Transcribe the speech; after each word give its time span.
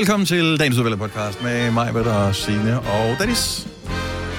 velkommen 0.00 0.26
til 0.26 0.58
dagens 0.58 0.78
udvalgte 0.78 0.98
podcast 0.98 1.42
med 1.42 1.70
mig, 1.70 1.92
Britta 1.92 2.10
og 2.10 2.34
Signe 2.34 2.80
og 2.80 3.16
Dennis. 3.18 3.68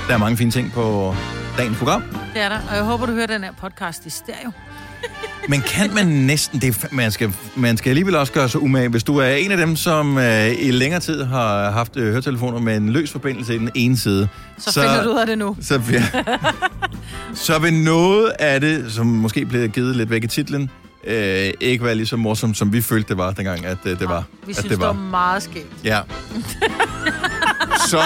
Der 0.08 0.14
er 0.14 0.18
mange 0.18 0.38
fine 0.38 0.52
ting 0.52 0.72
på 0.72 1.16
dagens 1.58 1.78
program, 1.78 2.04
Det 2.34 2.42
er 2.42 2.50
der, 2.50 2.60
og 2.70 2.76
jeg 2.76 2.84
håber, 2.84 3.06
du 3.06 3.12
hører 3.12 3.28
den 3.28 3.44
her 3.44 3.52
podcast 3.62 4.06
i 4.06 4.10
stereo. 4.10 4.52
men 5.50 5.62
kan 5.62 5.94
man 5.94 6.08
næsten 6.08 6.62
det? 6.62 6.88
Man 6.92 7.12
skal, 7.12 7.34
man 7.56 7.78
skal 7.78 7.90
alligevel 7.90 8.16
også 8.16 8.34
gøre 8.34 8.50
sig 8.50 8.62
umage. 8.62 8.90
Hvis 8.90 9.04
du 9.04 9.18
er 9.18 9.28
en 9.28 9.52
af 9.52 9.58
dem, 9.58 9.76
som 9.76 10.18
øh, 10.18 10.52
i 10.60 10.72
længere 10.72 11.00
tid 11.00 11.24
har 11.24 11.72
haft 11.72 11.98
øh, 11.98 12.12
høretelefoner 12.12 12.60
med 12.60 12.78
en 12.78 12.90
løs 12.90 13.12
forbindelse 13.12 13.56
i 13.56 13.58
den 13.58 13.70
ene 13.76 13.98
side, 13.98 14.28
Så, 14.58 14.72
så 14.72 14.82
finder 14.82 15.04
du 15.04 15.10
ud 15.12 15.18
af 15.18 15.28
det 15.28 15.38
nu. 15.38 15.58
Så, 15.62 15.82
ja, 15.92 16.04
så 17.46 17.60
vil 17.60 17.74
noget 17.74 18.32
af 18.40 18.62
det, 18.62 18.92
som 18.92 19.06
måske 19.06 19.46
bliver 19.46 19.68
givet 19.68 19.96
lidt 19.96 20.10
væk 20.10 20.24
i 20.24 20.28
titlen, 20.28 20.70
øh, 21.04 21.54
ikke 21.60 21.84
være 21.86 21.96
lige 21.96 22.06
så 22.08 22.18
morsomt, 22.18 22.58
som 22.58 22.74
vi 22.74 22.82
følte, 22.82 23.10
det 23.10 23.18
var 23.18 23.32
dengang, 23.32 23.66
at 23.66 23.78
øh, 23.86 24.00
det 24.00 24.10
var. 24.10 24.24
Vi 24.46 24.52
at 24.52 24.56
synes, 24.56 24.62
det 24.62 24.70
det 24.70 24.80
var 24.80 24.86
var. 24.86 24.94
meget 24.94 25.44
skægt. 25.44 25.68
Ja. 25.84 26.00
Så 27.90 27.98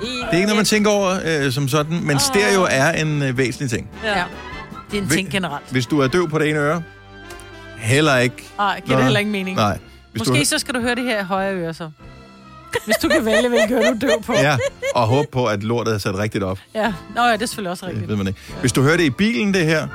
det 0.00 0.08
er 0.32 0.32
ikke 0.32 0.46
noget, 0.46 0.56
man 0.56 0.64
tænker 0.64 0.90
over 0.90 1.18
øh, 1.24 1.52
som 1.52 1.68
sådan, 1.68 2.04
men 2.04 2.18
stereo 2.18 2.66
er 2.70 2.90
en 2.92 3.22
øh, 3.22 3.38
væsentlig 3.38 3.70
ting. 3.70 3.88
Ja. 4.04 4.22
Det 4.90 4.98
er 4.98 5.02
en 5.02 5.08
ting 5.08 5.30
generelt. 5.30 5.64
Hvis 5.70 5.86
du 5.86 6.00
er 6.00 6.08
døv 6.08 6.28
på 6.30 6.38
det 6.38 6.48
ene 6.50 6.58
øre, 6.58 6.82
heller 7.78 8.16
ikke... 8.16 8.36
Nej, 8.58 8.80
giver 8.84 8.96
det 8.96 9.04
heller 9.04 9.18
ikke 9.20 9.30
mening. 9.30 9.56
Nej. 9.56 9.78
Hvis 10.12 10.20
Måske 10.20 10.40
du, 10.40 10.44
så 10.44 10.58
skal 10.58 10.74
du 10.74 10.80
høre 10.80 10.94
det 10.94 11.04
her 11.04 11.20
i 11.20 11.24
højre 11.24 11.54
øre 11.54 11.74
så. 11.74 11.90
Hvis 12.84 12.96
du 12.96 13.08
kan 13.08 13.24
vælge, 13.24 13.48
hvilken 13.48 13.72
øre 13.76 13.82
du 13.82 13.88
er 13.94 13.98
døv 13.98 14.22
på. 14.26 14.32
Ja, 14.32 14.56
og 14.94 15.06
håbe 15.06 15.28
på, 15.32 15.46
at 15.46 15.62
lortet 15.62 15.94
er 15.94 15.98
sat 15.98 16.18
rigtigt 16.18 16.44
op. 16.44 16.58
ja. 16.74 16.92
Nå 17.16 17.22
ja, 17.22 17.32
det 17.32 17.42
er 17.42 17.46
selvfølgelig 17.46 17.70
også 17.70 17.86
Det 17.86 17.90
rigtigt. 17.92 18.08
ved 18.08 18.16
man 18.16 18.26
ikke. 18.26 18.40
Hvis 18.60 18.72
du 18.72 18.82
hører 18.82 18.96
det 18.96 19.04
i 19.04 19.10
bilen, 19.10 19.54
det 19.54 19.66
her, 19.66 19.88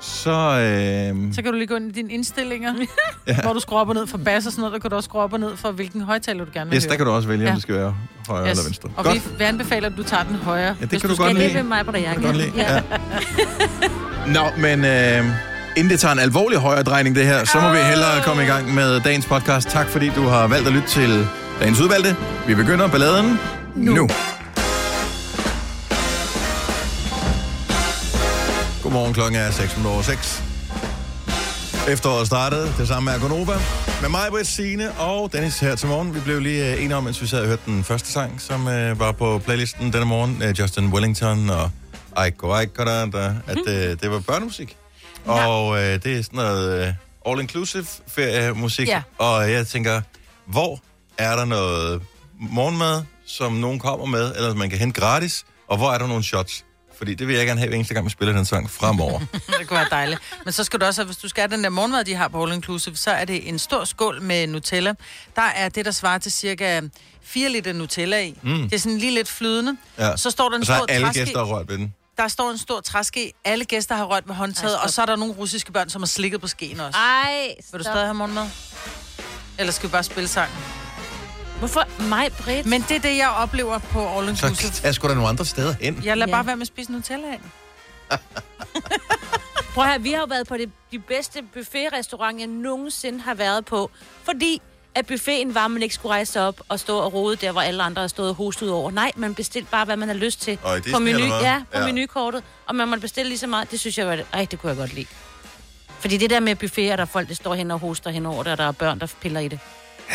så... 0.00 0.30
Øh, 0.30 1.34
Så 1.34 1.42
kan 1.42 1.52
du 1.52 1.58
lige 1.58 1.66
gå 1.66 1.74
ind 1.76 1.88
i 1.88 1.92
dine 1.92 2.12
indstillinger, 2.12 2.74
ja. 3.26 3.36
hvor 3.42 3.52
du 3.52 3.60
skruer 3.60 3.80
op 3.80 3.88
og 3.88 3.94
ned 3.94 4.06
for 4.06 4.18
bas 4.18 4.46
og 4.46 4.52
sådan 4.52 4.60
noget. 4.62 4.72
Der 4.72 4.78
kan 4.78 4.90
du 4.90 4.96
også 4.96 5.06
skrue 5.06 5.22
op 5.22 5.32
og 5.32 5.40
ned 5.40 5.56
for, 5.56 5.70
hvilken 5.70 6.00
højtaler 6.00 6.44
du 6.44 6.50
gerne 6.54 6.70
vil 6.70 6.76
yes, 6.76 6.84
høre. 6.84 6.90
der 6.90 6.96
kan 6.96 7.06
du 7.06 7.12
også 7.12 7.28
vælge, 7.28 7.44
om 7.44 7.48
Ja. 7.48 7.54
det 7.54 7.62
skal 7.62 7.74
være 7.74 7.94
højre 8.28 8.50
eller 8.50 8.62
venstre. 8.64 8.88
Og 8.96 9.04
Godt. 9.04 9.14
vi, 9.16 9.22
vi 9.38 9.44
anbefaler, 9.44 9.88
at 9.88 9.96
du 9.96 10.02
tager 10.02 10.22
den 10.24 10.36
højre. 10.36 10.62
Ja, 10.62 10.74
det 10.80 10.88
hvis 10.88 11.00
kan 11.00 11.10
du 11.10 11.14
skal 11.16 11.26
godt 11.26 11.36
lide. 11.38 11.48
det 11.48 11.54
vil 11.56 11.64
mig 11.64 11.84
på 11.86 11.92
det, 11.92 12.02
jeg 12.02 12.12
Kan 12.12 12.20
du 12.22 12.26
godt 12.26 12.36
lide. 12.36 12.52
Ja. 12.56 12.74
Ja. 12.74 12.82
Nå, 14.26 14.40
men 14.58 14.84
øh, 14.84 15.24
inden 15.76 15.90
det 15.90 16.00
tager 16.00 16.12
en 16.12 16.18
alvorlig 16.20 16.58
højere 16.58 16.82
drejning, 16.82 17.16
det 17.16 17.24
her, 17.26 17.44
så 17.44 17.60
må 17.60 17.70
vi 17.70 17.78
hellere 17.78 18.22
komme 18.24 18.42
i 18.42 18.46
gang 18.46 18.74
med 18.74 19.00
dagens 19.00 19.26
podcast. 19.26 19.68
Tak 19.68 19.86
fordi 19.86 20.08
du 20.08 20.22
har 20.22 20.46
valgt 20.46 20.66
at 20.66 20.72
lytte 20.72 20.88
til 20.88 21.26
dagens 21.60 21.80
udvalgte. 21.80 22.16
Vi 22.46 22.54
begynder 22.54 22.88
balladen 22.88 23.38
nu. 23.76 23.94
nu. 23.94 24.08
Godmorgen, 28.88 29.14
klokken 29.14 29.40
er 29.40 29.50
6 29.50 29.78
over 29.86 30.02
6. 30.02 30.42
Efteråret 31.88 32.26
startede, 32.26 32.74
det 32.78 32.88
samme 32.88 33.10
med 33.10 33.20
Gonova. 33.20 33.58
Med 34.00 34.08
mig, 34.08 34.26
Britt 34.30 34.46
Signe 34.46 34.92
og 34.92 35.32
Dennis 35.32 35.60
her 35.60 35.74
til 35.74 35.88
morgen. 35.88 36.14
Vi 36.14 36.20
blev 36.20 36.40
lige 36.40 36.72
øh, 36.72 36.84
enige 36.84 36.96
om, 36.96 37.04
mens 37.04 37.22
vi 37.22 37.26
sad 37.26 37.40
og 37.40 37.46
hørte 37.46 37.62
den 37.66 37.84
første 37.84 38.08
sang, 38.12 38.40
som 38.40 38.68
øh, 38.68 38.98
var 38.98 39.12
på 39.12 39.38
playlisten 39.38 39.92
denne 39.92 40.06
morgen. 40.06 40.42
Øh, 40.42 40.58
Justin 40.58 40.86
Wellington 40.86 41.50
og 41.50 41.70
Aiko 42.16 42.52
Aiko, 42.52 42.84
der, 42.84 43.06
der, 43.06 43.34
at 43.46 43.58
øh, 43.68 44.00
det 44.00 44.10
var 44.10 44.20
børnemusik. 44.20 44.76
Og 45.24 45.78
øh, 45.78 46.02
det 46.02 46.18
er 46.18 46.22
sådan 46.22 46.36
noget 46.36 46.86
øh, 46.86 46.94
all-inclusive 47.28 48.00
feriemusik. 48.06 48.88
Ja. 48.88 49.02
Og 49.18 49.52
jeg 49.52 49.66
tænker, 49.66 50.00
hvor 50.46 50.80
er 51.18 51.36
der 51.36 51.44
noget 51.44 52.02
morgenmad, 52.40 53.02
som 53.26 53.52
nogen 53.52 53.78
kommer 53.78 54.06
med, 54.06 54.36
eller 54.36 54.54
man 54.54 54.70
kan 54.70 54.78
hente 54.78 55.00
gratis, 55.00 55.44
og 55.66 55.76
hvor 55.76 55.92
er 55.92 55.98
der 55.98 56.06
nogle 56.06 56.24
shots? 56.24 56.64
Fordi 56.98 57.14
det 57.14 57.28
vil 57.28 57.36
jeg 57.36 57.46
gerne 57.46 57.60
have 57.60 57.68
hver 57.68 57.76
eneste 57.76 57.94
gang, 57.94 58.06
vi 58.06 58.10
spiller 58.10 58.34
den 58.34 58.44
sang 58.44 58.70
fremover. 58.70 59.20
Det 59.58 59.66
kunne 59.68 59.78
være 59.78 59.88
dejligt. 59.90 60.20
Men 60.44 60.52
så 60.52 60.64
skal 60.64 60.80
du 60.80 60.84
også, 60.84 61.00
have- 61.00 61.06
hvis 61.06 61.16
du 61.16 61.28
skal 61.28 61.40
have 61.42 61.56
den 61.56 61.64
der 61.64 61.70
morgenmad, 61.70 62.04
de 62.04 62.14
har 62.14 62.28
på 62.28 62.42
All 62.42 62.52
Inclusive, 62.52 62.96
så 62.96 63.10
er 63.10 63.24
det 63.24 63.48
en 63.48 63.58
stor 63.58 63.84
skål 63.84 64.22
med 64.22 64.46
Nutella. 64.46 64.94
Der 65.36 65.42
er 65.42 65.68
det, 65.68 65.84
der 65.84 65.90
svarer 65.90 66.18
til 66.18 66.32
cirka 66.32 66.80
4 67.22 67.48
liter 67.48 67.72
Nutella 67.72 68.20
i. 68.22 68.38
Mm. 68.42 68.62
Det 68.62 68.72
er 68.74 68.78
sådan 68.78 68.98
lige 68.98 69.14
lidt 69.14 69.28
flydende. 69.28 69.76
Ja. 69.98 70.16
Så 70.16 70.30
står 70.30 70.48
der 70.48 70.56
en 70.56 70.62
og 70.62 70.66
så 70.66 70.74
stor 70.76 70.86
alle 70.88 71.06
træske. 71.06 71.24
gæster 71.24 71.42
rørt 71.42 71.68
ved 71.68 71.78
den. 71.78 71.94
Der 72.16 72.28
står 72.28 72.50
en 72.50 72.58
stor 72.58 72.80
træske. 72.80 73.32
Alle 73.44 73.64
gæster 73.64 73.94
har 73.94 74.04
rørt 74.04 74.22
ved 74.28 74.34
håndtaget, 74.34 74.72
Ej, 74.72 74.78
stop. 74.78 74.84
og 74.84 74.90
så 74.90 75.02
er 75.02 75.06
der 75.06 75.16
nogle 75.16 75.34
russiske 75.34 75.72
børn, 75.72 75.90
som 75.90 76.02
har 76.02 76.06
slikket 76.06 76.40
på 76.40 76.46
skeen 76.46 76.80
også. 76.80 76.98
Ej, 76.98 77.54
Vil 77.72 77.78
du 77.78 77.84
stop. 77.84 77.92
stadig 77.92 78.06
have 78.06 78.14
morgenmad? 78.14 78.46
Eller 79.58 79.72
skal 79.72 79.88
vi 79.88 79.92
bare 79.92 80.02
spille 80.04 80.28
sangen? 80.28 80.56
Hvorfor 81.58 82.02
mig, 82.08 82.32
Britt? 82.32 82.66
Men 82.66 82.82
det 82.88 82.96
er 82.96 83.00
det, 83.00 83.16
jeg 83.16 83.28
oplever 83.28 83.78
på 83.78 84.18
All 84.18 84.28
Inclusive. 84.28 84.72
Så 84.72 84.80
er 84.88 84.92
sgu 84.92 85.08
da 85.08 85.14
nogle 85.14 85.28
andre 85.28 85.44
steder 85.44 85.74
hen. 85.80 86.00
Jeg 86.04 86.16
lader 86.16 86.30
Ja. 86.30 86.34
bare 86.36 86.46
være 86.46 86.56
med 86.56 86.62
at 86.62 86.66
spise 86.66 86.92
Nutella 86.92 87.26
af. 87.28 87.40
Prøv 89.74 89.84
at 89.84 89.90
høre, 89.90 90.00
vi 90.02 90.12
har 90.12 90.18
jo 90.18 90.26
været 90.28 90.48
på 90.48 90.56
det, 90.56 90.70
de 90.92 90.98
bedste 90.98 91.42
buffetrestaurant, 91.54 92.38
jeg 92.40 92.46
nogensinde 92.46 93.20
har 93.20 93.34
været 93.34 93.64
på. 93.64 93.90
Fordi 94.24 94.62
at 94.94 95.06
buffeten 95.06 95.54
var, 95.54 95.64
at 95.64 95.70
man 95.70 95.82
ikke 95.82 95.94
skulle 95.94 96.12
rejse 96.12 96.40
op 96.40 96.60
og 96.68 96.80
stå 96.80 96.98
og 96.98 97.12
rode 97.14 97.36
der, 97.36 97.52
hvor 97.52 97.60
alle 97.60 97.82
andre 97.82 98.00
har 98.02 98.08
stået 98.08 98.28
og 98.28 98.34
hostet 98.34 98.66
ud 98.66 98.70
over. 98.70 98.90
Nej, 98.90 99.12
man 99.16 99.34
bestilte 99.34 99.68
bare, 99.70 99.84
hvad 99.84 99.96
man 99.96 100.08
har 100.08 100.14
lyst 100.16 100.40
til. 100.40 100.58
Disney, 100.76 100.92
på 100.92 100.98
menu, 100.98 101.18
ja, 101.24 101.62
på 101.72 101.78
Ja. 101.78 101.80
ja. 101.80 101.86
menukortet. 101.86 102.42
Og 102.66 102.74
man 102.74 102.88
måtte 102.88 103.00
bestille 103.00 103.28
lige 103.28 103.38
så 103.38 103.46
meget. 103.46 103.70
Det 103.70 103.80
synes 103.80 103.98
jeg 103.98 104.06
var... 104.06 104.18
Ej, 104.32 104.46
det 104.50 104.58
kunne 104.60 104.70
jeg 104.70 104.76
godt 104.76 104.94
lide. 104.94 105.06
Fordi 106.00 106.16
det 106.16 106.30
der 106.30 106.40
med 106.40 106.54
buffeter, 106.56 106.96
der 106.96 107.02
er 107.02 107.06
folk, 107.06 107.28
der 107.28 107.34
står 107.34 107.54
hen 107.54 107.70
og 107.70 107.78
hoster 107.78 108.10
hen 108.10 108.26
over 108.26 108.42
det, 108.42 108.52
og 108.52 108.58
der 108.58 108.64
er 108.68 108.72
børn, 108.72 108.98
der 109.00 109.06
piller 109.20 109.40
i 109.40 109.48
det. 109.48 109.58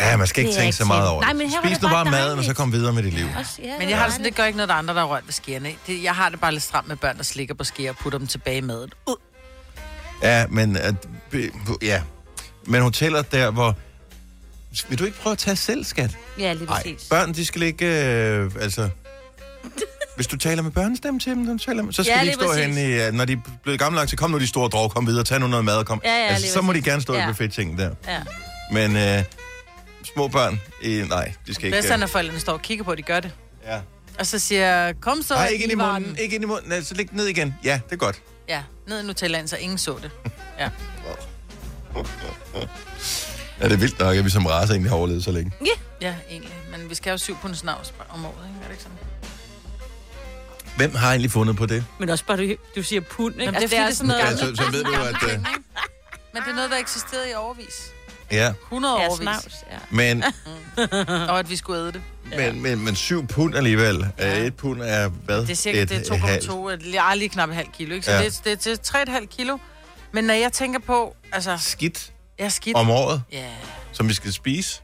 Ja, 0.00 0.16
man 0.16 0.26
skal 0.26 0.40
ikke 0.40 0.50
Det 0.52 0.58
tænke 0.58 0.72
så 0.76 0.84
meget 0.84 1.08
over 1.08 1.20
Nej, 1.20 1.28
det. 1.32 1.38
men 1.38 1.50
her 1.50 1.58
Spis 1.64 1.82
nu 1.82 1.88
bare 1.88 2.04
bare 2.04 2.10
maden, 2.12 2.38
og 2.38 2.44
så 2.44 2.54
kom 2.54 2.72
videre 2.72 2.92
med 2.92 3.02
dit 3.02 3.12
liv. 3.12 3.26
Også, 3.38 3.52
ja, 3.62 3.78
Men 3.78 3.88
jeg 3.90 3.98
har 3.98 4.04
det 4.04 4.12
sådan, 4.12 4.24
det 4.26 4.34
gør 4.34 4.44
ikke 4.44 4.56
noget, 4.56 4.68
der 4.68 4.74
er 4.74 4.78
andre, 4.78 4.94
der 4.94 5.00
har 5.00 5.06
rørt 5.06 5.22
ved 5.26 5.32
skærene. 5.32 5.70
Det, 5.86 6.02
jeg 6.02 6.14
har 6.14 6.28
det 6.28 6.40
bare 6.40 6.52
lidt 6.52 6.62
stramt 6.62 6.88
med 6.88 6.96
børn, 6.96 7.16
der 7.16 7.22
slikker 7.22 7.54
på 7.54 7.64
skære 7.64 7.90
og 7.90 7.96
putter 7.96 8.18
dem 8.18 8.28
tilbage 8.28 8.56
i 8.58 8.60
maden. 8.60 8.90
Uh. 9.06 9.14
Ja, 10.22 10.46
men, 10.46 10.76
at, 10.76 10.94
ja. 11.82 12.02
men 12.66 12.82
hoteller 12.82 13.22
der, 13.22 13.50
hvor... 13.50 13.76
Vil 14.88 14.98
du 14.98 15.04
ikke 15.04 15.18
prøve 15.18 15.32
at 15.32 15.38
tage 15.38 15.56
selv, 15.56 15.84
skat? 15.84 16.16
Ja, 16.38 16.52
lige 16.52 16.64
Nej, 16.64 16.82
præcis. 16.82 17.08
børn, 17.10 17.32
de 17.32 17.46
skal 17.46 17.62
ikke... 17.62 17.86
Øh, 17.86 18.50
altså... 18.60 18.88
Hvis 20.16 20.26
du 20.26 20.36
taler 20.36 20.62
med 20.62 20.70
børnestemme 20.70 21.20
til 21.20 21.32
dem, 21.32 21.58
så, 21.58 21.66
taler, 21.66 21.84
så 21.90 22.02
skal 22.04 22.12
Ja, 22.16 22.20
de 22.20 22.26
ikke 22.26 22.34
stå 22.34 22.52
hen 22.52 22.78
i... 22.78 22.80
ja, 22.80 23.10
Når 23.10 23.24
de 23.24 23.32
er 23.32 23.36
blevet 23.62 23.80
gamle 23.80 23.98
nok, 23.98 24.08
så 24.08 24.16
kom 24.16 24.30
nu 24.30 24.38
de 24.38 24.46
store 24.46 24.68
drog, 24.68 24.90
kom 24.90 25.06
videre, 25.06 25.24
tag 25.24 25.40
nu 25.40 25.46
noget 25.46 25.64
mad 25.64 25.76
og 25.76 25.86
kom. 25.86 26.00
Ja, 26.04 26.10
ja, 26.10 26.26
altså, 26.26 26.52
så 26.52 26.60
må 26.62 26.72
de 26.72 26.82
gerne 26.82 27.02
stå 27.02 27.12
i 27.14 27.16
Ja. 27.16 27.26
buffet-ting 27.26 27.78
der. 27.78 27.90
Ja. 28.08 28.20
Men 28.72 28.96
øh, 28.96 29.22
små 30.04 30.28
børn, 30.28 30.60
øh, 30.82 31.08
nej, 31.08 31.32
de 31.46 31.54
skal 31.54 31.66
ikke... 31.66 31.76
Bedst 31.76 31.90
er, 31.90 31.96
når 31.96 32.06
forældrene 32.06 32.40
står 32.40 32.52
og 32.52 32.62
kigger 32.62 32.84
på, 32.84 32.90
at 32.92 32.98
de 32.98 33.02
gør 33.02 33.20
det. 33.20 33.30
ja. 33.66 33.80
Og 34.18 34.26
så 34.26 34.38
siger 34.38 34.66
jeg, 34.66 34.94
kom 35.00 35.22
så, 35.22 35.34
Nej, 35.34 35.46
ikke 35.46 35.62
ind 35.62 35.72
i 35.72 35.74
Ivan. 35.74 35.92
munden, 36.02 36.18
ikke 36.18 36.34
ind 36.34 36.44
i 36.44 36.46
munden. 36.46 36.68
Nej, 36.68 36.82
Så 36.82 36.94
læg 36.94 37.08
den 37.10 37.16
ned 37.16 37.26
igen. 37.26 37.54
Ja, 37.64 37.80
det 37.86 37.92
er 37.92 37.96
godt. 37.96 38.22
Ja, 38.48 38.62
ned 38.88 39.02
i 39.02 39.06
Nutellaen, 39.06 39.48
så 39.48 39.56
ingen 39.56 39.78
så 39.78 39.98
det. 40.02 40.10
Ja. 40.58 40.68
Ja, 43.60 43.64
det 43.68 43.72
er 43.72 43.76
vildt 43.76 43.98
nok, 43.98 44.16
at 44.16 44.24
vi 44.24 44.30
som 44.30 44.46
race 44.46 44.72
egentlig 44.72 44.90
har 44.90 44.96
overlevet 44.96 45.24
så 45.24 45.32
længe. 45.32 45.52
ja, 46.00 46.14
egentlig. 46.30 46.54
Men 46.70 46.90
vi 46.90 46.94
skal 46.94 47.10
jo 47.10 47.18
syv 47.18 47.36
pund 47.42 47.54
snavs 47.54 47.94
om 48.10 48.24
året, 48.26 48.34
ikke? 48.48 48.58
Er 48.62 48.64
det 48.64 48.70
ikke 48.70 48.82
sådan? 48.82 48.98
Hvem 50.76 50.94
har 50.94 51.08
egentlig 51.10 51.30
fundet 51.30 51.56
på 51.56 51.66
det? 51.66 51.84
Men 51.98 52.08
også 52.08 52.24
bare, 52.24 52.36
du, 52.36 52.54
du 52.76 52.82
siger 52.82 53.00
pund, 53.00 53.34
ikke? 53.34 53.44
Jamen, 53.44 53.54
det 53.60 53.64
er 53.64 53.68
fordi, 53.68 53.80
det 53.82 53.90
er 53.90 53.94
sådan 53.94 54.08
noget- 54.08 54.20
Ja, 54.24 54.36
så, 54.36 54.56
så 54.64 54.70
ved 54.72 54.84
du, 54.84 54.92
at... 54.92 55.32
Øh, 55.34 55.38
Men 56.34 56.42
det 56.42 56.50
er 56.50 56.54
noget, 56.54 56.70
der 56.70 56.76
eksisterede 56.76 57.30
i 57.30 57.34
overvis. 57.34 57.90
Ja, 58.34 58.52
100 58.72 58.94
Ja, 59.00 59.08
overvis. 59.08 59.22
snavs, 59.22 59.54
ja. 59.72 59.76
men, 59.90 60.24
Og 61.30 61.38
at 61.38 61.50
vi 61.50 61.56
skulle 61.56 61.80
æde 61.80 61.92
det. 61.92 62.02
men, 62.36 62.62
men, 62.62 62.84
men 62.84 62.96
syv 62.96 63.26
pund 63.26 63.56
alligevel. 63.56 64.06
Ja. 64.18 64.36
Et 64.44 64.54
pund 64.56 64.82
er 64.82 65.08
hvad? 65.08 65.40
Det 65.40 65.50
er 65.50 65.54
cirka 65.54 65.82
et, 65.82 65.88
det 65.88 65.96
et 66.00 66.10
er 66.10 66.16
halvt. 66.16 66.44
2,2, 66.44 66.68
et- 66.68 66.94
jeg 66.94 67.10
er 67.10 67.14
lige 67.14 67.28
knap 67.28 67.48
et 67.48 67.54
halvt 67.54 67.72
kilo, 67.72 67.94
ikke? 67.94 68.06
Så 68.06 68.12
Ja. 68.12 68.18
ja. 68.18 68.24
det, 68.24 68.40
det, 68.44 68.64
det 68.64 68.94
er 68.94 69.18
3,5 69.20 69.26
kilo. 69.26 69.58
Men 70.12 70.24
når 70.24 70.34
jeg 70.34 70.52
tænker 70.52 70.78
på, 70.78 71.16
altså, 71.32 71.56
Skidt 71.60 72.12
jeg 72.38 72.44
er 72.44 72.48
skidt. 72.48 72.76
om 72.76 72.90
året, 72.90 73.22
Ja, 73.32 73.44
som 73.92 74.08
vi 74.08 74.14
skal 74.14 74.32
spise. 74.32 74.80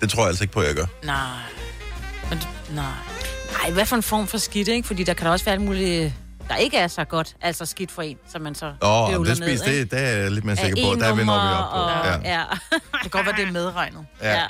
Det 0.00 0.10
tror 0.10 0.22
jeg 0.22 0.28
altså 0.28 0.44
ikke 0.44 0.54
på, 0.54 0.60
at 0.60 0.66
jeg 0.66 0.74
gør. 0.74 0.86
nej. 1.04 1.16
Men, 2.30 2.42
nej. 2.74 2.84
Ej, 3.64 3.70
hvad 3.70 3.86
for 3.86 3.96
en 3.96 4.02
form 4.02 4.26
for 4.26 4.38
skidt, 4.38 4.68
ikke? 4.68 4.86
Fordi 4.86 5.04
der 5.04 5.14
kan 5.14 5.26
der 5.26 5.32
også 5.32 5.44
være 5.44 5.52
alt 5.54 5.62
muligt, 5.64 6.12
der 6.48 6.56
ikke 6.56 6.76
er 6.76 6.88
så 6.88 7.04
godt. 7.04 7.36
Altså 7.40 7.66
skidt 7.66 7.90
for 7.90 8.02
en, 8.02 8.16
som 8.32 8.42
man 8.42 8.54
så 8.54 8.72
Åh, 8.82 9.08
oh, 9.08 9.26
det 9.26 9.36
spise, 9.36 9.52
ikke? 9.52 9.80
det, 9.80 9.90
det 9.90 10.00
er 10.00 10.16
jeg 10.16 10.30
lidt 10.30 10.44
mere 10.44 10.56
sikker 10.56 10.82
på. 10.84 11.00
Der 11.00 11.14
vender 11.14 11.48
vi 11.48 11.54
op 11.54 11.70
på. 11.72 11.76
Og, 11.76 12.24
Ja. 12.24 12.34
ja. 12.34 12.44
Det 12.72 13.00
kan 13.02 13.10
godt 13.10 13.26
være, 13.26 13.36
det 13.36 13.48
er 13.48 13.52
medregnet. 13.52 14.06
Ja. 14.22 14.32
ja. 14.32 14.46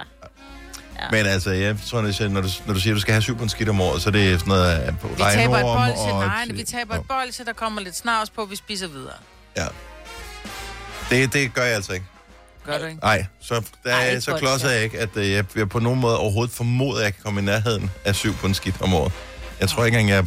Men 1.10 1.26
altså, 1.26 1.50
jeg 1.50 1.76
tror, 1.90 1.98
at 1.98 2.30
når 2.32 2.40
du, 2.40 2.48
når 2.66 2.74
du 2.74 2.80
siger, 2.80 2.94
at 2.94 2.96
du 2.96 3.00
skal 3.00 3.12
have 3.12 3.22
syv 3.22 3.36
på 3.36 3.42
en 3.42 3.48
skidt 3.48 3.68
om 3.68 3.80
året, 3.80 4.02
så 4.02 4.08
er 4.08 4.12
det 4.12 4.40
sådan 4.40 4.48
noget 4.48 4.94
på 5.00 5.08
Vi 5.08 5.14
taber 5.34 5.56
et 5.56 5.62
bolsje, 5.62 6.12
og... 6.12 6.20
nej, 6.20 6.46
vi 6.50 6.62
taber 6.62 6.94
et 6.94 7.08
bolsje, 7.08 7.44
der 7.44 7.52
kommer 7.52 7.80
lidt 7.80 7.96
snavs 7.96 8.30
på, 8.30 8.44
vi 8.44 8.56
spiser 8.56 8.88
videre. 8.88 9.14
Ja. 9.56 9.66
Det, 11.10 11.32
det 11.32 11.54
gør 11.54 11.62
jeg 11.62 11.74
altså 11.74 11.92
ikke. 11.92 12.06
Gør 12.66 12.78
du 12.78 12.84
ikke? 12.84 12.98
Nej, 13.02 13.26
så, 13.40 13.62
der, 13.84 13.94
Ej, 13.94 14.20
så 14.20 14.36
klodser 14.38 14.70
jeg 14.70 14.82
ikke, 14.84 14.98
at 14.98 15.16
øh, 15.16 15.30
jeg, 15.30 15.44
jeg 15.56 15.68
på 15.68 15.78
nogen 15.78 16.00
måde 16.00 16.18
overhovedet 16.18 16.54
formoder, 16.54 16.98
at 16.98 17.04
jeg 17.04 17.14
kan 17.14 17.22
komme 17.24 17.40
i 17.40 17.44
nærheden 17.44 17.90
af 18.04 18.14
syv 18.14 18.34
på 18.34 18.46
en 18.46 18.54
skidt 18.54 18.80
om 18.80 18.94
året. 18.94 19.12
Jeg 19.60 19.68
tror 19.68 19.84
ikke 19.84 19.98
engang, 19.98 20.26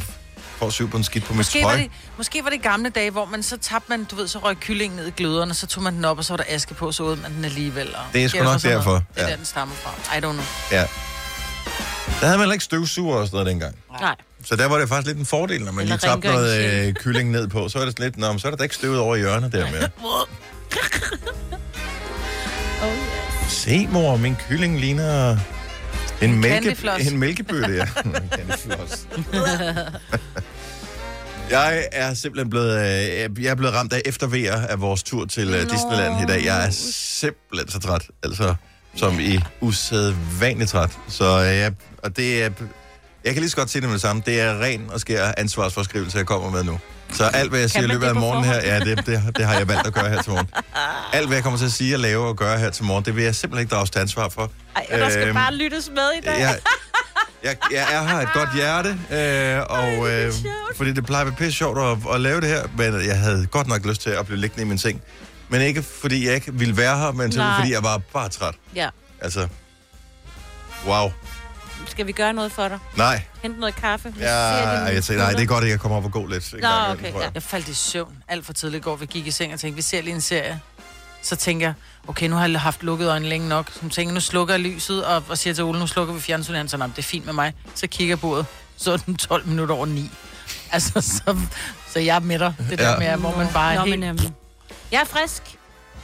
får 0.58 0.70
syv 0.70 0.90
på 0.90 0.96
en 0.96 1.04
skidt 1.04 1.24
på 1.24 1.32
mit 1.32 1.36
Måske 1.36 1.62
trøje. 1.62 1.76
var, 1.76 1.82
det, 1.82 1.90
måske 2.16 2.44
var 2.44 2.50
det 2.50 2.62
gamle 2.62 2.88
dage, 2.90 3.10
hvor 3.10 3.24
man 3.24 3.42
så 3.42 3.56
tabte 3.56 3.86
man, 3.90 4.04
du 4.04 4.16
ved, 4.16 4.28
så 4.28 4.38
røg 4.38 4.56
kyllingen 4.60 4.96
ned 4.98 5.06
i 5.06 5.10
gløderne, 5.10 5.54
så 5.54 5.66
tog 5.66 5.82
man 5.82 5.94
den 5.94 6.04
op, 6.04 6.18
og 6.18 6.24
så 6.24 6.32
var 6.32 6.36
der 6.36 6.44
aske 6.48 6.74
på, 6.74 6.92
så 6.92 7.02
åd 7.02 7.16
man 7.16 7.34
den 7.34 7.44
alligevel. 7.44 7.88
Og 7.94 8.02
Det 8.12 8.24
er 8.24 8.28
sgu 8.28 8.38
derfor 8.38 8.52
nok 8.52 8.60
sådan 8.60 8.74
noget. 8.74 8.84
derfor, 8.86 9.04
Det 9.14 9.20
er 9.20 9.22
ja. 9.24 9.30
der, 9.30 9.36
den 9.36 9.44
stammer 9.46 9.74
fra. 9.74 10.16
I 10.16 10.20
don't 10.20 10.20
know. 10.20 10.44
Ja. 10.72 10.84
Der 12.20 12.26
havde 12.26 12.38
man 12.38 12.52
ikke 12.52 12.64
støvsuger 12.64 13.16
og 13.16 13.26
sådan 13.26 13.34
noget 13.36 13.46
dengang. 13.50 13.74
Nej. 14.00 14.14
Så 14.44 14.56
der 14.56 14.66
var 14.66 14.78
det 14.78 14.88
faktisk 14.88 15.06
lidt 15.06 15.18
en 15.18 15.26
fordel, 15.26 15.64
når 15.64 15.72
man 15.72 15.82
Eller 15.82 15.96
lige 15.96 16.08
tabte 16.08 16.28
noget 16.28 16.86
øh, 16.88 16.94
kylling 16.94 17.30
ned 17.30 17.48
på. 17.48 17.68
Så 17.68 17.78
er 17.78 17.84
det 17.84 17.92
sådan 17.92 18.04
lidt, 18.04 18.16
Nå, 18.18 18.28
men 18.32 18.38
så 18.38 18.48
er 18.48 18.50
der 18.50 18.56
da 18.56 18.62
ikke 18.62 18.74
støvet 18.74 18.98
over 18.98 19.16
i 19.16 19.18
hjørnet 19.18 19.52
der 19.52 19.70
med. 19.70 19.88
Oh, 22.82 22.88
yes. 23.44 23.52
Se, 23.52 23.86
mor, 23.86 24.16
min 24.16 24.36
kylling 24.48 24.80
ligner 24.80 25.36
en, 26.22 26.40
mælke, 26.40 26.76
en 27.00 27.18
mælkebøtte. 27.18 27.72
Ja. 27.74 27.86
En. 28.04 28.52
Jeg 31.50 31.88
er 31.92 32.14
simpelthen 32.14 32.50
blevet, 32.50 32.78
øh, 32.80 33.44
jeg 33.44 33.50
er 33.50 33.54
blevet 33.54 33.74
ramt 33.74 33.92
af 33.92 34.02
eftervejer 34.04 34.66
af 34.66 34.80
vores 34.80 35.02
tur 35.02 35.24
til 35.26 35.48
øh, 35.54 35.70
Disneyland 35.70 36.22
i 36.22 36.26
dag. 36.32 36.44
Jeg 36.44 36.66
er 36.66 36.70
simpelthen 36.70 37.68
så 37.70 37.78
træt, 37.80 38.02
altså 38.24 38.54
som 38.96 39.20
i 39.20 39.40
usædvanligt 39.60 40.70
træt. 40.70 40.90
Så 41.08 41.24
øh, 41.40 41.56
jeg, 41.56 41.72
og 42.02 42.16
det 42.16 42.42
er, 42.44 42.50
jeg 43.24 43.32
kan 43.34 43.40
lige 43.42 43.50
så 43.50 43.56
godt 43.56 43.70
sige 43.70 43.80
det 43.80 43.88
med 43.88 43.94
det 43.94 44.02
samme. 44.02 44.22
Det 44.26 44.40
er 44.40 44.60
ren 44.62 44.90
og 44.92 45.00
skær 45.00 45.32
ansvarsforskrivelse, 45.36 46.18
jeg 46.18 46.26
kommer 46.26 46.50
med 46.50 46.64
nu. 46.64 46.78
Så 47.12 47.24
alt, 47.24 47.50
hvad 47.50 47.60
jeg 47.60 47.70
siger 47.70 47.82
i 47.84 47.86
løbet 47.86 48.06
af 48.06 48.14
morgenen 48.14 48.44
her, 48.44 48.54
ja, 48.74 48.80
det, 48.80 49.06
det, 49.06 49.22
det 49.36 49.44
har 49.46 49.54
jeg 49.58 49.68
valgt 49.68 49.86
at 49.86 49.92
gøre 49.94 50.08
her 50.08 50.22
til 50.22 50.30
morgen. 50.32 50.48
Alt, 51.12 51.26
hvad 51.26 51.36
jeg 51.36 51.42
kommer 51.44 51.58
til 51.58 51.66
at 51.66 51.72
sige 51.72 51.94
og 51.94 52.00
lave 52.00 52.26
og 52.28 52.36
gøre 52.36 52.58
her 52.58 52.70
til 52.70 52.84
morgen, 52.84 53.04
det 53.04 53.16
vil 53.16 53.24
jeg 53.24 53.34
simpelthen 53.34 53.62
ikke 53.64 53.74
drages 53.74 53.90
til 53.90 53.98
ansvar 53.98 54.28
for. 54.28 54.50
Ej, 54.76 54.86
der 54.90 55.08
skal 55.10 55.26
Øhm, 55.26 55.34
bare 55.34 55.54
lyttes 55.54 55.90
med 55.94 56.08
i 56.22 56.26
dag. 56.26 56.40
jeg, 56.40 56.58
jeg, 57.46 57.56
jeg 57.72 57.94
er 57.94 58.02
her 58.08 58.16
et 58.18 58.28
godt 58.34 58.54
hjerte, 58.54 58.88
øh, 58.88 59.62
og 59.68 60.10
øh, 60.10 60.32
fordi 60.76 60.92
det 60.92 61.06
plejer 61.06 61.20
at 61.24 61.26
være 61.26 61.36
pisse 61.36 61.52
sjovt 61.52 61.78
at, 61.78 62.14
at 62.14 62.20
lave 62.20 62.40
det 62.40 62.48
her, 62.48 62.62
men 62.76 63.06
jeg 63.06 63.18
havde 63.18 63.46
godt 63.46 63.66
nok 63.66 63.86
lyst 63.86 64.00
til 64.02 64.10
at 64.10 64.26
blive 64.26 64.38
liggende 64.40 64.62
i 64.62 64.66
min 64.66 64.78
seng. 64.78 65.02
Men 65.48 65.60
ikke 65.60 65.82
fordi 65.82 66.26
jeg 66.26 66.34
ikke 66.34 66.54
ville 66.54 66.76
være 66.76 66.98
her, 66.98 67.12
men 67.12 67.20
simpelthen 67.20 67.40
Nej. 67.42 67.60
fordi 67.60 67.72
jeg 67.72 67.82
var 67.82 67.98
bare 67.98 68.28
træt. 68.28 68.54
Ja. 68.74 68.88
Altså, 69.20 69.48
wow. 70.86 71.12
Skal 71.86 72.06
vi 72.06 72.12
gøre 72.12 72.32
noget 72.32 72.52
for 72.52 72.68
dig? 72.68 72.78
Nej, 72.96 73.22
Hente 73.42 73.60
noget 73.60 73.76
kaffe? 73.76 74.14
Ja, 74.20 74.60
dine 74.60 74.84
jeg 74.94 75.04
tænker, 75.04 75.22
nej, 75.24 75.32
det 75.32 75.42
er 75.42 75.46
godt, 75.46 75.64
at 75.64 75.70
jeg 75.70 75.80
kommer 75.80 75.98
op 75.98 76.04
og 76.04 76.12
gå 76.12 76.26
lidt. 76.26 76.52
Nå, 76.52 76.58
gang 76.58 76.90
okay, 76.92 77.04
jeg. 77.04 77.14
ja. 77.20 77.28
Jeg 77.34 77.42
faldt 77.42 77.68
i 77.68 77.74
søvn 77.74 78.16
alt 78.28 78.46
for 78.46 78.52
tidligt 78.52 78.80
i 78.80 78.84
går. 78.84 78.96
Vi 78.96 79.06
gik 79.06 79.26
i 79.26 79.30
seng 79.30 79.52
og 79.52 79.60
tænkte, 79.60 79.76
vi 79.76 79.82
ser 79.82 80.02
lige 80.02 80.14
en 80.14 80.20
serie. 80.20 80.60
Så 81.22 81.36
tænker 81.36 81.66
jeg, 81.66 81.74
okay, 82.08 82.28
nu 82.28 82.36
har 82.36 82.48
jeg 82.48 82.60
haft 82.60 82.82
lukket 82.82 83.08
øjnene 83.08 83.28
længe 83.28 83.48
nok. 83.48 83.70
Så 83.72 83.80
tænker 83.80 84.02
jeg, 84.02 84.14
nu 84.14 84.20
slukker 84.20 84.54
jeg 84.54 84.60
lyset, 84.60 85.04
og, 85.04 85.22
og 85.28 85.38
siger 85.38 85.54
til 85.54 85.64
Ole, 85.64 85.78
nu 85.78 85.86
slukker 85.86 86.14
vi 86.14 86.20
fjernsynet. 86.20 86.56
Han 86.58 86.68
siger, 86.68 86.78
"Nå, 86.78 86.86
det 86.86 86.98
er 86.98 87.02
fint 87.02 87.24
med 87.24 87.32
mig. 87.32 87.54
Så 87.74 87.86
kigger 87.86 88.16
jeg 88.16 88.24
uret, 88.24 88.46
så 88.76 88.92
er 88.92 88.96
den 88.96 89.16
12 89.16 89.46
minutter 89.46 89.74
over 89.74 89.86
9. 89.86 90.10
Altså, 90.72 91.00
så, 91.00 91.36
så 91.92 91.98
jeg 92.00 92.16
er 92.16 92.20
med 92.20 92.38
dig. 92.38 92.54
Det 92.70 92.78
der 92.78 92.90
Ja. 92.90 92.98
med, 93.16 93.20
hvor 93.20 93.36
man 93.36 93.48
bare 93.52 93.74
er 93.74 93.78
Nå, 93.78 93.84
helt... 93.84 94.00
men, 94.00 94.08
øhm, 94.08 94.18
jeg 94.92 95.00
er 95.00 95.04
frisk. 95.04 95.42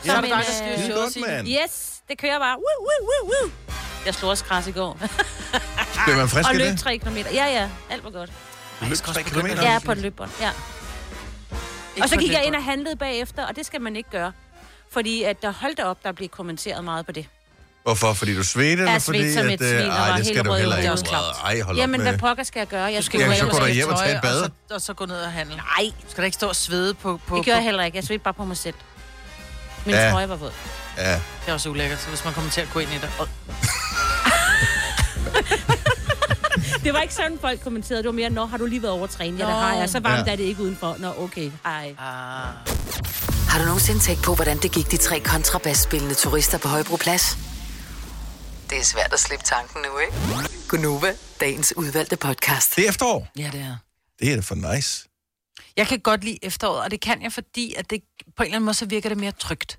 Så 0.04 0.12
er 0.12 0.20
det 0.20 0.30
dig, 0.30 0.38
der 0.46 0.52
styrer 0.52 0.72
øh, 0.72 0.78
showet, 1.12 1.26
godt. 1.36 1.48
Yes, 1.64 1.92
det 2.08 2.18
kører 2.18 2.38
bare. 2.38 2.56
Woo, 2.56 2.86
woo, 2.86 3.08
woo, 3.08 3.32
woo. 3.42 3.50
Jeg 4.06 4.14
slog 4.14 4.30
også 4.30 4.44
græs 4.44 4.66
i 4.66 4.70
går. 4.72 4.98
Bliver 6.04 6.16
man 6.16 6.28
frisk 6.28 6.48
og 6.48 6.54
af 6.54 6.58
løb 6.58 6.66
det? 6.72 6.78
3 6.80 6.98
km. 6.98 7.16
Ja, 7.16 7.46
ja. 7.46 7.68
Alt 7.90 8.04
var 8.04 8.10
godt. 8.10 8.30
Du 8.80 8.84
løb 8.84 8.96
skal 8.96 9.12
3 9.14 9.20
også 9.20 9.30
kilometer? 9.30 9.54
begynde 9.54 9.68
Jeg 9.68 9.74
er 9.74 9.80
på 9.80 9.92
et 9.92 9.98
løbbånd. 9.98 10.30
Ja. 10.40 10.50
Ikke 11.96 12.02
Og 12.04 12.08
så 12.08 12.16
gik 12.16 12.32
jeg 12.32 12.44
ind 12.44 12.54
og 12.54 12.64
handlede 12.64 12.96
bagefter, 12.96 13.46
og 13.46 13.56
det 13.56 13.66
skal 13.66 13.80
man 13.80 13.96
ikke 13.96 14.10
gøre. 14.10 14.32
Fordi 14.92 15.22
at 15.22 15.42
der 15.42 15.52
holdt 15.52 15.80
op, 15.80 15.98
der 16.04 16.12
blev 16.12 16.28
kommenteret 16.28 16.84
meget 16.84 17.06
på 17.06 17.12
det. 17.12 17.26
Hvorfor? 17.82 18.12
Fordi 18.12 18.34
du 18.36 18.44
svedte? 18.44 18.90
Jeg 18.90 19.02
fordi, 19.02 19.18
svedte 19.18 19.34
som 19.34 19.46
at, 19.46 19.52
et 19.52 19.60
øh, 19.62 19.68
svin 19.80 19.90
og 19.90 19.96
ej, 19.96 19.98
var 19.98 20.06
det 20.06 20.14
helt 20.14 20.26
skal 20.26 20.44
du 20.44 20.50
rød 20.50 20.58
i 20.58 20.60
heller 20.60 20.76
ikke. 20.76 20.88
hovedet. 20.88 21.06
Det 21.06 21.12
er 21.12 21.16
også 21.18 21.40
Ej, 21.44 21.60
hold 21.60 21.76
Jamen, 21.76 22.00
op 22.00 22.06
hvad 22.06 22.18
pokker 22.18 22.42
skal 22.44 22.60
jeg 22.60 22.68
gøre? 22.68 22.82
Jeg 22.84 23.04
skal 23.04 23.20
skulle 23.20 23.34
Ja, 23.34 23.40
gå 23.44 23.50
så 23.50 23.56
skifte 23.56 23.72
hjem 23.72 23.88
og 23.88 23.98
tage 23.98 24.16
et 24.16 24.22
tøj, 24.22 24.30
bad. 24.30 24.40
Og 24.42 24.50
så, 24.68 24.74
og 24.74 24.80
så 24.80 24.94
gå 24.94 25.06
ned 25.06 25.16
og 25.16 25.32
handle. 25.32 25.56
Nej, 25.56 25.90
Du 26.04 26.10
skal 26.10 26.22
da 26.22 26.24
ikke 26.24 26.34
stå 26.34 26.48
og 26.48 26.56
svede 26.56 26.94
på... 26.94 27.20
på 27.26 27.36
det 27.36 27.44
gjorde 27.44 27.56
jeg 27.56 27.64
heller 27.64 27.84
ikke. 27.84 27.96
Jeg 27.96 28.04
svedte 28.04 28.24
bare 28.24 28.34
på 28.34 28.44
mig 28.44 28.56
selv. 28.56 28.74
Min 29.86 29.94
Ja. 29.94 30.10
trøje 30.10 30.28
var 30.28 30.36
våd. 30.36 30.50
Ja, 30.98 31.12
Det 31.12 31.20
er 31.48 31.52
også 31.52 31.68
ulækkert, 31.68 32.00
så 32.00 32.08
hvis 32.08 32.24
man 32.24 32.34
kommer 32.34 32.50
til 32.50 32.60
at 32.60 32.68
gå 32.72 32.78
ind 32.78 32.90
i 32.90 32.94
det. 32.94 33.10
Og, 33.18 33.28
Det 36.84 36.92
var 36.92 37.00
ikke 37.00 37.14
sådan, 37.14 37.38
folk 37.40 37.62
kommenterede. 37.62 38.02
Det 38.02 38.06
var 38.06 38.12
mere, 38.12 38.30
når 38.30 38.46
har 38.46 38.56
du 38.58 38.66
lige 38.66 38.82
været 38.82 38.94
overtrænet? 38.94 39.38
Ja, 39.38 39.44
det 39.46 39.52
har 39.54 39.74
jeg. 39.74 39.90
Så 39.90 40.00
varmt 40.00 40.26
Ja. 40.26 40.32
er 40.32 40.36
det 40.36 40.44
ikke 40.44 40.62
udenfor. 40.62 40.96
Nå, 40.98 41.14
okay. 41.18 41.50
Hej. 41.64 41.94
ah, 41.98 42.48
Har 43.52 43.58
du 43.58 43.64
nogensinde 43.64 44.00
tænkt 44.00 44.22
på, 44.22 44.34
hvordan 44.34 44.58
det 44.58 44.72
gik 44.72 44.90
de 44.90 44.96
tre 44.96 45.20
kontrabasspillende 45.20 46.14
turister 46.14 46.58
på 46.58 46.68
Højbroplads? 46.68 47.38
Det 48.70 48.78
er 48.78 48.84
svært 48.84 49.12
at 49.12 49.20
slippe 49.20 49.44
tanken 49.44 49.82
nu, 49.82 49.98
ikke? 49.98 50.48
Gunova, 50.68 51.12
dagens 51.40 51.76
udvalgte 51.76 52.16
podcast. 52.16 52.76
det 52.76 52.84
er 52.84 52.88
efterår. 52.88 53.28
ja, 53.38 53.50
det 53.52 53.60
er. 53.60 53.76
Det 54.20 54.30
er 54.32 54.34
da 54.34 54.40
for 54.42 54.74
nice. 54.74 55.08
Jeg 55.76 55.86
kan 55.86 56.00
godt 56.00 56.24
lide 56.24 56.38
efteråret, 56.42 56.80
og 56.84 56.90
det 56.90 57.00
kan 57.00 57.22
jeg, 57.22 57.32
fordi 57.32 57.74
at 57.78 57.90
det 57.90 58.00
på 58.36 58.42
en 58.42 58.46
eller 58.46 58.56
anden 58.56 58.64
måde, 58.64 58.74
så 58.74 58.86
virker 58.86 59.08
det 59.08 59.18
mere 59.18 59.32
trygt. 59.32 59.78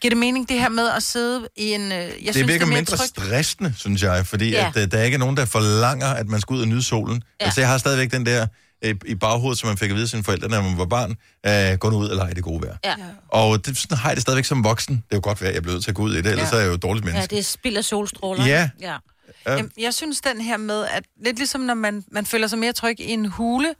Giver 0.00 0.10
det 0.10 0.18
mening, 0.18 0.48
det 0.48 0.60
her 0.60 0.68
med 0.68 0.88
at 0.88 1.02
sidde 1.02 1.48
i 1.56 1.72
en... 1.72 1.80
øh, 1.80 1.88
Jeg 1.92 2.08
det 2.10 2.34
synes, 2.34 2.36
virker 2.36 2.52
det 2.52 2.62
er 2.62 2.66
mere 2.66 2.76
mindre 2.78 2.96
trygt. 2.96 3.08
stressende, 3.08 3.74
synes 3.78 4.02
jeg, 4.02 4.26
fordi 4.26 4.50
Ja. 4.50 4.72
at, 4.74 4.76
uh, 4.76 4.90
der 4.90 4.98
er 4.98 5.02
ikke 5.04 5.18
nogen, 5.18 5.36
der 5.36 5.44
forlanger, 5.44 6.06
at 6.06 6.28
man 6.28 6.40
skal 6.40 6.54
ud 6.54 6.60
og 6.60 6.68
nyde 6.68 6.82
solen. 6.82 7.22
Ja. 7.40 7.44
Altså, 7.44 7.60
jeg 7.60 7.68
har 7.70 7.78
stadigvæk 7.78 8.12
den 8.12 8.26
der 8.26 8.46
i 9.06 9.14
baghovedet, 9.14 9.58
som 9.58 9.66
man 9.68 9.78
fik 9.78 9.90
at 9.90 9.94
vide 9.94 10.02
af 10.04 10.08
sine 10.08 10.24
forældre, 10.24 10.48
når 10.48 10.62
man 10.62 10.78
var 10.78 10.84
barn. 10.84 11.10
Uh, 11.72 11.78
gå 11.78 11.90
nu 11.90 11.96
ud 11.96 12.08
og 12.08 12.16
lege 12.16 12.34
det 12.34 12.44
gode 12.44 12.62
vejr. 12.66 12.76
Ja. 12.84 12.94
Og 13.28 13.66
det, 13.66 13.76
sådan 13.78 13.96
har 13.96 14.08
jeg 14.10 14.16
det 14.16 14.22
stadigvæk 14.22 14.44
som 14.44 14.64
voksen. 14.64 14.94
Det 14.96 15.02
er 15.10 15.16
jo 15.16 15.20
godt 15.24 15.42
at 15.42 15.54
jeg 15.54 15.62
bliver 15.62 15.74
nødt 15.74 15.84
til 15.84 15.90
at 15.90 15.94
gå 15.94 16.02
ud 16.02 16.14
i 16.14 16.16
det, 16.16 16.26
ellers 16.26 16.44
Ja. 16.44 16.50
så 16.50 16.56
er 16.56 16.60
jeg 16.60 16.68
jo 16.68 16.74
et 16.74 16.82
dårligt 16.82 17.06
ja, 17.06 17.12
menneske. 17.12 17.30
det 17.30 17.38
er 17.38 17.42
spild 17.42 17.76
af 17.76 17.84
solstråler. 17.84 18.46
Ja. 18.46 18.70
ja. 18.80 18.96
Jamen, 19.46 19.70
jeg 19.78 19.94
synes 19.94 20.20
den 20.20 20.40
her 20.40 20.56
med, 20.56 20.84
at 20.84 21.04
lidt 21.24 21.36
ligesom 21.36 21.60
når 21.60 21.74
man, 21.74 22.04
man 22.12 22.26
føler 22.26 22.46
sig 22.46 22.58
mere 22.58 22.72
tryg 22.72 23.00
i 23.00 23.10
en 23.10 23.26
hule, 23.26 23.74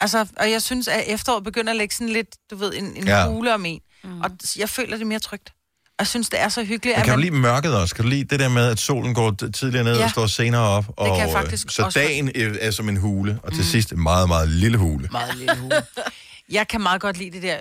altså, 0.00 0.26
og 0.36 0.50
jeg 0.50 0.62
synes, 0.62 0.88
at 0.88 1.04
efteråret 1.06 1.44
begynder 1.44 1.70
at 1.70 1.76
lægge 1.76 1.94
sådan 1.94 2.08
lidt, 2.08 2.28
du 2.50 2.56
ved, 2.56 2.72
en, 2.74 2.96
en 2.96 3.06
Ja. 3.06 3.18
ja. 3.20 3.28
hule 3.28 3.54
om 3.54 3.64
en. 3.66 3.80
Mm. 4.04 4.20
Og 4.20 4.30
jeg 4.58 4.68
føler 4.68 4.90
det 4.96 5.02
er 5.02 5.06
mere 5.06 5.18
trygt. 5.18 5.52
Jeg 5.98 6.06
synes, 6.06 6.28
det 6.28 6.40
er 6.40 6.48
så 6.48 6.64
hyggeligt, 6.64 6.96
Men 6.96 7.00
at 7.00 7.04
kan 7.04 7.12
man... 7.12 7.18
du 7.18 7.22
lide 7.22 7.34
mørket 7.42 7.76
også? 7.76 7.94
Kan 7.94 8.04
du 8.04 8.10
lide 8.10 8.24
det 8.24 8.40
der 8.40 8.48
med, 8.48 8.66
at 8.66 8.78
solen 8.78 9.14
går 9.14 9.34
tidligere 9.54 9.84
ned 9.84 9.92
ja. 9.92 9.98
Ja. 9.98 10.04
og 10.04 10.10
står 10.10 10.26
senere 10.26 10.60
op? 10.60 10.84
Og, 10.96 11.06
kan 11.06 11.16
jeg 11.16 11.26
øh, 11.26 11.32
faktisk 11.32 11.70
så 11.70 11.82
også 11.82 11.98
dagen 11.98 12.28
er, 12.34 12.54
er 12.60 12.70
som 12.70 12.88
en 12.88 12.96
hule, 12.96 13.38
og 13.42 13.52
til 13.52 13.60
mm. 13.60 13.64
sidst 13.64 13.92
en 13.92 14.02
meget, 14.02 14.28
meget 14.28 14.48
lille 14.48 14.78
hule. 14.78 15.08
meget 15.12 15.36
lille 15.36 15.56
hule. 15.56 15.82
Jeg 16.50 16.68
kan 16.68 16.80
meget 16.80 17.00
godt 17.00 17.18
lide 17.18 17.30
det 17.30 17.42
der. 17.42 17.56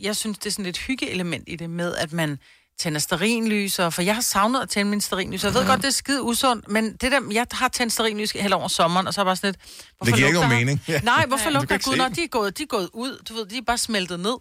Jeg 0.00 0.16
synes, 0.16 0.38
det 0.38 0.46
er 0.46 0.50
sådan 0.50 0.66
et 0.66 0.78
hyggeelement 0.78 1.44
i 1.46 1.56
det 1.56 1.70
med, 1.70 1.94
at 1.94 2.12
man 2.12 2.38
tænder 2.78 2.98
sterinlys, 2.98 3.78
og 3.78 3.92
for 3.92 4.02
jeg 4.02 4.14
har 4.14 4.22
savnet 4.22 4.60
at 4.60 4.68
tænde 4.68 4.90
min 4.90 5.00
sterinlys. 5.00 5.44
Jeg 5.44 5.54
ved 5.54 5.66
godt, 5.66 5.82
det 5.82 5.86
er 5.86 5.92
skide 5.92 6.22
usundt, 6.22 6.68
men 6.68 6.92
det 6.92 7.12
der, 7.12 7.20
jeg 7.32 7.46
har 7.52 7.68
tændt 7.68 7.92
sterinlys 7.92 8.30
hele 8.30 8.54
over 8.54 8.68
sommeren, 8.68 9.06
og 9.06 9.14
så 9.14 9.20
er 9.20 9.24
jeg 9.24 9.26
bare 9.26 9.36
sådan 9.36 9.48
lidt... 9.48 10.06
Det 10.06 10.14
giver 10.14 10.26
ikke 10.26 10.40
nogen 10.40 10.58
mening. 10.58 10.82
Ja. 10.88 11.00
Nej, 11.12 11.26
hvorfor 11.26 11.44
Du 11.44 11.50
kan 11.50 11.52
lugter 11.52 11.78
Gud, 11.78 11.96
dem. 11.96 12.14
de 12.14 12.22
er, 12.22 12.26
gået, 12.26 12.58
de 12.58 12.62
er 12.62 12.66
gået 12.66 12.90
ud? 12.92 13.22
Du 13.28 13.34
ved, 13.34 13.46
de 13.46 13.58
er 13.58 13.62
bare 13.66 13.78
smeltet 13.78 14.20
ned. 14.20 14.36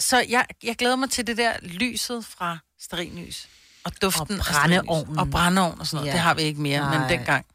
Så 0.00 0.24
jeg, 0.28 0.44
jeg 0.64 0.76
glæder 0.76 0.96
mig 0.96 1.10
til 1.10 1.26
det 1.26 1.36
der 1.36 1.52
lyset 1.62 2.24
fra 2.38 2.58
sterinlys. 2.80 3.48
Og 3.84 3.92
duften 4.02 4.40
Og 4.40 4.46
brændeovnen. 4.52 5.18
Og 5.18 5.30
brændeovn 5.30 5.80
og 5.80 5.86
sådan 5.86 5.96
noget. 5.96 6.08
Ja. 6.08 6.12
Det 6.12 6.20
har 6.20 6.34
vi 6.34 6.42
ikke 6.42 6.60
mere, 6.60 6.80
Nej. 6.80 6.98
Men 6.98 7.08
dengang. 7.18 7.46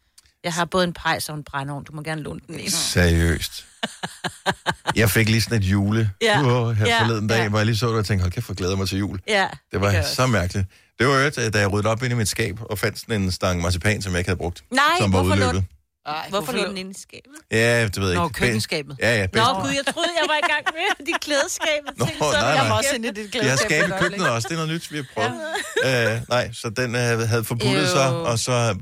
Jeg 0.44 0.54
har 0.54 0.66
både 0.66 0.84
en 0.84 0.94
pejs 0.94 1.30
og 1.30 1.36
en 1.36 1.44
brændeovn. 1.44 1.84
Du 1.84 1.94
må 1.94 2.02
gerne 2.02 2.22
låne 2.22 2.40
den 2.48 2.60
ene. 2.60 2.72
Seriøst. 2.72 3.66
Jeg 4.96 5.10
fik 5.10 5.30
lige 5.30 5.42
sådan 5.42 5.58
et 5.58 5.64
jule 5.64 6.12
Ja. 6.22 6.42
uh, 6.42 6.72
her 6.72 6.86
Ja, 6.88 7.02
forleden 7.02 7.28
dag, 7.28 7.38
ja. 7.38 7.50
hvor 7.50 7.60
jeg 7.60 7.66
lige 7.66 7.78
så 7.78 7.88
det 7.90 7.96
og 7.96 8.06
tænkte, 8.06 8.22
hold 8.24 8.32
kæft, 8.32 8.46
hvor 8.46 8.56
glæder 8.56 8.72
jeg 8.72 8.78
mig 8.78 8.88
til 8.90 8.98
jul. 8.98 9.20
Ja. 9.28 9.48
Det 9.72 9.82
var 9.82 9.92
jeg 9.92 10.06
så 10.06 10.28
mærkeligt. 10.28 10.68
Det 11.00 11.08
var 11.08 11.14
jo, 11.14 11.28
et, 11.28 11.54
da 11.54 11.60
jeg 11.60 11.72
ryddede 11.72 11.92
op 11.92 12.04
ind 12.04 12.14
i 12.14 12.16
mit 12.16 12.28
skab 12.28 12.60
og 12.70 12.80
fandt 12.80 13.00
sådan 13.00 13.22
en 13.22 13.32
stang 13.32 13.62
marcipan, 13.62 14.02
som 14.02 14.12
jeg 14.12 14.20
ikke 14.20 14.28
havde 14.30 14.38
brugt. 14.38 14.64
Nej, 14.72 14.84
som 15.00 15.14
var 15.14 15.22
udløbet. 15.22 15.64
Ej, 16.06 16.26
Hvorfor 16.30 16.52
lå 16.52 16.68
den 16.68 16.78
inde 16.78 16.92
i 16.92 16.94
skabet? 17.02 17.32
Ja, 17.52 17.84
det 17.86 17.98
ved 18.02 18.08
jeg 18.10 18.18
Nå, 18.18 18.26
ikke. 18.28 18.40
køkkenskabet. 18.40 18.98
Ja, 19.00 19.16
ja. 19.16 19.22
Nå, 19.22 19.28
bedst. 19.32 19.62
gud, 19.62 19.72
jeg 19.76 19.94
troede, 19.94 20.10
jeg 20.22 20.26
var 20.28 20.38
i 20.44 20.48
gang 20.52 20.66
med 20.76 21.06
de 21.06 21.12
klædeskabet. 21.22 21.98
Nå, 21.98 22.06
Tænkte, 22.06 22.20
så 22.26 22.32
nej, 22.32 22.48
jeg 22.50 22.56
nej. 22.58 22.68
var 22.68 22.78
også 22.78 22.96
inde 22.96 23.08
i 23.08 23.12
dit 23.12 23.36
har 23.36 23.42
klædeskab. 23.42 23.84
skab 23.84 23.90
i 23.90 24.02
køkkenet 24.02 24.30
også, 24.30 24.48
det 24.48 24.54
er 24.56 24.60
noget 24.60 24.72
nyt, 24.74 24.92
vi 24.92 24.98
har 24.98 25.06
prøvet. 25.14 25.42
Ja. 25.84 26.16
Uh, 26.16 26.22
nej, 26.30 26.52
så 26.54 26.70
den 26.70 26.90
uh, 26.96 27.02
havde 27.30 27.44
forbuddet 27.44 27.90
sig, 27.90 28.10
og 28.16 28.40
så, 28.40 28.52
ja. 28.52 28.76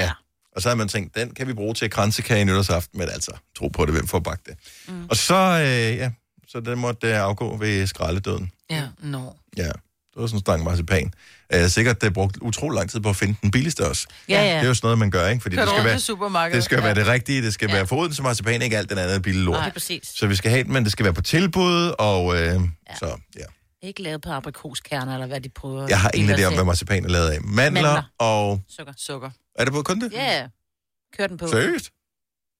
Ja. 0.00 0.10
og 0.56 0.62
så 0.62 0.68
havde 0.68 0.78
man 0.78 0.88
tænkt, 0.88 1.14
den 1.16 1.34
kan 1.34 1.46
vi 1.46 1.52
bruge 1.54 1.74
til 1.74 1.90
kransekage 1.90 2.40
i 2.40 2.44
nytårsaften, 2.44 2.98
men 2.98 3.08
altså, 3.08 3.32
tro 3.58 3.68
på 3.68 3.84
det, 3.86 3.94
hvem 3.94 4.08
får 4.08 4.18
bagt 4.20 4.46
det. 4.46 4.54
Mm. 4.88 5.06
Og 5.10 5.16
så, 5.16 5.34
uh, 5.54 5.96
ja, 5.96 6.10
så 6.48 6.60
den 6.60 6.78
måtte 6.78 7.06
uh, 7.10 7.16
afgå 7.16 7.56
ved 7.56 7.86
skraldedøden. 7.86 8.52
Ja, 8.70 8.82
nå. 8.98 9.36
Ja, 9.56 9.62
det 9.62 10.16
var 10.16 10.26
sådan 10.26 10.36
en 10.36 10.40
stang 10.40 10.64
marcipan. 10.64 11.12
Uh, 11.56 11.66
sikkert, 11.66 12.02
det 12.02 12.12
brugt 12.14 12.36
utrolig 12.40 12.76
lang 12.76 12.90
tid 12.90 13.00
på 13.00 13.08
at 13.08 13.16
finde 13.16 13.36
den 13.42 13.50
billigste 13.50 13.88
også. 13.88 14.06
Ja, 14.28 14.40
Det 14.42 14.50
er 14.50 14.54
ja. 14.60 14.64
jo 14.66 14.74
sådan 14.74 14.86
noget, 14.86 14.98
man 14.98 15.10
gør, 15.10 15.28
ikke? 15.28 15.42
Fordi 15.42 15.56
Kører 15.56 15.66
det 15.66 15.74
skal, 15.74 15.84
være, 15.84 16.50
det 16.52 16.64
skal 16.64 16.76
Ja. 16.76 16.82
være 16.84 16.94
det 16.94 17.06
rigtige, 17.06 17.42
det 17.42 17.54
skal 17.54 17.68
Ja. 17.68 17.74
være 17.76 17.86
foruden 17.86 18.12
til 18.12 18.22
marcipan, 18.22 18.62
ikke 18.62 18.78
alt 18.78 18.90
den 18.90 18.98
andet 18.98 19.22
billige 19.22 19.44
lort. 19.44 19.56
Er 19.66 19.70
præcis. 19.70 20.08
Så 20.14 20.26
vi 20.26 20.34
skal 20.36 20.50
have 20.50 20.64
den, 20.64 20.72
men 20.72 20.84
det 20.84 20.92
skal 20.92 21.04
være 21.04 21.14
på 21.14 21.22
tilbud, 21.22 21.94
og 21.98 22.34
øh, 22.36 22.40
ja. 22.40 22.60
så, 22.98 23.20
ja. 23.38 23.44
Ikke 23.82 24.02
lavet 24.02 24.22
på 24.22 24.30
aprikoskerner, 24.30 25.12
eller 25.14 25.26
hvad 25.26 25.40
de 25.40 25.48
prøver. 25.48 25.86
Jeg 25.88 26.00
har 26.00 26.10
ingen 26.14 26.34
idé 26.38 26.44
om, 26.44 26.54
hvad 26.54 26.64
marcipan 26.64 27.04
er 27.04 27.08
lavet 27.08 27.28
af. 27.30 27.40
Mandler, 27.42 27.82
Mandler. 27.82 28.02
og... 28.18 28.60
Sukker. 28.76 28.92
Sukker. 28.96 29.30
Er 29.54 29.64
det 29.64 29.72
på 29.72 29.82
kun 29.82 30.00
det? 30.00 30.12
Ja, 30.12 30.38
ja. 30.38 30.46
Kør 31.16 31.26
den 31.26 31.36
på. 31.36 31.46
Seriøst? 31.48 31.90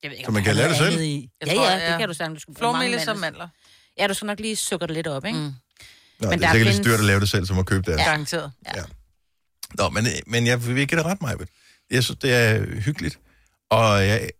Jeg 0.03 0.11
ved 0.11 0.17
ikke, 0.17 0.27
Så 0.27 0.33
man 0.33 0.43
kan 0.43 0.51
er 0.51 0.55
lave 0.57 0.69
det 0.69 0.77
selv? 0.77 1.01
I. 1.01 1.29
Jeg 1.41 1.49
Ja, 1.49 1.55
tror, 1.55 1.65
ja, 1.71 1.77
ja. 1.79 1.91
det 1.91 1.99
kan 1.99 2.09
du 2.09 2.15
sagtens. 2.15 2.45
Du 2.45 2.53
skal 2.55 2.65
og 2.67 2.79
mandler. 2.79 3.15
mandler. 3.15 3.49
Ja, 3.99 4.07
du 4.07 4.15
skal 4.15 4.27
nok 4.27 4.41
lige 4.41 4.57
sukker 4.57 4.87
det 4.87 4.95
lidt 4.95 5.07
op, 5.07 5.25
ikke? 5.25 5.39
Mm. 5.39 5.53
Nå, 6.21 6.31
Men 6.31 6.39
det 6.39 6.45
er 6.47 6.53
sikkert 6.53 6.67
lidt 6.67 6.75
findes- 6.77 6.87
dyrt 6.91 6.99
at 7.01 7.05
lave 7.07 7.21
det 7.21 7.29
selv, 7.29 7.47
som 7.47 7.59
at 7.59 7.67
købe 7.67 7.91
det. 7.91 7.99
Ja. 7.99 8.05
Garanteret. 8.05 8.53
Nå, 9.79 9.89
men, 9.89 10.07
men 10.27 10.47
jeg 10.47 10.67
vil 10.67 10.79
ikke 10.79 10.97
det 10.97 11.05
ret, 11.05 11.23
mig. 11.23 11.35
Jeg 11.91 12.05
synes, 12.05 12.19
det 12.23 12.35
er 12.35 12.65
hyggeligt. 12.81 13.19
Og 13.71 14.07
jeg, 14.07 14.31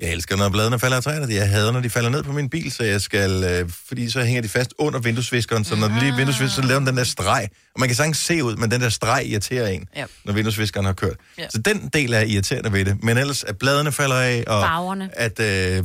jeg 0.00 0.12
elsker, 0.12 0.36
når 0.36 0.48
bladene 0.48 0.78
falder 0.78 0.96
af 0.96 1.02
træerne. 1.02 1.34
Jeg 1.34 1.48
hader, 1.50 1.72
når 1.72 1.80
de 1.80 1.90
falder 1.90 2.10
ned 2.10 2.22
på 2.22 2.32
min 2.32 2.48
bil, 2.50 2.72
så 2.72 2.84
jeg 2.84 3.00
skal... 3.00 3.44
Øh, 3.44 3.70
fordi 3.88 4.10
så 4.10 4.22
hænger 4.24 4.42
de 4.42 4.48
fast 4.48 4.74
under 4.78 5.00
vinduesviskeren, 5.00 5.64
så 5.64 5.76
når 5.76 5.88
den 5.88 5.98
lige 5.98 6.16
vinduesvisker, 6.16 6.62
så 6.62 6.68
laver 6.68 6.78
den 6.78 6.86
den 6.86 6.96
der 6.96 7.04
streg. 7.04 7.48
Og 7.74 7.80
man 7.80 7.88
kan 7.88 7.96
sagtens 7.96 8.18
se 8.18 8.44
ud, 8.44 8.56
men 8.56 8.70
den 8.70 8.80
der 8.80 8.88
streg 8.88 9.26
irriterer 9.26 9.66
en, 9.68 9.88
Ja. 9.96 10.04
når 10.24 10.32
vinduesviskeren 10.32 10.86
har 10.86 10.92
kørt. 10.92 11.16
Ja. 11.38 11.46
Så 11.50 11.58
den 11.58 11.88
del 11.88 12.12
er 12.12 12.20
irriterende 12.20 12.72
ved 12.72 12.84
det. 12.84 13.02
Men 13.04 13.18
ellers, 13.18 13.44
at 13.44 13.58
bladene 13.58 13.92
falder 13.92 14.16
af, 14.16 14.44
og 14.46 14.62
Farverne. 14.62 15.10
at 15.18 15.40
øh, 15.40 15.84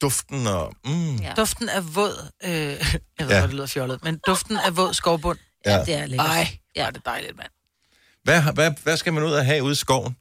duften 0.00 0.46
og... 0.46 0.74
Mm, 0.84 1.16
Ja. 1.16 1.34
Duften 1.36 1.68
af 1.68 1.94
våd... 1.94 2.30
Øh, 2.44 2.50
jeg 2.50 2.66
ved 2.70 3.00
Ja. 3.20 3.24
ja. 3.34 3.40
godt, 3.40 3.42
det 3.50 3.54
lyder 3.54 3.66
fjollet, 3.66 4.04
men 4.04 4.20
duften 4.26 4.56
af 4.56 4.76
våd 4.76 4.94
skovbund. 4.94 5.38
ja. 5.66 5.84
Det 5.84 5.94
er 5.94 6.06
lækkert. 6.06 6.26
Ej, 6.28 6.58
Ja, 6.76 6.86
det 6.86 6.96
er 6.96 7.00
dejligt, 7.10 7.36
mand. 7.36 7.50
Hvad, 8.24 8.42
hvad, 8.54 8.70
hvad 8.82 8.96
skal 8.96 9.12
man 9.12 9.22
ud 9.24 9.32
og 9.32 9.44
have 9.44 9.62
ude 9.62 9.72
i 9.72 9.74
skoven 9.74 10.16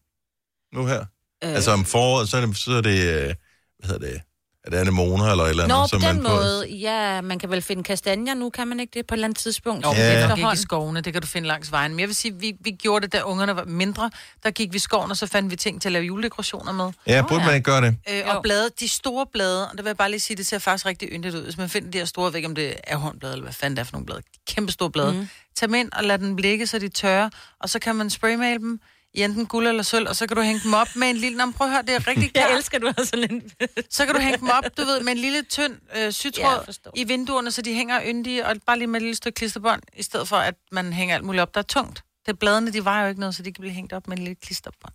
nu 0.74 0.86
her? 0.86 1.00
Øh. 1.44 1.50
Altså 1.56 1.72
om 1.72 1.86
foråret, 1.86 2.30
så 2.30 2.38
er 2.38 2.46
det, 2.46 2.58
så 2.58 2.72
er 2.72 2.82
det 2.82 3.00
øh, 3.08 3.34
hvad 3.80 3.90
hedder 3.90 4.08
det, 4.08 4.22
er 4.68 4.72
det 4.72 4.78
anemoner 4.78 5.26
eller 5.32 5.44
et 5.44 5.50
eller 5.50 5.68
Nå, 5.68 5.74
andet? 5.74 5.92
på 5.92 6.00
som 6.00 6.02
den 6.16 6.24
man 6.24 6.32
måde, 6.32 6.68
ja, 6.70 7.22
man 7.22 7.40
kan 7.40 7.50
vel 7.52 7.62
finde 7.62 7.84
kastanjer 7.84 8.34
nu, 8.34 8.50
kan 8.50 8.68
man 8.68 8.80
ikke 8.80 8.92
det 9.00 9.08
på 9.08 9.14
et 9.14 9.18
eller 9.18 9.28
andet 9.28 9.38
tidspunkt? 9.40 9.86
Jo, 9.86 9.92
Ja. 9.92 9.98
ja. 10.00 10.10
det 10.20 10.28
kan 10.28 10.30
du 10.30 10.36
ikke 10.36 10.54
i 10.54 10.62
skovene, 10.62 11.02
det 11.02 11.14
kan 11.14 11.22
du 11.22 11.28
finde 11.28 11.48
langs 11.48 11.72
vejen. 11.72 11.92
Men 11.92 12.00
jeg 12.00 12.08
vil 12.08 12.16
sige, 12.16 12.34
vi, 12.40 12.54
vi 12.62 12.72
gjorde 12.72 13.04
det, 13.04 13.14
da 13.14 13.22
ungerne 13.22 13.56
var 13.56 13.66
mindre. 13.66 14.12
Der 14.44 14.52
gik 14.52 14.72
vi 14.72 14.76
i 14.76 14.80
skoven, 14.80 15.12
og 15.12 15.18
så 15.18 15.28
fandt 15.28 15.52
vi 15.52 15.56
ting 15.56 15.82
til 15.82 15.90
at 15.90 15.94
lave 15.94 16.06
juledekorationer 16.06 16.72
med. 16.72 16.92
Ja, 17.08 17.22
burde 17.30 17.46
man 17.46 17.56
ikke 17.56 17.66
gøre 17.66 17.82
det? 17.82 17.96
Øh, 18.10 18.18
Jo. 18.20 18.24
og 18.26 18.44
blade, 18.44 18.70
de 18.80 18.88
store 18.90 19.26
blade, 19.34 19.70
og 19.70 19.78
der 19.78 19.84
vil 19.84 19.90
jeg 19.90 19.98
bare 19.98 20.10
lige 20.12 20.20
sige, 20.20 20.38
det 20.38 20.48
ser 20.48 20.60
faktisk 20.60 20.86
rigtig 20.86 21.10
yndigt 21.12 21.36
ud. 21.36 21.42
Hvis 21.44 21.58
man 21.58 21.70
finder 21.70 21.92
de 21.92 21.98
her 21.98 22.06
store, 22.06 22.32
ikke 22.36 22.48
om 22.48 22.56
det 22.56 22.74
er 22.84 22.98
hornblade, 22.98 23.34
eller 23.34 23.44
hvad 23.44 23.54
fanden 23.54 23.78
det 23.78 23.82
er 23.82 23.86
for 23.86 23.94
nogle 23.94 24.06
blade. 24.06 24.20
De 24.22 24.54
kæmpe 24.54 24.72
store 24.72 24.92
blade. 24.92 25.14
Mm. 25.14 25.28
Tag 25.56 25.68
dem 25.68 25.76
ind 25.76 25.90
og 25.92 26.04
lad 26.04 26.18
dem 26.20 26.36
ligge, 26.36 26.68
så 26.68 26.80
de 26.80 26.90
tørre, 26.90 27.32
og 27.60 27.70
så 27.70 27.80
kan 27.80 27.96
man 27.96 28.10
spraymale 28.10 28.60
dem 28.60 28.80
i 29.14 29.24
enten 29.24 29.46
guld 29.46 29.68
eller 29.68 29.84
sølv, 29.84 30.08
og 30.08 30.16
så 30.16 30.28
kan 30.28 30.38
du 30.38 30.44
hænge 30.44 30.62
dem 30.64 30.74
op 30.74 30.88
med 30.96 31.10
en 31.10 31.18
lille... 31.18 31.38
Nå, 31.38 31.52
prøv 31.52 31.68
at 31.68 31.74
høre, 31.74 31.82
det 31.82 31.96
er 31.96 32.08
rigtig 32.12 32.24
Jeg 32.36 32.44
klart. 32.46 32.58
elsker, 32.58 32.80
du 32.80 32.88
har 32.98 33.06
sådan 33.06 33.32
en... 33.32 33.42
Så 33.90 34.06
kan 34.06 34.16
du 34.16 34.22
hænge 34.22 34.38
dem 34.38 34.50
op, 34.50 34.64
du 34.78 34.82
ved, 34.86 35.02
med 35.04 35.12
en 35.12 35.18
lille 35.18 35.42
tynd 35.44 35.74
øh, 35.74 35.80
Ja, 35.98 36.04
jeg 36.04 36.14
sytråd 36.14 36.66
forstår. 36.66 36.92
i 36.96 37.04
vinduerne, 37.04 37.52
så 37.52 37.62
de 37.62 37.74
hænger 37.74 38.00
yndige, 38.06 38.46
og 38.46 38.56
bare 38.68 38.78
lige 38.78 38.88
med 38.88 38.96
et 38.96 39.02
lille 39.02 39.16
stykke 39.16 39.36
klisterbånd, 39.36 39.82
i 39.98 40.04
stedet 40.04 40.28
for, 40.28 40.38
at 40.38 40.54
man 40.72 40.94
hænger 40.94 41.16
alt 41.16 41.24
muligt 41.24 41.42
op, 41.42 41.54
der 41.54 41.60
er 41.60 41.64
tungt. 41.66 42.04
Det 42.26 42.40
bladene, 42.40 42.74
de 42.74 42.86
vejer 42.86 43.02
jo 43.04 43.10
ikke 43.10 43.20
noget, 43.20 43.36
så 43.36 43.44
de 43.44 43.54
kan 43.54 43.62
blive 43.62 43.74
hængt 43.74 43.94
op 43.94 44.08
med 44.08 44.18
en 44.18 44.24
lille 44.24 44.36
klisterbånd. 44.44 44.94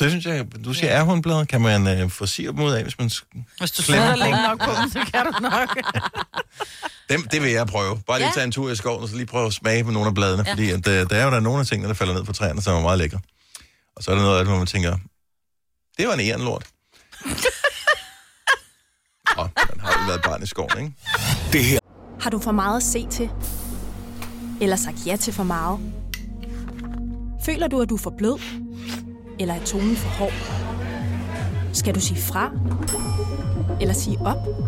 Det 0.00 0.10
synes 0.10 0.26
jeg, 0.26 0.46
du 0.64 0.74
siger 0.74 0.92
ærhundblade, 0.92 1.46
kan 1.46 1.60
man 1.60 1.86
øh, 2.00 2.10
få 2.10 2.26
dem 2.26 2.60
ud 2.60 2.72
af, 2.72 2.82
hvis 2.82 2.98
man... 2.98 3.10
Hvis 3.58 3.70
du 3.70 3.82
sidder 3.82 4.16
længe 4.16 4.42
nok 4.42 4.58
på 4.64 4.70
dem, 4.80 4.90
så 4.96 5.10
kan 5.14 5.26
du 5.26 5.38
nok. 5.40 5.78
Dem, 7.10 7.22
det 7.28 7.42
vil 7.42 7.50
jeg 7.50 7.66
prøve. 7.66 8.00
Bare 8.06 8.18
lige 8.18 8.26
Ja. 8.26 8.32
tage 8.34 8.44
en 8.44 8.52
tur 8.52 8.70
i 8.70 8.76
skoven, 8.76 9.02
og 9.02 9.08
så 9.08 9.16
lige 9.16 9.26
prøve 9.26 9.46
at 9.46 9.52
smage 9.52 9.84
på 9.84 9.90
nogle 9.90 10.08
af 10.08 10.14
bladene, 10.14 10.42
ja. 10.42 10.48
Ja. 10.48 10.52
fordi 10.52 10.70
at, 10.70 10.88
øh, 10.88 11.10
der 11.10 11.16
er 11.16 11.24
jo 11.24 11.30
der 11.30 11.36
er 11.36 11.40
nogle 11.40 11.60
af 11.60 11.66
tingene, 11.66 11.88
der 11.88 11.94
falder 11.94 12.14
ned 12.14 12.24
på 12.24 12.32
træerne, 12.32 12.62
som 12.62 12.76
er 12.76 12.80
meget 12.80 12.98
lækre. 12.98 13.18
Og 13.98 14.04
så 14.04 14.10
er 14.10 14.14
der 14.14 14.22
noget 14.22 14.38
af 14.38 14.44
det, 14.44 14.50
hvor 14.50 14.58
man 14.58 14.66
tænker, 14.66 14.96
det 15.98 16.08
var 16.08 16.14
en 16.14 16.20
ærenlort. 16.20 16.66
Nå, 19.36 19.42
man 19.42 19.80
har 19.80 19.92
jo 20.00 20.06
været 20.06 20.22
barn 20.24 20.42
i 20.42 20.46
skoven, 20.46 20.78
ikke? 20.78 20.92
Det 21.52 21.64
her 21.64 21.78
Har 22.20 22.30
du 22.30 22.38
for 22.38 22.52
meget 22.52 22.76
at 22.76 22.82
se 22.82 23.06
til? 23.10 23.30
Eller 24.60 24.76
sagt 24.76 25.06
ja 25.06 25.16
til 25.16 25.32
for 25.32 25.42
meget? 25.42 25.78
Føler 27.44 27.68
du, 27.68 27.80
at 27.80 27.88
du 27.88 27.94
er 27.94 27.98
for 27.98 28.14
blød? 28.18 28.40
Eller 29.40 29.54
er 29.54 29.64
tonen 29.64 29.96
for 29.96 30.08
hård? 30.08 30.32
Skal 31.74 31.94
du 31.94 32.00
sige 32.00 32.20
fra? 32.20 32.50
Eller 33.80 33.94
sige 33.94 34.18
op? 34.18 34.67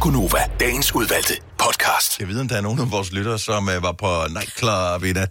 Gunova, 0.00 0.38
dagens 0.60 0.94
udvalgte 0.94 1.34
podcast. 1.58 2.20
Jeg 2.20 2.28
ved, 2.28 2.40
om 2.40 2.48
der 2.48 2.56
er 2.56 2.60
nogen 2.60 2.80
af 2.80 2.90
vores 2.90 3.12
lyttere, 3.12 3.38
som 3.38 3.68
uh, 3.68 3.82
var 3.82 3.92
på 3.92 4.24
nightclub 4.28 5.04
i 5.04 5.12
nat. 5.12 5.30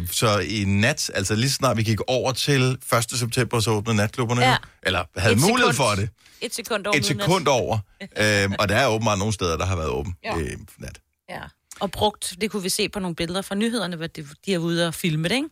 uh, 0.00 0.08
så 0.20 0.38
i 0.38 0.64
nat, 0.64 1.10
altså 1.14 1.34
lige 1.34 1.50
snart 1.50 1.76
vi 1.76 1.82
gik 1.82 1.98
over 2.06 2.32
til 2.32 2.78
1. 2.94 3.04
september, 3.18 3.60
så 3.60 3.70
åbnede 3.70 3.96
natklubberne 3.96 4.40
Ja. 4.42 4.56
Eller 4.82 5.04
havde 5.16 5.34
Et 5.34 5.40
mulighed 5.40 5.72
sekund. 5.72 5.88
for 5.88 5.94
det. 6.02 6.08
Et 6.40 6.54
sekund 6.54 6.86
over 6.86 6.96
Et 6.96 7.04
sekund 7.06 7.48
over. 7.48 7.78
uh, 8.02 8.52
og 8.60 8.68
der 8.68 8.76
er 8.76 8.86
åbenbart 8.88 9.18
nogle 9.18 9.32
steder, 9.34 9.56
der 9.56 9.64
har 9.66 9.76
været 9.76 9.88
åben 9.90 10.14
Ja. 10.24 10.38
ja. 10.38 10.44
nat. 10.78 10.98
Ja. 11.30 11.40
Og 11.80 11.90
brugt, 11.90 12.34
det 12.40 12.50
kunne 12.50 12.62
vi 12.62 12.68
se 12.68 12.88
på 12.88 12.98
nogle 13.00 13.14
billeder 13.16 13.42
fra 13.42 13.54
nyhederne, 13.54 13.96
hvor 13.96 14.06
de, 14.06 14.26
de 14.46 14.54
er 14.54 14.58
ude 14.58 14.86
og 14.88 14.94
filme 14.94 15.28
det, 15.28 15.34
ikke? 15.34 15.48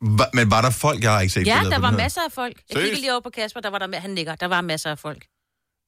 Hva, 0.00 0.24
men 0.32 0.50
var 0.50 0.62
der 0.62 0.70
folk, 0.70 1.02
jeg 1.02 1.12
har 1.12 1.20
ikke 1.20 1.34
set 1.34 1.46
Ja, 1.46 1.60
der 1.70 1.78
var 1.78 1.90
masser 1.90 2.20
af 2.20 2.32
folk. 2.32 2.54
Jeg 2.56 2.62
Seriøst? 2.72 2.84
kigger 2.90 3.00
lige 3.00 3.12
over 3.12 3.20
på 3.20 3.30
Kasper, 3.30 3.60
der 3.60 3.70
var 3.70 3.78
der, 3.78 4.00
han 4.00 4.10
nikker, 4.10 4.34
der 4.34 4.46
var 4.46 4.60
masser 4.60 4.90
af 4.90 4.98
folk. 4.98 5.26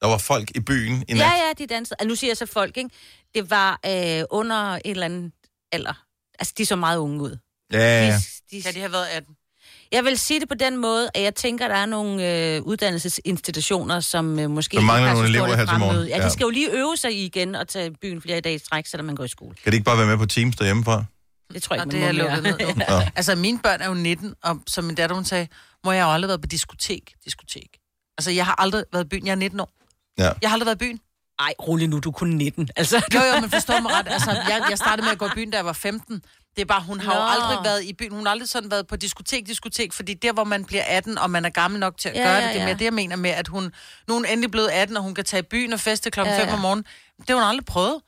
Der 0.01 0.07
var 0.07 0.17
folk 0.17 0.51
i 0.55 0.59
byen 0.59 1.03
i 1.07 1.13
nat. 1.13 1.19
Ja, 1.19 1.31
ja, 1.31 1.53
de 1.57 1.67
dansede. 1.67 1.95
Altså, 1.99 2.07
nu 2.09 2.15
siger 2.15 2.29
jeg 2.29 2.37
så 2.37 2.45
folk, 2.45 2.77
ikke? 2.77 2.89
Det 3.35 3.49
var 3.49 3.79
øh, 3.85 4.23
under 4.29 4.73
en 4.75 4.81
eller 4.85 5.05
anden 5.05 5.31
alder. 5.71 6.03
Altså, 6.39 6.53
de 6.57 6.65
så 6.65 6.75
meget 6.75 6.97
unge 6.97 7.21
ud. 7.21 7.37
Ja, 7.73 7.79
ja. 8.07 8.13
De, 8.51 8.57
de, 8.57 8.61
Kan 8.61 8.73
de 8.73 8.79
have 8.79 8.91
været 8.91 9.05
18? 9.05 9.35
Jeg 9.91 10.03
vil 10.03 10.17
sige 10.19 10.39
det 10.39 10.49
på 10.49 10.55
den 10.55 10.77
måde, 10.77 11.09
at 11.13 11.21
jeg 11.23 11.35
tænker, 11.35 11.67
der 11.67 11.75
er 11.75 11.85
nogle 11.85 12.33
øh, 12.55 12.61
uddannelsesinstitutioner, 12.61 13.99
som 13.99 14.39
øh, 14.39 14.49
måske 14.49 14.77
Der 14.77 14.83
mangler 14.83 14.97
ikke 14.97 15.07
har 15.07 15.13
nogle 15.15 15.29
elever 15.29 15.47
et 15.47 15.57
her 15.57 15.65
til 15.65 15.79
morgen. 15.79 16.07
Ja, 16.07 16.17
Ja. 16.17 16.25
de 16.25 16.29
skal 16.31 16.43
jo 16.43 16.49
lige 16.49 16.71
øve 16.71 16.97
sig 16.97 17.11
i 17.13 17.25
igen 17.25 17.55
og 17.55 17.67
tage 17.67 17.91
byen 18.01 18.21
flere 18.21 18.41
dage 18.41 18.55
i 18.55 18.57
stræk, 18.57 18.85
selvom 18.85 19.05
man 19.05 19.15
går 19.15 19.23
i 19.23 19.27
skole. 19.27 19.55
Kan 19.63 19.71
det 19.71 19.73
ikke 19.77 19.85
bare 19.85 19.97
være 19.97 20.07
med 20.07 20.17
på 20.17 20.25
Teams 20.25 20.55
derhjemmefra? 20.55 21.03
Det 21.53 21.63
tror 21.63 21.75
jeg 21.75 21.81
Og 21.81 21.93
ikke, 21.93 22.05
det 22.07 22.15
man 22.15 22.25
er 22.27 22.35
lukket 22.35 22.77
ned. 22.77 22.85
Ja. 22.89 23.09
Altså, 23.15 23.35
mine 23.35 23.59
børn 23.59 23.81
er 23.81 23.87
jo 23.87 23.93
19, 23.93 24.33
og 24.43 24.59
som 24.67 24.83
min 24.83 24.95
datter, 24.95 25.15
hun 25.15 25.25
sagde, 25.25 25.47
må 25.85 25.91
jeg 25.91 26.03
har 26.03 26.09
jo 26.09 26.13
aldrig 26.13 26.27
været 26.27 26.41
på 26.41 26.47
diskotek. 26.47 27.13
Diskotek. 27.25 27.69
Altså, 28.17 28.31
jeg 28.31 28.45
har 28.45 28.55
aldrig 28.61 28.83
været 28.93 29.05
i 29.05 29.07
byen. 29.07 29.25
Jeg 29.25 29.31
er 29.31 29.35
19 29.35 29.59
år. 29.59 29.71
Ja. 30.17 30.31
Jeg 30.41 30.49
har 30.49 30.53
aldrig 30.53 30.65
været 30.65 30.75
i 30.75 30.85
byen. 30.85 30.99
Ej, 31.39 31.53
rolig 31.67 31.87
nu, 31.87 31.99
du 31.99 32.09
er 32.09 32.13
kun 32.13 32.27
19. 32.29 32.69
Altså, 32.75 33.01
Jo, 33.13 33.19
jo, 33.33 33.39
men 33.41 33.49
forstår 33.57 33.79
mig 33.79 33.91
ret. 33.91 34.07
Altså, 34.09 34.31
jeg, 34.31 34.65
jeg 34.69 34.77
startede 34.77 35.05
med 35.05 35.11
at 35.11 35.17
gå 35.17 35.25
i 35.25 35.29
byen, 35.35 35.51
da 35.51 35.57
jeg 35.57 35.65
var 35.65 35.73
15. 35.73 36.21
Det 36.55 36.61
er 36.61 36.65
bare, 36.65 36.81
hun 36.81 36.99
har 36.99 37.13
jo 37.13 37.19
Nå. 37.19 37.25
aldrig 37.27 37.65
været 37.65 37.83
i 37.83 37.93
byen. 37.93 38.11
Hun 38.11 38.25
har 38.25 38.31
aldrig 38.31 38.49
sådan 38.49 38.71
været 38.71 38.87
på 38.87 38.95
diskotek, 38.95 39.47
diskotek, 39.47 39.93
fordi 39.93 40.13
der, 40.13 40.33
hvor 40.33 40.43
man 40.43 40.65
bliver 40.65 40.83
18, 40.87 41.17
og 41.17 41.29
man 41.31 41.45
er 41.45 41.49
gammel 41.49 41.79
nok 41.79 41.97
til 41.97 42.09
at 42.09 42.15
Ja, 42.15 42.23
gøre 42.23 42.33
ja, 42.33 42.41
det, 42.45 42.53
det 42.53 42.55
er 42.55 42.59
ja. 42.59 42.65
mere 42.65 42.77
det, 42.77 42.85
jeg 42.85 42.93
mener 42.93 43.15
med, 43.15 43.29
at 43.29 43.47
hun, 43.47 43.63
nu 44.07 44.13
er 44.13 44.17
hun 44.17 44.25
endelig 44.25 44.51
blevet 44.51 44.67
18, 44.69 44.97
og 44.97 45.03
hun 45.03 45.15
kan 45.15 45.25
tage 45.25 45.39
i 45.39 45.43
byen 45.43 45.73
og 45.73 45.79
feste 45.79 46.11
klokken 46.11 46.35
Ja, 46.35 46.41
5 46.41 46.47
ja. 46.47 46.53
om 46.53 46.59
morgenen. 46.59 46.85
Det 47.17 47.29
har 47.29 47.35
hun 47.35 47.43
aldrig 47.43 47.65
prøvet. 47.65 48.01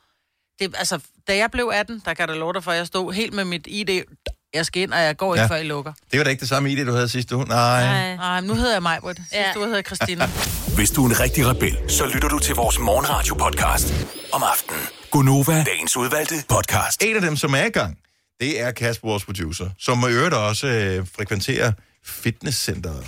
Det, 0.59 0.75
altså, 0.77 0.99
da 1.27 1.37
jeg 1.37 1.51
blev 1.51 1.71
18, 1.73 2.01
der 2.05 2.13
kan 2.13 2.27
der 2.27 2.35
love 2.35 2.53
dig 2.53 2.63
for, 2.63 2.71
at 2.71 2.77
jeg 2.77 2.87
stod 2.87 3.13
helt 3.13 3.33
med 3.33 3.45
mit 3.45 3.67
ID. 3.67 3.89
Jeg 4.53 4.65
skal 4.65 4.81
ind, 4.81 4.93
og 4.93 4.99
jeg 4.99 5.17
går 5.17 5.35
ikke, 5.35 5.41
Ja. 5.41 5.47
før 5.47 5.55
I 5.55 5.63
lukker. 5.63 5.93
Det 6.11 6.17
var 6.17 6.23
da 6.23 6.29
ikke 6.29 6.39
det 6.41 6.49
samme 6.49 6.69
idé, 6.69 6.83
du 6.85 6.91
havde 6.91 7.09
sidste 7.09 7.35
uge. 7.35 7.45
Nej. 7.45 7.83
Nej. 7.83 8.15
Nej, 8.15 8.41
men 8.41 8.47
nu 8.47 8.55
hedder 8.55 8.71
jeg 8.73 8.83
Majbrit. 8.83 9.17
Sidste 9.17 9.37
Ja. 9.37 9.57
uge 9.57 9.65
hedder 9.65 9.77
jeg 9.77 9.85
Christina. 9.85 10.29
Hvis 10.77 10.91
du 10.91 11.05
er 11.05 11.09
en 11.09 11.19
rigtig 11.19 11.47
rebel, 11.47 11.77
så 11.87 12.05
lytter 12.05 12.27
du 12.29 12.39
til 12.39 12.55
vores 12.55 12.79
morgenradio-podcast 12.79 13.93
om 14.33 14.43
aftenen. 14.43 14.81
Gunova, 15.11 15.63
dagens 15.63 15.97
udvalgte 15.97 16.35
podcast. 16.49 17.03
En 17.03 17.15
af 17.15 17.21
dem, 17.21 17.35
som 17.37 17.53
er 17.53 17.65
i 17.65 17.69
gang, 17.69 17.97
det 18.39 18.61
er 18.61 18.71
Kasper, 18.71 19.07
vores 19.07 19.25
producer, 19.25 19.69
som 19.79 19.99
i 20.09 20.11
øvrigt 20.11 20.33
også 20.35 20.67
øh, 20.67 21.07
frekventerer 21.15 21.71
fitnesscenteret. 22.05 23.05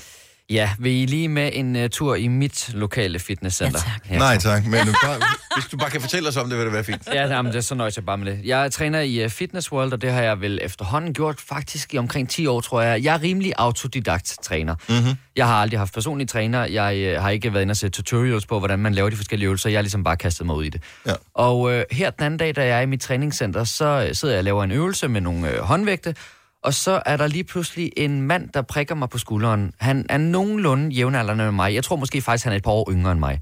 Ja, 0.51 0.69
vil 0.79 0.91
I 0.91 1.05
lige 1.05 1.27
med 1.27 1.49
en 1.53 1.75
uh, 1.75 1.89
tur 1.91 2.15
i 2.15 2.27
mit 2.27 2.69
lokale 2.73 3.19
fitnesscenter? 3.19 3.79
Ja, 3.85 3.91
tak. 3.91 4.11
Ja, 4.11 4.17
Nej 4.17 4.37
tak, 4.37 4.65
men 4.65 4.85
du 4.85 4.93
bare, 5.03 5.19
hvis 5.57 5.65
du 5.71 5.77
bare 5.77 5.89
kan 5.89 6.01
fortælle 6.01 6.29
os 6.29 6.37
om 6.37 6.49
det, 6.49 6.57
vil 6.57 6.65
det 6.65 6.73
være 6.73 6.83
fint. 6.83 7.07
Ja, 7.07 7.27
jamen, 7.27 7.51
det 7.51 7.57
er 7.57 7.61
så 7.61 7.75
nøjes 7.75 7.95
jeg 7.95 8.05
bare 8.05 8.17
med 8.17 8.31
det. 8.31 8.39
Jeg 8.43 8.71
træner 8.71 8.99
i 8.99 9.25
uh, 9.25 9.31
Fitness 9.31 9.71
World, 9.71 9.93
og 9.93 10.01
det 10.01 10.11
har 10.11 10.21
jeg 10.21 10.41
vel 10.41 10.59
efterhånden 10.61 11.13
gjort 11.13 11.41
faktisk 11.41 11.93
i 11.93 11.97
omkring 11.97 12.29
10 12.29 12.47
år, 12.47 12.61
tror 12.61 12.81
jeg. 12.81 13.03
Jeg 13.03 13.15
er 13.15 13.21
rimelig 13.21 13.53
autodidakt-træner. 13.57 14.75
Mm-hmm. 14.89 15.15
Jeg 15.35 15.47
har 15.47 15.55
aldrig 15.55 15.79
haft 15.79 15.93
personlig 15.93 16.29
træner. 16.29 16.65
Jeg 16.65 17.15
uh, 17.15 17.23
har 17.23 17.29
ikke 17.29 17.53
været 17.53 17.61
inde 17.61 17.71
og 17.71 17.77
se 17.77 17.89
tutorials 17.89 18.45
på, 18.45 18.59
hvordan 18.59 18.79
man 18.79 18.93
laver 18.93 19.09
de 19.09 19.15
forskellige 19.15 19.45
øvelser. 19.45 19.69
Jeg 19.69 19.77
har 19.77 19.81
ligesom 19.81 20.03
bare 20.03 20.17
kastet 20.17 20.45
mig 20.45 20.55
ud 20.55 20.63
i 20.63 20.69
det. 20.69 20.81
Ja. 21.05 21.13
Og 21.33 21.59
uh, 21.59 21.81
her 21.91 22.09
den 22.09 22.25
anden 22.25 22.37
dag, 22.37 22.55
da 22.55 22.65
jeg 22.65 22.77
er 22.77 22.81
i 22.81 22.85
mit 22.85 23.01
træningscenter, 23.01 23.63
så 23.63 24.09
sidder 24.13 24.33
jeg 24.33 24.39
og 24.39 24.43
laver 24.43 24.63
en 24.63 24.71
øvelse 24.71 25.07
med 25.07 25.21
nogle 25.21 25.59
uh, 25.59 25.65
håndvægte, 25.65 26.15
og 26.63 26.73
så 26.73 27.01
er 27.05 27.17
der 27.17 27.27
lige 27.27 27.43
pludselig 27.43 27.91
en 27.97 28.21
mand, 28.21 28.49
der 28.49 28.61
prikker 28.61 28.95
mig 28.95 29.09
på 29.09 29.17
skulderen. 29.17 29.73
Han 29.79 30.05
er 30.09 30.17
nogenlunde 30.17 30.89
jævnaldrende 30.89 31.43
med 31.43 31.51
mig. 31.51 31.73
Jeg 31.73 31.83
tror 31.83 31.95
måske 31.95 32.21
faktisk, 32.21 32.45
han 32.45 32.53
er 32.53 32.57
et 32.57 32.63
par 32.63 32.71
år 32.71 32.91
yngre 32.91 33.11
end 33.11 33.19
mig. 33.19 33.39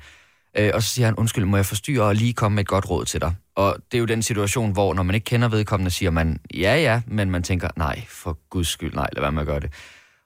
Øh, 0.58 0.72
og 0.74 0.84
så 0.84 0.90
siger 0.90 1.06
han, 1.06 1.16
undskyld, 1.16 1.46
må 1.46 1.58
jeg 1.58 1.66
forstyrre 1.66 2.04
og 2.04 2.16
lige 2.16 2.34
komme 2.34 2.56
med 2.56 2.64
et 2.64 2.68
godt 2.68 2.90
råd 2.90 3.06
til 3.06 3.22
dig? 3.22 3.36
Og 3.56 3.78
det 3.92 3.98
er 3.98 4.00
jo 4.00 4.06
den 4.06 4.22
situation, 4.22 4.72
hvor 4.72 4.94
når 4.94 5.04
man 5.04 5.16
ikke 5.16 5.26
kender 5.26 5.48
vedkommende, 5.48 5.92
siger 5.92 6.12
man, 6.12 6.40
ja 6.54 6.76
ja, 6.76 7.02
men 7.08 7.32
man 7.32 7.44
tænker, 7.44 7.68
nej, 7.76 8.02
for 8.10 8.38
guds 8.50 8.68
skyld, 8.68 8.94
nej, 8.94 9.10
lad 9.14 9.22
være 9.22 9.32
med 9.32 9.42
at 9.42 9.48
gøre 9.48 9.60
det. 9.60 9.74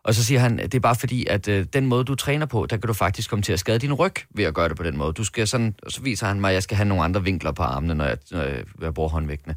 Og 0.03 0.13
så 0.13 0.23
siger 0.23 0.39
han, 0.39 0.57
det 0.57 0.75
er 0.75 0.79
bare 0.79 0.95
fordi, 0.95 1.25
at 1.25 1.47
øh, 1.47 1.65
den 1.73 1.85
måde, 1.85 2.03
du 2.03 2.15
træner 2.15 2.45
på, 2.45 2.65
der 2.69 2.77
kan 2.77 2.87
du 2.87 2.93
faktisk 2.93 3.29
komme 3.29 3.43
til 3.43 3.53
at 3.53 3.59
skade 3.59 3.79
din 3.79 3.93
ryg 3.93 4.13
ved 4.35 4.43
at 4.43 4.53
gøre 4.53 4.69
det 4.69 4.77
på 4.77 4.83
den 4.83 4.97
måde. 4.97 5.13
Du 5.13 5.23
skal 5.23 5.47
sådan, 5.47 5.75
og 5.83 5.91
så 5.91 6.01
viser 6.01 6.27
han 6.27 6.39
mig, 6.41 6.49
at 6.49 6.53
jeg 6.53 6.63
skal 6.63 6.77
have 6.77 6.87
nogle 6.87 7.03
andre 7.03 7.23
vinkler 7.23 7.51
på 7.51 7.63
armene, 7.63 7.95
når 7.95 8.05
jeg, 8.05 8.17
når 8.31 8.41
jeg, 8.41 8.63
når 8.75 8.85
jeg 8.85 8.93
bruger 8.93 9.09
håndvægtene. 9.09 9.55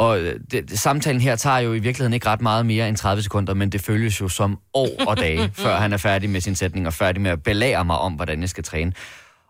Og 0.00 0.20
øh, 0.20 0.40
det, 0.50 0.78
samtalen 0.78 1.20
her 1.20 1.36
tager 1.36 1.58
jo 1.58 1.72
i 1.72 1.78
virkeligheden 1.78 2.12
ikke 2.12 2.26
ret 2.26 2.40
meget 2.40 2.66
mere 2.66 2.88
end 2.88 2.96
30 2.96 3.22
sekunder, 3.22 3.54
men 3.54 3.72
det 3.72 3.80
føles 3.80 4.20
jo 4.20 4.28
som 4.28 4.58
år 4.74 5.04
og 5.06 5.16
dage, 5.16 5.50
før 5.62 5.76
han 5.76 5.92
er 5.92 5.96
færdig 5.96 6.30
med 6.30 6.40
sin 6.40 6.54
sætning 6.54 6.86
og 6.86 6.92
færdig 6.92 7.22
med 7.22 7.30
at 7.30 7.42
belære 7.42 7.84
mig 7.84 7.98
om, 7.98 8.12
hvordan 8.12 8.40
jeg 8.40 8.48
skal 8.48 8.64
træne. 8.64 8.92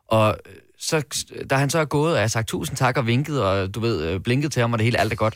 Og 0.08 0.36
øh, 0.46 0.52
så, 0.78 1.24
da 1.50 1.54
han 1.54 1.70
så 1.70 1.78
er 1.78 1.84
gået, 1.84 2.10
og 2.10 2.16
jeg 2.16 2.22
har 2.22 2.28
sagt 2.28 2.48
tusind 2.48 2.76
tak 2.76 2.96
og 2.96 3.06
vinket, 3.06 3.42
og 3.42 3.74
du 3.74 3.80
ved, 3.80 4.04
øh, 4.04 4.20
blinket 4.20 4.52
til 4.52 4.60
ham, 4.60 4.72
og 4.72 4.78
det 4.78 4.84
hele 4.84 5.00
alt 5.00 5.12
er 5.12 5.16
godt, 5.16 5.34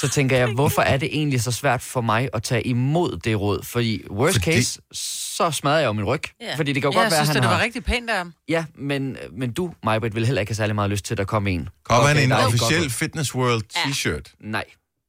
så 0.00 0.08
tænker 0.08 0.36
jeg, 0.36 0.46
hvorfor 0.48 0.82
er 0.82 0.96
det 0.96 1.08
egentlig 1.12 1.42
så 1.42 1.52
svært 1.52 1.82
for 1.82 2.00
mig 2.00 2.28
at 2.32 2.42
tage 2.42 2.62
imod 2.66 3.18
det 3.18 3.40
råd? 3.40 3.62
Fordi 3.64 4.02
worst 4.10 4.34
Fordi- 4.34 4.44
case, 4.52 4.80
så 4.92 5.50
smadrer 5.50 5.78
jeg 5.78 5.86
jo 5.86 5.92
min 5.92 6.04
ryg. 6.04 6.20
Ja. 6.40 6.56
Fordi 6.56 6.72
det 6.72 6.82
kan 6.82 6.92
jo 6.92 6.98
ja, 6.98 7.02
godt 7.02 7.10
være, 7.10 7.14
jeg 7.14 7.20
at 7.20 7.26
synes, 7.26 7.34
han 7.34 7.42
det, 7.42 7.50
har... 7.50 7.56
var 7.56 7.64
rigtig 7.64 7.84
pænt 7.84 8.10
af 8.10 8.16
ham. 8.16 8.34
Ja, 8.48 8.64
men, 8.78 9.16
men 9.38 9.52
du, 9.52 9.74
Majbrit, 9.84 10.14
vil 10.14 10.26
heller 10.26 10.40
ikke 10.40 10.50
have 10.50 10.56
særlig 10.56 10.74
meget 10.74 10.90
lyst 10.90 11.04
til, 11.04 11.14
at 11.14 11.18
der 11.18 11.24
kom 11.24 11.46
en. 11.46 11.68
Kommer 11.84 12.08
han 12.08 12.18
i 12.18 12.24
en 12.24 12.32
officiel 12.32 12.80
godt 12.80 12.92
Fitness 12.92 13.34
World 13.34 13.62
t-shirt? 13.76 14.34
Nej. 14.40 14.64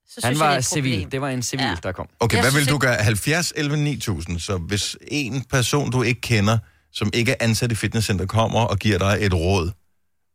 Så 0.08 0.22
Han 0.24 0.36
synes 0.36 0.40
jeg, 0.42 0.48
var 0.48 0.52
det 0.54 0.60
et 0.60 0.66
civil. 0.66 1.12
Det 1.12 1.22
var 1.22 1.30
en 1.30 1.44
civil, 1.44 1.66
ja. 1.66 1.76
der 1.84 1.92
kom. 1.92 2.08
Okay, 2.20 2.36
Jeg 2.38 2.44
hvad 2.44 2.52
vil 2.52 2.70
du 2.70 2.78
gøre? 2.78 2.96
70, 2.96 3.54
11, 3.56 3.78
9000. 3.78 4.40
Så 4.40 4.58
hvis 4.58 4.98
en 5.08 5.44
person, 5.50 5.92
du 5.92 6.02
ikke 6.04 6.22
kender, 6.22 6.58
som 6.94 7.10
ikke 7.14 7.32
er 7.32 7.36
ansat 7.40 7.72
i 7.72 7.76
fitnesscenter, 7.76 8.26
kommer 8.26 8.60
og 8.60 8.78
giver 8.80 8.98
dig 8.98 9.18
et 9.22 9.34
råd, 9.34 9.72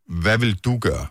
hvad 0.09 0.39
vil 0.39 0.55
du 0.55 0.79
gøre? 0.79 1.07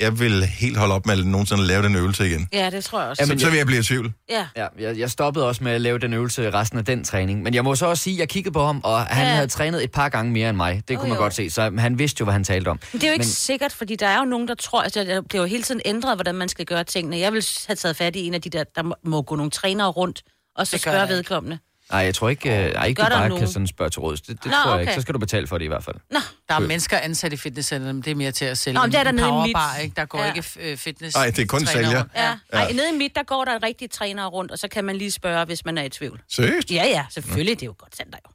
Jeg 0.00 0.18
vil 0.18 0.44
helt 0.44 0.76
holde 0.76 0.94
op 0.94 1.06
med 1.06 1.18
at 1.18 1.26
nogensinde 1.26 1.66
lave 1.66 1.82
den 1.82 1.94
øvelse 1.96 2.26
igen. 2.26 2.48
Ja, 2.52 2.70
det 2.70 2.84
tror 2.84 3.00
jeg 3.00 3.08
også. 3.10 3.22
Jamen, 3.22 3.38
så, 3.38 3.44
så 3.44 3.50
vil 3.50 3.56
jeg 3.56 3.66
blive 3.66 3.80
i 3.80 3.82
tvivl. 3.82 4.12
Ja. 4.30 4.46
Ja, 4.56 4.66
jeg, 4.78 4.98
jeg 4.98 5.10
stoppede 5.10 5.46
også 5.48 5.64
med 5.64 5.72
at 5.72 5.80
lave 5.80 5.98
den 5.98 6.12
øvelse 6.12 6.50
resten 6.50 6.78
af 6.78 6.84
den 6.84 7.04
træning. 7.04 7.42
Men 7.42 7.54
jeg 7.54 7.64
må 7.64 7.74
så 7.74 7.86
også 7.86 8.02
sige, 8.02 8.14
at 8.14 8.20
jeg 8.20 8.28
kiggede 8.28 8.52
på 8.52 8.64
ham, 8.66 8.80
og 8.84 9.00
han 9.00 9.26
Ja. 9.26 9.32
havde 9.34 9.46
trænet 9.48 9.84
et 9.84 9.90
par 9.90 10.08
gange 10.08 10.32
mere 10.32 10.48
end 10.48 10.56
mig. 10.56 10.82
Det 10.88 10.94
Jo, 10.94 10.98
kunne 11.00 11.08
man 11.08 11.16
jo. 11.18 11.22
godt 11.22 11.34
se, 11.34 11.50
så 11.50 11.70
han 11.78 11.98
vidste 11.98 12.20
jo, 12.20 12.24
hvad 12.24 12.32
han 12.32 12.44
talte 12.44 12.68
om. 12.68 12.80
Men 12.92 13.00
det 13.00 13.06
er 13.06 13.10
jo 13.10 13.12
ikke 13.12 13.22
Men- 13.22 13.28
sikkert, 13.28 13.72
fordi 13.72 13.96
der 13.96 14.06
er 14.06 14.18
jo 14.18 14.24
nogen, 14.24 14.48
der 14.48 14.54
tror, 14.54 14.82
at 14.82 14.94
det 14.94 15.22
bliver 15.28 15.42
jo 15.42 15.48
hele 15.48 15.62
tiden 15.62 15.80
ændret, 15.84 16.16
hvordan 16.16 16.34
man 16.34 16.48
skal 16.48 16.64
gøre 16.64 16.84
tingene. 16.84 17.18
Jeg 17.18 17.32
vil 17.32 17.44
have 17.66 17.76
taget 17.76 17.96
fat 17.96 18.16
i 18.16 18.26
en 18.26 18.34
af 18.34 18.42
de 18.42 18.50
der, 18.50 18.64
der 18.76 18.92
må- 19.08 19.22
gå 19.22 19.36
nogle 19.36 19.50
trænere 19.50 19.88
rundt, 19.88 20.22
og 20.56 20.66
så 20.66 20.78
spørge 20.78 20.96
jeg 21.00 21.18
ikke. 21.18 21.58
Nej, 21.90 22.00
jeg 22.00 22.14
tror 22.14 22.28
ikke, 22.28 22.66
øh, 22.66 22.72
nej, 22.74 22.86
ikke 22.86 23.02
Gør 23.02 23.08
du 23.08 23.14
bare 23.14 23.28
nogen? 23.28 23.44
kan 23.44 23.52
sådan 23.52 23.66
spørge 23.66 23.90
til 23.90 24.00
råds. 24.00 24.20
Det, 24.20 24.28
det 24.28 24.44
Nå, 24.44 24.50
tror 24.64 24.70
jeg 24.72 24.80
ikke. 24.80 24.90
okay. 24.92 24.98
Så 24.98 25.02
skal 25.02 25.14
du 25.14 25.18
betale 25.18 25.46
for 25.46 25.58
det 25.58 25.64
i 25.64 25.68
hvert 25.68 25.84
fald. 25.84 25.96
Nå, 26.10 26.18
Der 26.48 26.54
er 26.54 26.58
mennesker 26.58 26.98
ansat 26.98 27.32
i 27.32 27.36
fitnesscenter, 27.36 27.92
men 27.92 28.02
det 28.02 28.10
er 28.10 28.14
mere 28.14 28.32
til 28.32 28.44
at 28.44 28.58
sælge 28.58 28.74
Nå, 28.74 28.82
men 28.82 28.92
det 28.92 28.98
er 28.98 29.02
der 29.02 29.10
en 29.10 29.16
nede 29.16 29.28
i 29.28 29.32
mit. 29.32 29.56
ikke? 29.82 29.94
Der 29.96 30.04
går 30.04 30.18
Ja. 30.24 30.32
ikke 30.32 30.44
øh, 30.60 30.76
fitness. 30.76 31.16
Nej, 31.16 31.26
det 31.30 31.38
er 31.38 31.46
kun 31.46 31.64
træner 31.64 31.72
sælger. 31.86 31.98
rundt. 32.00 32.12
ja. 32.14 32.34
Ja. 32.52 32.58
Ej, 32.58 32.72
nede 32.72 32.88
i 32.94 32.96
mit, 32.96 33.14
der 33.16 33.22
går 33.22 33.44
der 33.44 33.62
rigtig 33.62 33.90
trænere 33.90 34.26
rundt, 34.26 34.50
og 34.52 34.58
så 34.58 34.68
kan 34.68 34.84
man 34.84 34.96
lige 34.96 35.10
spørge, 35.10 35.44
hvis 35.44 35.64
man 35.64 35.78
er 35.78 35.82
i 35.82 35.88
tvivl. 35.88 36.20
Seriøst? 36.30 36.70
Ja, 36.70 36.84
ja, 36.84 37.06
selvfølgelig. 37.10 37.54
Det 37.60 37.62
er 37.62 37.66
jo 37.66 37.74
godt 37.78 37.96
center, 37.96 38.18
jo. 38.26 38.30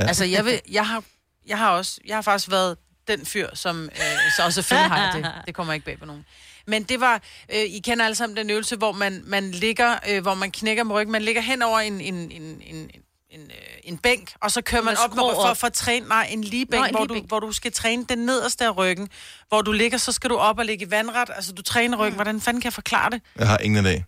Ja. 0.00 0.06
Altså, 0.06 0.24
jeg, 0.24 0.44
vil, 0.44 0.60
jeg, 0.70 0.86
har, 0.88 1.02
jeg 1.48 1.58
har 1.58 1.70
også, 1.70 2.00
jeg 2.06 2.16
har 2.16 2.22
faktisk 2.22 2.50
været 2.50 2.76
den 3.08 3.26
fyr, 3.26 3.48
som, 3.54 3.82
øh, 3.84 3.90
så 4.36 4.42
og 4.44 4.52
selvfølgelig 4.52 4.90
har 4.90 5.16
det. 5.16 5.30
Det 5.46 5.54
kommer 5.54 5.72
ikke 5.72 5.86
bag 5.86 5.98
på 5.98 6.04
nogen. 6.04 6.24
Men 6.70 6.82
det 6.82 7.00
var, 7.00 7.22
øh, 7.54 7.60
I 7.60 7.80
kender 7.84 8.04
alle 8.04 8.14
sammen 8.14 8.36
den 8.36 8.50
øvelse, 8.50 8.76
hvor 8.76 8.92
man, 8.92 9.22
man 9.26 9.50
ligger, 9.50 9.98
øh, 10.08 10.22
hvor 10.22 10.34
man 10.34 10.50
knækker 10.50 10.84
med 10.84 10.94
ryggen. 10.94 11.12
Man 11.12 11.22
ligger 11.22 11.42
hen 11.42 11.62
over 11.62 11.78
en, 11.80 12.00
en, 12.00 12.14
en, 12.14 12.62
en, 12.66 12.90
en, 13.30 13.40
øh, 13.40 13.56
en 13.84 13.98
bænk, 13.98 14.32
og 14.40 14.50
så 14.50 14.62
kører 14.62 14.82
man, 14.82 14.94
Man 14.94 15.04
op 15.04 15.14
med 15.16 15.34
for, 15.34 15.54
for 15.54 15.66
at 15.66 15.72
træne, 15.72 16.08
nej, 16.08 16.28
en 16.30 16.44
lige 16.44 16.66
bænk, 16.66 16.80
Nå, 16.80 16.86
en 16.86 16.94
hvor, 16.94 17.04
du, 17.04 17.20
hvor 17.26 17.40
du 17.40 17.52
skal 17.52 17.72
træne 17.72 18.04
den 18.08 18.18
nederste 18.18 18.64
af 18.64 18.76
ryggen. 18.76 19.08
Hvor 19.48 19.62
du 19.62 19.72
ligger, 19.72 19.98
så 19.98 20.12
skal 20.12 20.30
du 20.30 20.36
op 20.36 20.58
og 20.58 20.64
ligge 20.64 20.86
i 20.86 20.90
vandret. 20.90 21.30
Altså, 21.36 21.52
du 21.52 21.62
træner 21.62 21.98
ryggen. 21.98 22.14
Hvordan 22.14 22.40
fanden 22.40 22.60
kan 22.60 22.66
jeg 22.66 22.72
forklare 22.72 23.10
det? 23.10 23.22
Jeg 23.38 23.48
har 23.48 23.58
ingen 23.58 23.86
idé. 23.86 24.02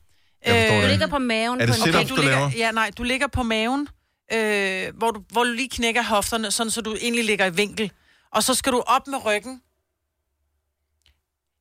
Jeg 0.47 0.71
Øh, 0.73 0.83
Du 0.83 0.87
ligger 0.88 1.07
på 1.07 1.19
maven. 1.19 1.61
Er 1.61 1.66
det 1.66 1.75
på 1.75 1.81
en 1.81 1.92
sit-ups, 1.92 1.98
bænk. 1.98 2.09
du 2.09 2.22
ligger? 2.22 2.51
Ja, 2.57 2.70
nej, 2.70 2.90
du 2.98 3.03
ligger 3.03 3.27
på 3.27 3.42
maven, 3.42 3.88
øh, 4.33 4.96
hvor, 4.98 5.11
du, 5.11 5.22
hvor 5.31 5.44
du 5.44 5.51
lige 5.51 5.68
knækker 5.68 6.03
hofterne, 6.03 6.51
sådan 6.51 6.70
så 6.70 6.81
du 6.81 6.96
egentlig 7.01 7.25
ligger 7.25 7.46
i 7.46 7.55
vinkel. 7.55 7.90
Og 8.33 8.42
så 8.42 8.55
skal 8.55 8.72
du 8.72 8.83
op 8.87 9.07
med 9.07 9.25
ryggen. 9.27 9.61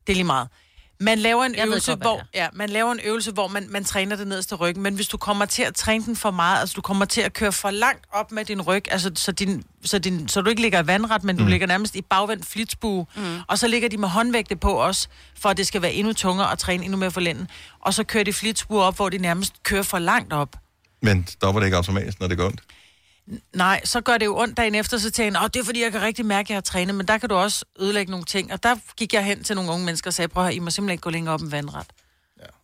Det 0.08 0.14
er 0.14 0.16
lige 0.16 0.24
meget. 0.24 0.48
Man 1.04 1.18
laver 1.20 1.44
en 1.44 1.56
Jeg 1.56 1.68
øvelse, 1.68 1.92
godt, 1.92 2.02
hvor, 2.02 2.22
ja, 2.34 2.48
man 2.54 2.70
laver 2.70 2.92
en 2.92 3.00
øvelse, 3.04 3.32
hvor 3.32 3.48
man, 3.48 3.66
man 3.70 3.84
træner 3.84 4.16
det 4.16 4.28
nederste 4.28 4.56
ryggen, 4.56 4.84
men 4.84 4.96
hvis 4.96 5.08
du 5.08 5.18
kommer 5.18 5.46
til 5.46 5.64
at 5.64 5.76
træne 5.76 6.06
den 6.06 6.16
for 6.16 6.32
meget, 6.32 6.60
altså 6.60 6.74
du 6.76 6.82
kommer 6.82 7.06
til 7.06 7.22
at 7.22 7.34
køre 7.34 7.52
for 7.52 7.70
langt 7.72 8.06
op 8.12 8.32
med 8.32 8.46
din 8.46 8.62
ryg, 8.62 8.84
altså 8.92 9.12
så, 9.16 9.32
din, 9.32 9.64
så, 9.86 10.00
din, 10.00 10.28
så 10.28 10.42
du 10.42 10.50
ikke 10.50 10.62
ligger 10.62 10.84
vandret, 10.84 11.24
men 11.24 11.38
du 11.38 11.44
Mm. 11.44 11.50
ligger 11.50 11.68
nærmest 11.68 11.96
i 11.96 12.02
bagvendt 12.02 12.46
flitsbue, 12.46 13.06
mm. 13.16 13.40
og 13.48 13.60
så 13.60 13.68
ligger 13.68 13.90
de 13.90 13.98
med 13.98 14.08
håndvægte 14.08 14.56
på 14.56 14.84
os, 14.84 15.10
for 15.40 15.50
at 15.50 15.58
det 15.58 15.68
skal 15.68 15.82
være 15.82 15.94
endnu 15.94 16.14
tungere 16.14 16.50
og 16.50 16.60
træne 16.60 16.84
endnu 16.84 16.98
mere 16.98 17.12
for 17.12 17.22
lænden. 17.22 17.48
Og 17.80 17.94
så 17.94 18.04
kører 18.04 18.24
de 18.24 18.34
flitsbue 18.34 18.82
op, 18.82 18.96
hvor 18.96 19.10
de 19.10 19.18
nærmest 19.18 19.64
kører 19.64 19.84
for 19.84 20.00
langt 20.00 20.34
op. 20.34 20.56
Men 21.02 21.28
stopper 21.28 21.60
det 21.60 21.68
ikke 21.68 21.78
automatisk, 21.78 22.20
når 22.20 22.28
det 22.28 22.38
går 22.38 22.46
ondt? 22.46 22.62
Nej, 23.56 23.82
så 23.86 24.02
gør 24.02 24.18
det 24.18 24.26
jo 24.26 24.38
ondt 24.38 24.58
dagen 24.58 24.76
efter, 24.76 24.98
så 24.98 25.12
tænker 25.12 25.40
jeg, 25.40 25.44
"Åh, 25.46 25.50
det 25.54 25.60
er 25.60 25.64
fordi, 25.64 25.84
jeg 25.84 25.92
kan 25.92 26.02
rigtig 26.02 26.26
mærke, 26.26 26.46
at 26.46 26.50
jeg 26.50 26.56
har 26.56 26.62
trænet, 26.62 26.96
men 26.96 27.08
der 27.08 27.18
kan 27.18 27.30
du 27.30 27.36
også 27.36 27.66
ødelægge 27.80 28.12
nogle 28.12 28.26
ting. 28.26 28.54
Og 28.54 28.64
der 28.64 28.76
gik 28.98 29.14
jeg 29.14 29.26
hen 29.26 29.44
til 29.44 29.56
nogle 29.56 29.72
unge 29.72 29.86
mennesker 29.86 30.10
og 30.10 30.14
sagde, 30.14 30.28
prøv 30.28 30.46
at 30.48 30.54
I 30.54 30.60
må 30.60 30.70
simpelthen 30.70 30.94
ikke 30.94 31.02
gå 31.02 31.10
længere 31.10 31.34
op 31.34 31.42
en 31.42 31.52
vandret. 31.52 31.86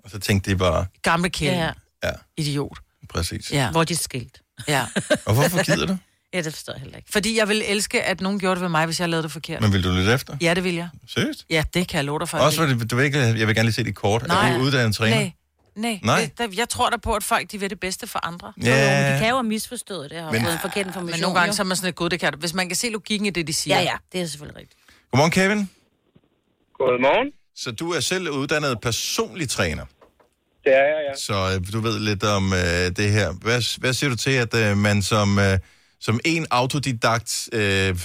Og 0.03 0.09
så 0.11 0.19
tænkte 0.19 0.51
de 0.51 0.55
bare, 0.55 0.85
Gamle 1.01 1.29
kæde. 1.29 1.51
Ja. 1.51 1.63
Ja. 1.65 1.71
ja, 2.03 2.11
Idiot. 2.37 2.77
præcis. 3.09 3.51
Ja. 3.51 3.71
Hvor 3.71 3.83
de 3.83 3.93
er 3.93 3.97
skilt. 3.97 4.41
ja. 4.67 4.85
Og 5.25 5.33
hvorfor 5.33 5.63
gider 5.63 5.85
du? 5.85 5.97
Ja, 6.33 6.41
det 6.41 6.53
forstår 6.53 6.73
jeg 6.73 6.79
heller 6.81 6.97
ikke. 6.97 7.11
Fordi 7.11 7.37
jeg 7.37 7.47
vil 7.49 7.63
elske, 7.67 8.03
at 8.03 8.21
nogen 8.21 8.39
gjorde 8.39 8.55
det 8.55 8.61
ved 8.61 8.69
mig, 8.69 8.85
hvis 8.85 8.99
jeg 8.99 9.09
lavede 9.09 9.23
det 9.23 9.31
forkert. 9.31 9.61
Men 9.61 9.73
vil 9.73 9.83
du 9.83 9.91
lytte 9.91 10.13
efter? 10.13 10.37
Ja, 10.41 10.53
det 10.53 10.63
vil 10.63 10.75
jeg. 10.75 10.89
Seriøst? 11.07 11.45
Ja, 11.49 11.63
det 11.73 11.87
kan 11.87 11.97
jeg 11.97 12.05
love 12.05 12.19
dig 12.19 12.29
for. 12.29 12.37
Også 12.37 12.63
jeg 12.63 12.69
fordi, 12.71 12.87
du 12.87 12.95
vil 12.95 13.05
ikke, 13.05 13.19
jeg 13.19 13.47
vil 13.47 13.55
gerne 13.55 13.63
lige 13.63 13.73
se 13.73 13.83
dit 13.83 13.95
kort. 13.95 14.27
Nej. 14.27 14.49
Er 14.49 14.57
du 14.57 14.63
uddannet 14.63 14.95
træner? 14.95 15.15
Nej, 15.15 15.31
nej. 15.77 15.99
Nej. 16.03 16.19
Det, 16.21 16.37
der, 16.37 16.47
jeg 16.57 16.69
tror 16.69 16.89
da 16.89 16.97
på, 16.97 17.13
at 17.13 17.23
folk 17.23 17.51
de 17.51 17.59
vil 17.59 17.69
det 17.69 17.79
bedste 17.79 18.07
for 18.07 18.25
andre. 18.27 18.53
Ja. 18.63 19.03
Men 19.03 19.13
de 19.13 19.19
kan 19.19 19.29
jo 19.29 19.35
have 19.35 19.43
misforstået 19.43 20.09
det, 20.11 20.19
og 20.25 20.31
Men- 20.31 20.43
fået 20.43 20.59
forkert 20.61 20.85
information. 20.87 21.11
Men 21.11 21.21
nogle 21.21 21.39
gange 21.39 21.47
jo. 21.51 21.55
så 21.55 21.61
er 21.61 21.65
man 21.65 21.77
sådan 21.77 21.93
gud, 21.93 22.09
det 22.09 22.19
kan. 22.19 22.33
Hvis 22.39 22.53
man 22.53 22.69
kan 22.69 22.75
se 22.75 22.89
logikken 22.89 23.25
i 23.25 23.29
det, 23.29 23.47
de 23.47 23.53
siger. 23.53 23.77
Ja, 23.77 23.83
ja, 23.83 23.95
det 24.11 24.21
er 24.21 24.25
selvfølgelig 24.25 24.57
rigtigt. 24.59 24.79
Godmorgen, 25.11 25.31
Kevin. 25.31 25.69
Godmorgen. 26.77 27.31
Så 27.55 27.71
du 27.71 27.91
er 27.91 27.99
selv 27.99 28.29
uddannet 28.29 28.81
personlig 28.81 29.49
træner, 29.49 29.85
Det 30.63 30.73
er 30.75 30.83
jeg, 30.83 31.03
ja. 31.09 31.15
så 31.21 31.33
øh, 31.55 31.73
du 31.73 31.79
ved 31.79 31.99
lidt 31.99 32.23
om 32.23 32.53
øh, 32.53 32.59
det 32.97 33.11
her. 33.11 33.33
Hvad, 33.33 33.79
hvad 33.79 33.93
siger 33.93 34.09
du 34.09 34.15
til, 34.15 34.31
at 34.31 34.53
øh, 34.55 34.77
man 34.77 35.01
som, 35.01 35.39
øh, 35.39 35.59
som 35.99 36.19
en 36.25 36.45
autodidakt 36.51 37.49
øh, 37.53 37.95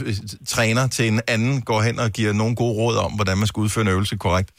træner 0.48 0.86
til 0.88 1.08
en 1.08 1.20
anden 1.28 1.62
går 1.62 1.82
hen 1.82 1.98
og 1.98 2.10
giver 2.10 2.32
nogle 2.32 2.56
gode 2.56 2.72
råd 2.74 2.96
om, 2.96 3.12
hvordan 3.12 3.38
man 3.38 3.46
skal 3.46 3.60
udføre 3.60 3.82
en 3.82 3.88
øvelse 3.88 4.16
korrekt? 4.16 4.50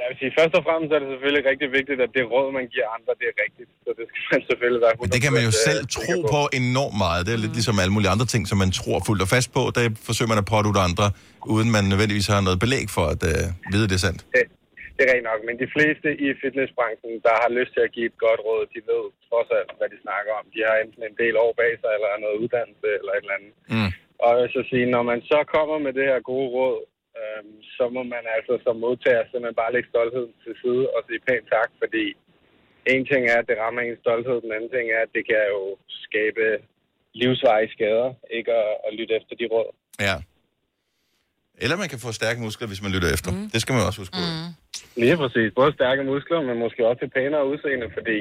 Jeg 0.00 0.06
vil 0.10 0.16
sige, 0.22 0.32
først 0.38 0.54
og 0.58 0.62
fremmest 0.66 0.90
er 0.94 1.00
det 1.02 1.08
selvfølgelig 1.14 1.44
rigtig 1.50 1.68
vigtigt, 1.78 1.98
at 2.06 2.10
det 2.16 2.22
råd, 2.34 2.46
man 2.58 2.66
giver 2.74 2.88
andre, 2.96 3.12
det 3.20 3.26
er 3.32 3.36
rigtigt. 3.44 3.70
Så 3.84 3.90
det 3.98 4.04
skal 4.10 4.26
man 4.34 4.42
selvfølgelig 4.50 4.80
være 4.86 4.94
100% 4.96 5.02
Men 5.04 5.10
det 5.16 5.22
kan 5.24 5.32
man 5.36 5.44
jo 5.48 5.54
selv 5.68 5.82
tro 5.98 6.16
på 6.34 6.40
enormt 6.60 6.96
meget. 7.04 7.20
Det 7.26 7.32
er 7.36 7.40
lidt 7.44 7.54
ligesom 7.58 7.76
alle 7.82 7.92
mulige 7.96 8.12
andre 8.14 8.28
ting, 8.32 8.42
som 8.50 8.56
man 8.64 8.70
tror 8.78 8.98
fuldt 9.08 9.22
og 9.26 9.30
fast 9.36 9.48
på. 9.56 9.62
Der 9.76 9.82
forsøger 10.08 10.30
man 10.32 10.40
at 10.42 10.46
pådute 10.54 10.80
andre, 10.88 11.06
uden 11.54 11.68
man 11.76 11.84
nødvendigvis 11.92 12.26
har 12.32 12.40
noget 12.48 12.58
belæg 12.64 12.86
for 12.96 13.04
at 13.14 13.22
øh, 13.30 13.44
vide, 13.72 13.86
det 13.90 13.96
er 14.00 14.04
sandt. 14.08 14.20
Det, 14.36 14.44
det 14.96 15.02
er 15.04 15.10
rent 15.14 15.28
nok, 15.32 15.40
men 15.48 15.56
de 15.64 15.68
fleste 15.76 16.08
i 16.26 16.28
fitnessbranchen, 16.42 17.14
der 17.26 17.34
har 17.42 17.50
lyst 17.58 17.72
til 17.74 17.82
at 17.86 17.92
give 17.96 18.08
et 18.12 18.18
godt 18.26 18.40
råd, 18.48 18.62
de 18.74 18.80
ved 18.90 19.04
trods 19.28 19.50
alt, 19.58 19.70
hvad 19.78 19.88
de 19.92 19.98
snakker 20.06 20.32
om. 20.38 20.44
De 20.54 20.60
har 20.68 20.76
enten 20.84 21.02
en 21.10 21.16
del 21.22 21.34
år 21.44 21.52
bag 21.60 21.72
sig, 21.80 21.90
eller 21.96 22.08
er 22.14 22.20
noget 22.24 22.40
uddannelse, 22.42 22.88
eller 22.98 23.12
et 23.14 23.24
eller 23.24 23.38
andet. 23.38 23.52
Mm. 23.74 23.90
Og 24.24 24.30
jeg 24.40 24.48
så 24.56 24.62
sige, 24.70 24.86
når 24.94 25.04
man 25.12 25.20
så 25.32 25.38
kommer 25.54 25.76
med 25.86 25.92
det 25.98 26.06
her 26.10 26.20
gode 26.30 26.48
råd, 26.56 26.78
øhm, 27.22 27.54
så 27.76 27.84
må 27.94 28.02
man 28.14 28.24
altså 28.36 28.54
som 28.64 28.76
modtager 28.84 29.24
simpelthen 29.24 29.60
bare 29.62 29.72
lægge 29.74 29.90
stoltheden 29.92 30.32
til 30.44 30.54
side 30.62 30.84
og 30.94 31.00
sige 31.06 31.20
pænt 31.26 31.46
tak, 31.56 31.70
fordi 31.82 32.04
en 32.94 33.04
ting 33.10 33.22
er, 33.32 33.36
at 33.40 33.48
det 33.50 33.56
rammer 33.62 33.80
ens 33.82 34.02
stolthed, 34.04 34.36
den 34.44 34.52
anden 34.56 34.70
ting 34.74 34.86
er, 34.96 35.00
at 35.06 35.12
det 35.16 35.24
kan 35.30 35.42
jo 35.54 35.62
skabe 36.06 36.44
livsvarige 37.20 37.72
skader, 37.76 38.10
ikke 38.38 38.52
at, 38.62 38.70
at 38.86 38.90
lytte 38.98 39.14
efter 39.18 39.34
de 39.40 39.46
råd. 39.54 39.68
Ja. 40.08 40.16
Eller 41.62 41.76
man 41.82 41.88
kan 41.92 42.00
få 42.04 42.10
stærke 42.20 42.40
muskler, 42.46 42.66
hvis 42.70 42.82
man 42.84 42.92
lytter 42.94 43.10
efter. 43.16 43.30
Mm. 43.32 43.46
Det 43.54 43.60
skal 43.62 43.72
man 43.74 43.86
også 43.88 44.00
huske 44.02 44.14
på. 44.20 44.24
Mm. 44.28 44.50
Lige 45.02 45.16
præcis. 45.22 45.48
Både 45.60 45.70
stærke 45.78 46.02
muskler, 46.12 46.40
men 46.48 46.56
måske 46.64 46.80
også 46.90 47.02
et 47.06 47.12
pænere 47.18 47.44
udseende, 47.50 47.88
fordi 47.96 48.18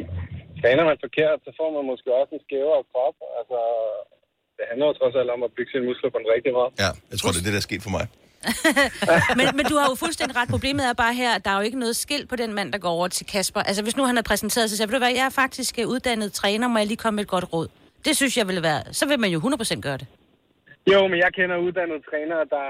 træner 0.61 0.83
man 0.89 0.97
forkert, 1.05 1.37
så 1.45 1.51
får 1.59 1.69
man 1.77 1.83
måske 1.91 2.09
også 2.19 2.31
en 2.37 2.43
skævere 2.47 2.83
krop. 2.91 3.15
Altså, 3.39 3.59
det 4.57 4.63
handler 4.69 4.85
jo 4.89 4.93
trods 4.99 5.15
alt 5.19 5.31
om 5.35 5.41
at 5.47 5.51
bygge 5.57 5.71
sine 5.73 5.85
muskler 5.89 6.09
på 6.13 6.19
den 6.23 6.29
rigtige 6.35 6.53
måde. 6.59 6.69
Ja, 6.83 6.91
jeg 7.11 7.17
tror, 7.19 7.29
det 7.33 7.39
er 7.41 7.47
det, 7.47 7.55
der 7.57 7.63
er 7.63 7.69
sket 7.71 7.83
for 7.87 7.93
mig. 7.97 8.05
men, 9.39 9.45
men 9.57 9.65
du 9.71 9.75
har 9.81 9.87
jo 9.91 9.95
fuldstændig 10.03 10.35
ret. 10.39 10.49
Problemet 10.55 10.83
er 10.89 10.93
bare 11.03 11.13
her, 11.21 11.31
at 11.37 11.41
der 11.45 11.51
er 11.51 11.57
jo 11.59 11.65
ikke 11.69 11.79
noget 11.79 11.95
skilt 11.95 12.29
på 12.29 12.35
den 12.35 12.51
mand, 12.57 12.67
der 12.73 12.79
går 12.85 12.89
over 12.97 13.07
til 13.07 13.25
Kasper. 13.33 13.61
Altså, 13.69 13.81
hvis 13.83 13.97
nu 13.97 14.03
han 14.09 14.15
har 14.15 14.23
præsenteret 14.31 14.69
sig, 14.69 14.77
så 14.77 14.85
ved 14.87 14.93
du 14.93 15.03
hvad, 15.05 15.13
jeg 15.21 15.25
er 15.31 15.35
faktisk 15.43 15.73
øh, 15.81 15.87
uddannet 15.93 16.29
træner, 16.41 16.67
må 16.67 16.77
jeg 16.81 16.87
lige 16.87 16.97
komme 17.03 17.15
med 17.15 17.23
et 17.23 17.29
godt 17.35 17.47
råd. 17.53 17.67
Det 18.05 18.13
synes 18.19 18.33
jeg 18.39 18.45
ville 18.49 18.63
være, 18.69 18.81
så 18.99 19.03
vil 19.09 19.19
man 19.23 19.29
jo 19.35 19.39
100% 19.39 19.81
gøre 19.87 19.97
det. 20.01 20.07
Jo, 20.93 20.99
men 21.11 21.17
jeg 21.25 21.31
kender 21.37 21.57
uddannede 21.67 22.01
trænere, 22.09 22.43
der 22.55 22.67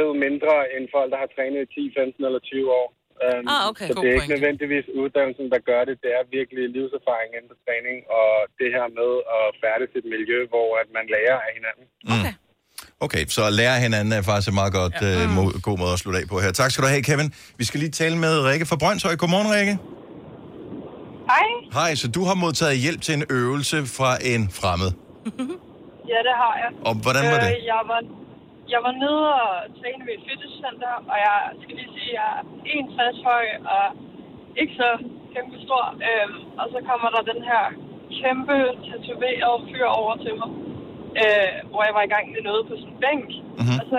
ved 0.00 0.10
mindre 0.26 0.52
end 0.74 0.84
folk, 0.94 1.08
der 1.12 1.18
har 1.24 1.30
trænet 1.36 1.60
i 1.66 1.68
10, 1.74 2.00
15 2.00 2.24
eller 2.28 2.38
20 2.38 2.72
år. 2.80 2.86
Um, 3.26 3.44
Ah, 3.54 3.62
okay. 3.70 3.88
Så 3.88 3.94
God 3.94 4.02
det 4.02 4.08
er 4.10 4.14
ikke 4.16 4.24
pointe. 4.26 4.34
nødvendigvis 4.36 4.86
uddannelsen, 5.02 5.46
der 5.54 5.60
gør 5.70 5.82
det. 5.88 5.94
Det 6.04 6.10
er 6.18 6.22
virkelig 6.38 6.62
livserfaring 6.76 7.30
inden 7.36 7.48
for 7.52 7.58
træning, 7.66 7.96
og 8.20 8.30
det 8.60 8.68
her 8.76 8.86
med 9.00 9.12
at 9.38 9.44
færdes 9.62 9.90
i 9.94 9.98
et 10.02 10.08
miljø, 10.16 10.38
hvor 10.52 10.68
at 10.82 10.88
man 10.96 11.06
lærer 11.14 11.38
af 11.46 11.50
hinanden. 11.58 11.86
Okay. 12.16 12.34
Okay, 13.06 13.22
så 13.36 13.40
at 13.50 13.54
lære 13.60 13.74
af 13.78 13.82
hinanden 13.86 14.10
er 14.18 14.22
faktisk 14.30 14.48
en 14.52 14.58
meget 14.62 14.72
godt, 14.80 14.94
ja. 15.02 15.08
øh, 15.10 15.24
mo- 15.36 15.54
god 15.68 15.76
måde 15.82 15.92
at 15.96 16.00
slutte 16.02 16.18
af 16.20 16.26
på 16.32 16.36
her. 16.44 16.50
Tak 16.60 16.70
skal 16.70 16.80
du 16.84 16.88
have, 16.94 17.02
Kevin. 17.10 17.28
Vi 17.60 17.64
skal 17.68 17.78
lige 17.84 17.94
tale 18.02 18.16
med 18.24 18.32
Rikke 18.48 18.66
fra 18.70 18.76
Brøndshøj. 18.82 19.14
Godmorgen, 19.22 19.50
Rikke. 19.56 19.74
Hej. 21.32 21.46
Hej, 21.78 21.90
så 22.00 22.06
du 22.16 22.22
har 22.28 22.36
modtaget 22.44 22.76
hjælp 22.84 23.00
til 23.06 23.12
en 23.18 23.24
øvelse 23.40 23.78
fra 23.96 24.10
en 24.32 24.42
fremmed. 24.60 24.90
Ja, 26.12 26.18
det 26.28 26.34
har 26.42 26.54
jeg. 26.62 26.70
Og 26.88 26.92
hvordan 27.04 27.24
var 27.32 27.38
det? 27.44 27.50
Øh, 27.56 27.60
jeg, 27.72 27.80
var, 27.90 28.00
jeg 28.74 28.80
var 28.86 28.94
nede 29.04 29.24
og 29.44 29.50
træne 29.78 30.02
ved 30.08 30.14
et 30.18 30.22
fitnesscenter, 30.28 30.92
og 31.12 31.16
jeg 31.26 31.38
skal 31.62 31.74
lige 31.80 31.90
sige, 31.96 32.12
at 32.12 32.18
jeg 32.20 32.28
er 32.38 32.42
61 33.12 33.18
høj 33.30 33.46
og 33.76 33.86
ikke 34.60 34.74
så 34.82 34.88
kæmpe 35.34 35.56
stor. 35.66 35.84
Øhm, 36.08 36.36
og 36.60 36.66
så 36.72 36.78
kommer 36.88 37.08
der 37.14 37.22
den 37.32 37.40
her 37.50 37.64
kæmpe 38.20 38.56
tatoverede 38.88 39.58
fyr 39.70 39.86
over 40.00 40.14
til 40.24 40.32
mig, 40.40 40.50
øh, 41.22 41.50
hvor 41.70 41.82
jeg 41.86 41.94
var 41.98 42.04
i 42.06 42.12
gang 42.14 42.24
med 42.34 42.42
noget 42.48 42.62
på 42.68 42.74
en 42.86 42.96
bænk. 43.04 43.28
Mm-hmm. 43.58 43.78
Og 43.80 43.84
så 43.92 43.98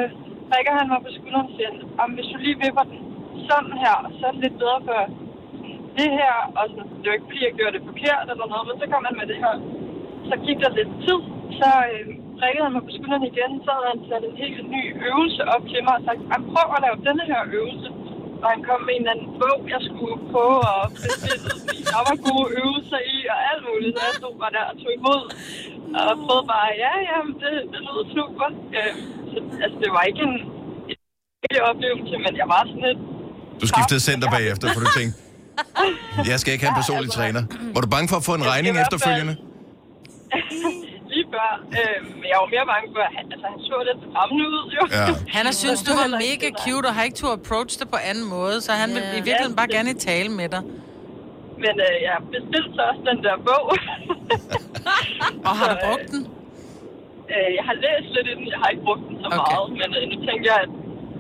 rækker 0.54 0.74
han 0.80 0.88
mig 0.92 1.00
på 1.06 1.12
skulderen 1.18 1.48
og 1.50 1.54
siger, 1.58 1.72
at 2.04 2.10
hvis 2.16 2.30
du 2.32 2.38
lige 2.46 2.58
vipper 2.64 2.86
den 2.92 3.00
sådan 3.50 3.74
her, 3.84 3.96
så 4.18 4.24
er 4.28 4.34
det 4.34 4.42
lidt 4.46 4.58
bedre 4.64 4.80
for 4.88 5.00
det 6.00 6.10
her. 6.20 6.36
Og 6.60 6.64
sådan, 6.72 6.90
det 7.02 7.08
var 7.10 7.16
ikke 7.18 7.30
fordi, 7.30 7.42
jeg 7.48 7.56
gjorde 7.60 7.76
det 7.78 7.88
forkert 7.92 8.26
eller 8.32 8.48
noget, 8.52 8.66
men 8.70 8.76
så 8.82 8.86
kom 8.94 9.04
han 9.10 9.16
med 9.20 9.28
det 9.32 9.38
her. 9.44 9.54
Så 10.30 10.36
gik 10.46 10.58
der 10.64 10.72
lidt 10.80 10.92
tid, 11.06 11.20
så 11.60 11.70
øh, 11.92 12.06
rækkede 12.42 12.66
han 12.66 12.74
mig 12.76 12.84
på 12.88 12.94
skulderen 12.98 13.26
igen, 13.32 13.52
så 13.66 13.70
havde 13.76 13.90
han 13.94 14.02
sat 14.10 14.24
en 14.30 14.38
helt 14.44 14.62
ny 14.76 14.84
øvelse 15.10 15.42
op 15.54 15.64
til 15.72 15.82
mig 15.88 15.94
og 16.00 16.04
sagt, 16.08 16.22
"Ej, 16.34 16.40
prøv 16.54 16.68
at 16.78 16.84
lave 16.86 16.98
denne 17.08 17.24
her 17.32 17.42
øvelse. 17.58 17.88
Og 18.44 18.48
han 18.54 18.62
kom 18.68 18.80
med 18.88 18.94
en 18.98 19.02
eller 19.02 19.14
anden 19.16 19.30
bog, 19.42 19.60
jeg 19.74 19.82
skulle 19.90 20.18
på 20.36 20.46
og 20.72 20.82
bestille. 20.96 21.50
Der 21.94 22.02
var 22.08 22.16
gode 22.28 22.48
øvelser 22.60 23.02
i 23.16 23.18
og 23.34 23.40
alt 23.50 23.62
muligt, 23.70 23.94
så 23.98 24.04
jeg 24.10 24.16
stod 24.22 24.36
bare 24.42 24.54
der 24.58 24.66
og 24.72 24.76
tog 24.82 24.92
imod. 25.00 25.22
Og 26.00 26.12
prøvede 26.26 26.46
bare, 26.54 26.68
ja, 26.86 26.94
ja, 27.10 27.18
det, 27.42 27.52
det 27.72 27.80
lyder 27.88 28.06
super. 28.18 28.48
Øh, 28.78 28.94
så, 29.32 29.38
altså, 29.64 29.78
det 29.84 29.90
var 29.96 30.04
ikke 30.12 30.22
en, 30.30 30.36
en 31.56 31.62
oplevelse, 31.72 32.16
men 32.26 32.34
jeg 32.42 32.48
var 32.54 32.62
sådan 32.70 32.84
lidt... 32.88 33.02
Du 33.62 33.66
skiftede 33.74 34.02
center 34.10 34.28
bagefter, 34.38 34.66
for 34.74 34.80
du 34.86 34.90
tænkte, 35.00 35.16
jeg 36.32 36.38
skal 36.42 36.50
ikke 36.54 36.64
have 36.66 36.74
en 36.76 36.80
personlig 36.84 37.12
træner. 37.20 37.42
Var 37.76 37.82
du 37.86 37.90
bange 37.96 38.08
for 38.12 38.18
at 38.22 38.26
få 38.30 38.34
en 38.42 38.46
regning 38.54 38.74
efterfølgende? 38.84 39.34
Før. 41.50 41.80
Øh, 41.80 41.98
men 42.20 42.26
jeg 42.32 42.38
var 42.44 42.50
mere 42.56 42.66
bange 42.74 42.88
for, 42.96 43.02
at 43.08 43.14
han, 43.18 43.26
altså, 43.34 43.46
han 43.52 43.60
så 43.68 43.76
lidt 43.90 44.00
skræmmende 44.08 44.46
ud, 44.56 44.66
jo. 44.78 44.84
Ja. 44.98 45.06
Han 45.36 45.44
har 45.50 45.56
synes, 45.64 45.80
du 45.88 45.92
var 46.02 46.08
mega 46.26 46.48
cute, 46.64 46.86
og 46.90 46.94
har 46.96 47.04
ikke 47.08 47.20
tur 47.22 47.34
approach 47.40 47.72
det 47.80 47.88
på 47.94 47.98
anden 48.10 48.26
måde, 48.36 48.58
så 48.66 48.72
han 48.84 48.90
vil 48.96 49.04
i 49.20 49.22
virkeligheden 49.28 49.58
bare 49.62 49.70
gerne 49.78 49.94
tale 50.10 50.30
med 50.40 50.48
dig. 50.56 50.64
Men 51.66 51.74
øh, 51.88 51.96
jeg 52.08 52.16
bestilte 52.36 52.72
så 52.78 52.82
også 52.90 53.04
den 53.10 53.20
der 53.26 53.36
bog. 53.48 53.66
og 55.48 55.54
har 55.60 55.68
du 55.74 55.78
brugt 55.88 56.08
den? 56.14 56.22
Øh, 57.34 57.50
jeg 57.58 57.64
har 57.70 57.76
læst 57.86 58.08
lidt 58.16 58.28
i 58.32 58.34
den, 58.38 58.46
jeg 58.54 58.60
har 58.62 58.70
ikke 58.74 58.86
brugt 58.88 59.04
den 59.08 59.16
så 59.24 59.28
okay. 59.28 59.40
meget, 59.40 59.70
men 59.82 59.90
øh, 59.98 60.04
nu 60.12 60.16
tænker 60.28 60.48
jeg, 60.54 60.60
at 60.66 60.72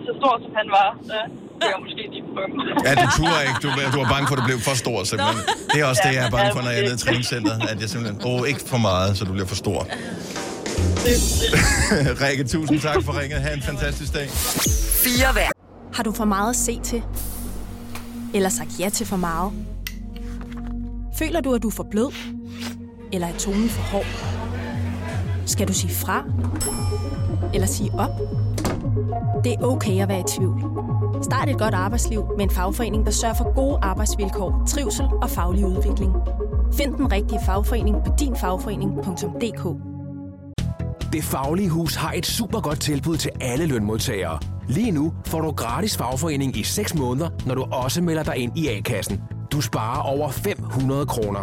så 0.06 0.12
stor 0.20 0.34
som 0.44 0.52
han 0.60 0.68
var, 0.80 0.90
så 1.10 1.18
jeg 1.62 1.80
måske 1.84 2.04
lige 2.14 2.24
prøve. 2.34 2.52
Ja, 2.88 2.92
du 3.04 3.08
turde 3.18 3.40
ikke. 3.48 3.60
Du, 3.64 3.68
du 3.94 3.98
var 4.04 4.10
bange 4.14 4.28
for, 4.28 4.36
at 4.36 4.40
du 4.42 4.46
blev 4.46 4.60
for 4.60 4.76
stor, 4.84 5.04
simpelthen. 5.04 5.40
Det 5.74 5.82
er 5.82 5.86
også 5.86 6.02
det, 6.06 6.16
jeg 6.16 6.26
er 6.26 6.30
bange 6.30 6.52
for, 6.56 6.62
når 6.62 6.70
jeg 6.70 6.80
er 6.80 6.84
nede 6.84 6.96
i 6.96 6.98
træningscenter. 6.98 7.54
At 7.72 7.82
jeg 7.82 7.90
simpelthen, 7.90 8.22
åh, 8.28 8.42
oh, 8.42 8.48
ikke 8.48 8.62
for 8.74 8.78
meget, 8.78 9.18
så 9.18 9.26
du 9.26 9.32
bliver 9.32 9.48
for 9.48 9.56
stor. 9.56 9.88
Rikke, 12.24 12.44
tusind 12.44 12.80
tak 12.80 13.04
for 13.04 13.20
ringet. 13.22 13.42
Ha' 13.42 13.54
en 13.54 13.62
fantastisk 13.62 14.14
dag. 14.14 14.30
Fire 15.04 15.32
hver. 15.34 15.50
Har 15.94 16.04
du 16.04 16.12
for 16.12 16.26
meget 16.26 16.50
at 16.50 16.56
se 16.56 16.80
til? 16.84 17.04
Eller 18.34 18.50
sagt 18.50 18.70
ja 18.80 18.90
til 18.90 19.06
for 19.06 19.18
meget? 19.18 19.52
Føler 21.18 21.42
du, 21.42 21.54
at 21.54 21.64
du 21.64 21.68
er 21.68 21.72
for 21.72 21.88
blød? 21.92 22.14
Eller 23.14 23.28
er 23.28 23.38
tonen 23.38 23.70
for 23.70 23.82
hård? 23.82 24.06
Skal 25.46 25.68
du 25.68 25.74
sige 25.74 25.94
fra? 25.94 26.24
Eller 27.54 27.68
sige 27.68 27.92
op? 27.98 28.39
Det 29.44 29.54
er 29.54 29.66
okay 29.66 30.02
at 30.02 30.10
være 30.10 30.20
i 30.20 30.24
tvivl. 30.28 30.64
Start 31.24 31.50
et 31.50 31.58
godt 31.58 31.74
arbejdsliv 31.74 32.26
med 32.38 32.46
en 32.46 32.52
fagforening, 32.52 33.06
der 33.06 33.12
sørger 33.12 33.36
for 33.36 33.56
gode 33.56 33.78
arbejdsvilkår, 33.82 34.64
trivsel 34.68 35.06
og 35.22 35.30
faglig 35.30 35.66
udvikling. 35.66 36.14
Find 36.74 36.96
den 36.96 37.12
rigtige 37.12 37.40
fagforening 37.46 37.98
på 38.06 38.14
dinfagforening.dk. 38.20 39.64
Det 41.14 41.24
Faglige 41.24 41.70
Hus 41.70 41.96
har 41.96 42.12
et 42.12 42.26
super 42.26 42.62
godt 42.62 42.82
tilbud 42.82 43.18
til 43.18 43.32
alle 43.42 43.66
lønmodtagere. 43.66 44.40
Lige 44.68 44.92
nu 44.92 45.14
får 45.26 45.42
du 45.42 45.52
gratis 45.52 45.98
fagforening 45.98 46.58
i 46.58 46.64
6 46.64 46.96
måneder, 46.96 47.30
når 47.46 47.56
du 47.56 47.66
også 47.72 48.02
melder 48.02 48.24
dig 48.24 48.38
ind 48.38 48.58
i 48.58 48.68
A-kassen. 48.68 49.22
Du 49.52 49.62
sparer 49.62 50.02
over 50.02 50.30
500 50.30 51.06
kroner. 51.06 51.40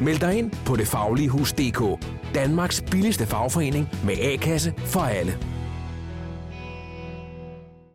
Meld 0.00 0.18
dig 0.18 0.38
ind 0.38 0.50
på 0.66 0.76
detfagligehus.dk. 0.76 2.04
Danmarks 2.34 2.82
billigste 2.90 3.26
fagforening 3.26 3.88
med 4.04 4.14
A-kasse 4.22 4.72
for 4.76 5.00
alle. 5.00 5.32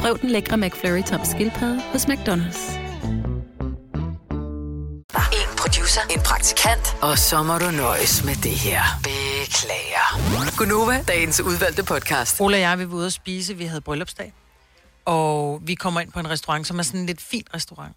Prøv 0.00 0.18
den 0.18 0.30
lækre 0.30 0.56
McFlurry 0.56 1.02
tom 1.02 1.24
skildpadde 1.24 1.80
hos 1.80 2.04
McDonald's. 2.04 2.78
En 5.32 5.56
producer, 5.58 6.00
en 6.10 6.20
praktikant, 6.24 6.96
og 7.02 7.18
så 7.18 7.42
må 7.42 7.58
du 7.58 7.70
nøjes 7.70 8.24
med 8.24 8.34
det 8.34 8.50
her. 8.50 8.82
Beklager. 9.02 10.56
Gunova, 10.58 11.02
dagens 11.08 11.40
udvalgte 11.40 11.84
podcast. 11.84 12.40
Ola 12.40 12.56
og 12.56 12.60
jeg, 12.60 12.78
vi 12.78 12.90
var 12.90 12.94
ude 12.94 13.06
at 13.06 13.12
spise, 13.12 13.56
vi 13.56 13.64
havde 13.64 13.80
bryllupsdag. 13.80 14.32
Og 15.04 15.60
vi 15.62 15.74
kommer 15.74 16.00
ind 16.00 16.12
på 16.12 16.20
en 16.20 16.30
restaurant, 16.30 16.66
som 16.66 16.78
er 16.78 16.82
sådan 16.82 17.00
en 17.00 17.06
lidt 17.06 17.20
fin 17.20 17.44
restaurant. 17.54 17.96